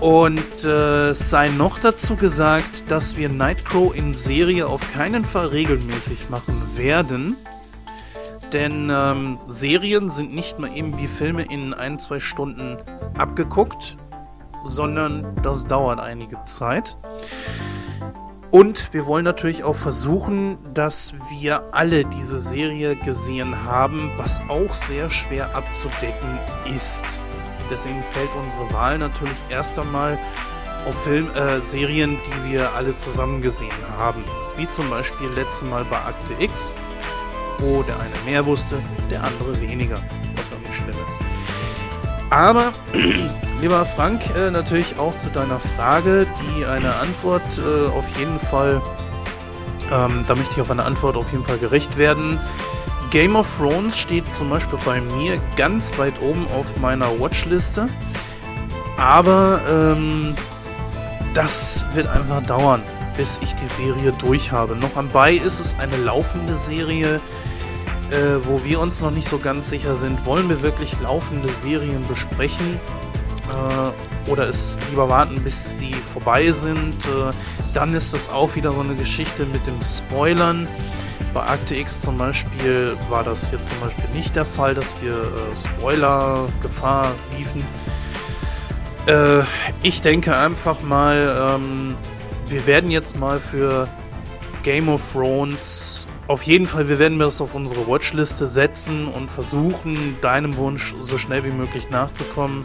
[0.00, 6.30] Und äh, sei noch dazu gesagt, dass wir Nightcrow in Serie auf keinen Fall regelmäßig
[6.30, 7.36] machen werden.
[8.52, 12.78] Denn ähm, Serien sind nicht mal eben wie Filme in ein, zwei Stunden
[13.16, 13.96] abgeguckt,
[14.64, 16.96] sondern das dauert einige Zeit.
[18.50, 24.74] Und wir wollen natürlich auch versuchen, dass wir alle diese Serie gesehen haben, was auch
[24.74, 26.38] sehr schwer abzudecken
[26.74, 27.20] ist.
[27.70, 30.18] Deswegen fällt unsere Wahl natürlich erst einmal
[30.88, 34.24] auf Film, äh, Serien, die wir alle zusammen gesehen haben.
[34.56, 36.74] Wie zum Beispiel letztes Mal bei Akte X
[37.60, 38.78] wo der eine mehr wusste,
[39.10, 39.96] der andere weniger,
[40.36, 41.20] was auch nicht schlimm ist.
[42.30, 42.72] Aber,
[43.60, 48.80] lieber Frank, äh, natürlich auch zu deiner Frage, die eine Antwort äh, auf jeden Fall,
[49.92, 52.38] ähm, da möchte ich auf eine Antwort auf jeden Fall gerecht werden.
[53.10, 57.86] Game of Thrones steht zum Beispiel bei mir ganz weit oben auf meiner Watchliste.
[58.96, 60.36] Aber ähm,
[61.34, 62.82] das wird einfach dauern,
[63.16, 64.76] bis ich die Serie durch habe.
[64.76, 67.20] Noch am Bei ist es eine laufende Serie,
[68.10, 72.06] äh, wo wir uns noch nicht so ganz sicher sind, wollen wir wirklich laufende Serien
[72.08, 72.80] besprechen
[73.48, 77.04] äh, oder es lieber warten, bis sie vorbei sind.
[77.06, 77.32] Äh,
[77.74, 80.68] dann ist das auch wieder so eine Geschichte mit dem Spoilern.
[81.32, 85.14] Bei Akte X zum Beispiel war das jetzt zum Beispiel nicht der Fall, dass wir
[85.14, 87.64] äh, Spoiler-Gefahr liefen.
[89.06, 89.42] Äh,
[89.82, 91.96] ich denke einfach mal, ähm,
[92.48, 93.88] wir werden jetzt mal für
[94.64, 100.16] Game of Thrones auf jeden Fall, wir werden das auf unsere Watchliste setzen und versuchen,
[100.22, 102.64] deinem Wunsch so schnell wie möglich nachzukommen.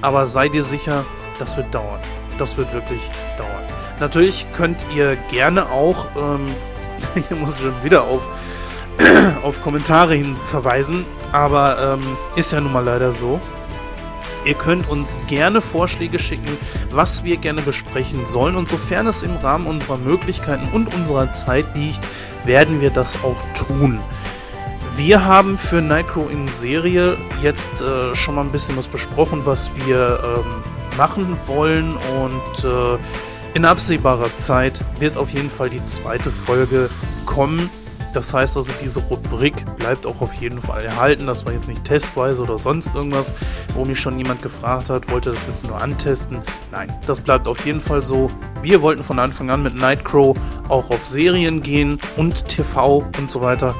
[0.00, 1.04] Aber sei dir sicher,
[1.38, 2.00] das wird dauern.
[2.38, 3.02] Das wird wirklich
[3.36, 3.64] dauern.
[4.00, 6.54] Natürlich könnt ihr gerne auch, ähm,
[7.28, 8.22] hier muss ich schon wieder auf,
[9.42, 13.42] auf Kommentare hin verweisen, aber ähm, ist ja nun mal leider so.
[14.44, 16.56] Ihr könnt uns gerne Vorschläge schicken,
[16.90, 18.56] was wir gerne besprechen sollen.
[18.56, 22.00] Und sofern es im Rahmen unserer Möglichkeiten und unserer Zeit liegt,
[22.44, 23.36] werden wir das auch
[23.66, 24.00] tun.
[24.96, 29.70] Wir haben für Nightcrow in Serie jetzt äh, schon mal ein bisschen was besprochen, was
[29.86, 31.96] wir ähm, machen wollen.
[32.22, 32.98] Und äh,
[33.54, 36.90] in absehbarer Zeit wird auf jeden Fall die zweite Folge
[37.26, 37.70] kommen.
[38.12, 41.26] Das heißt also, diese Rubrik bleibt auch auf jeden Fall erhalten.
[41.26, 43.32] Das war jetzt nicht testweise oder sonst irgendwas,
[43.74, 46.42] wo mich schon jemand gefragt hat, wollte das jetzt nur antesten.
[46.72, 48.28] Nein, das bleibt auf jeden Fall so.
[48.62, 50.36] Wir wollten von Anfang an mit Nightcrow
[50.68, 53.74] auch auf Serien gehen und TV und so weiter.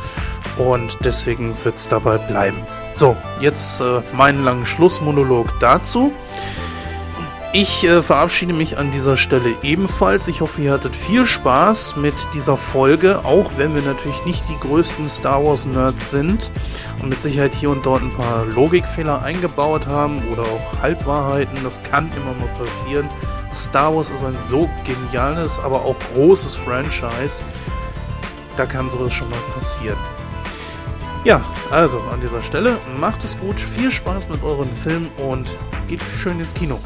[0.58, 2.58] Und deswegen wird es dabei bleiben.
[2.94, 6.12] So, jetzt äh, meinen langen Schlussmonolog dazu.
[7.52, 10.28] Ich äh, verabschiede mich an dieser Stelle ebenfalls.
[10.28, 14.56] Ich hoffe, ihr hattet viel Spaß mit dieser Folge, auch wenn wir natürlich nicht die
[14.60, 16.52] größten Star Wars Nerds sind
[17.02, 21.58] und mit Sicherheit hier und dort ein paar Logikfehler eingebaut haben oder auch Halbwahrheiten.
[21.64, 23.08] Das kann immer mal passieren.
[23.52, 27.42] Star Wars ist ein so geniales, aber auch großes Franchise.
[28.56, 29.98] Da kann sowas schon mal passieren.
[31.24, 31.40] Ja,
[31.72, 35.52] also an dieser Stelle macht es gut, viel Spaß mit euren Filmen und
[35.88, 36.78] geht schön ins Kino.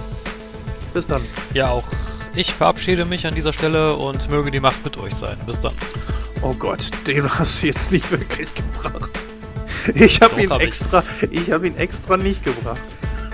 [0.94, 1.23] Bis dann.
[1.52, 1.84] Ja, auch
[2.36, 5.36] ich verabschiede mich an dieser Stelle und möge die Macht mit euch sein.
[5.47, 5.74] Bis dann.
[6.42, 9.10] Oh Gott, den hast du jetzt nicht wirklich gebracht.
[9.94, 10.68] Ich habe ihn hab ich.
[10.68, 12.81] extra, ich habe ihn extra nicht gebracht.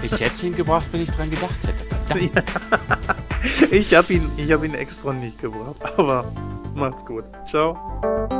[0.03, 1.85] Ich hätte ihn gebracht, wenn ich dran gedacht hätte.
[2.07, 2.45] Verdammt.
[3.71, 5.77] Ich habe ihn, ich habe ihn extra nicht gebracht.
[5.97, 6.31] Aber
[6.75, 7.25] macht's gut.
[7.49, 8.40] Ciao.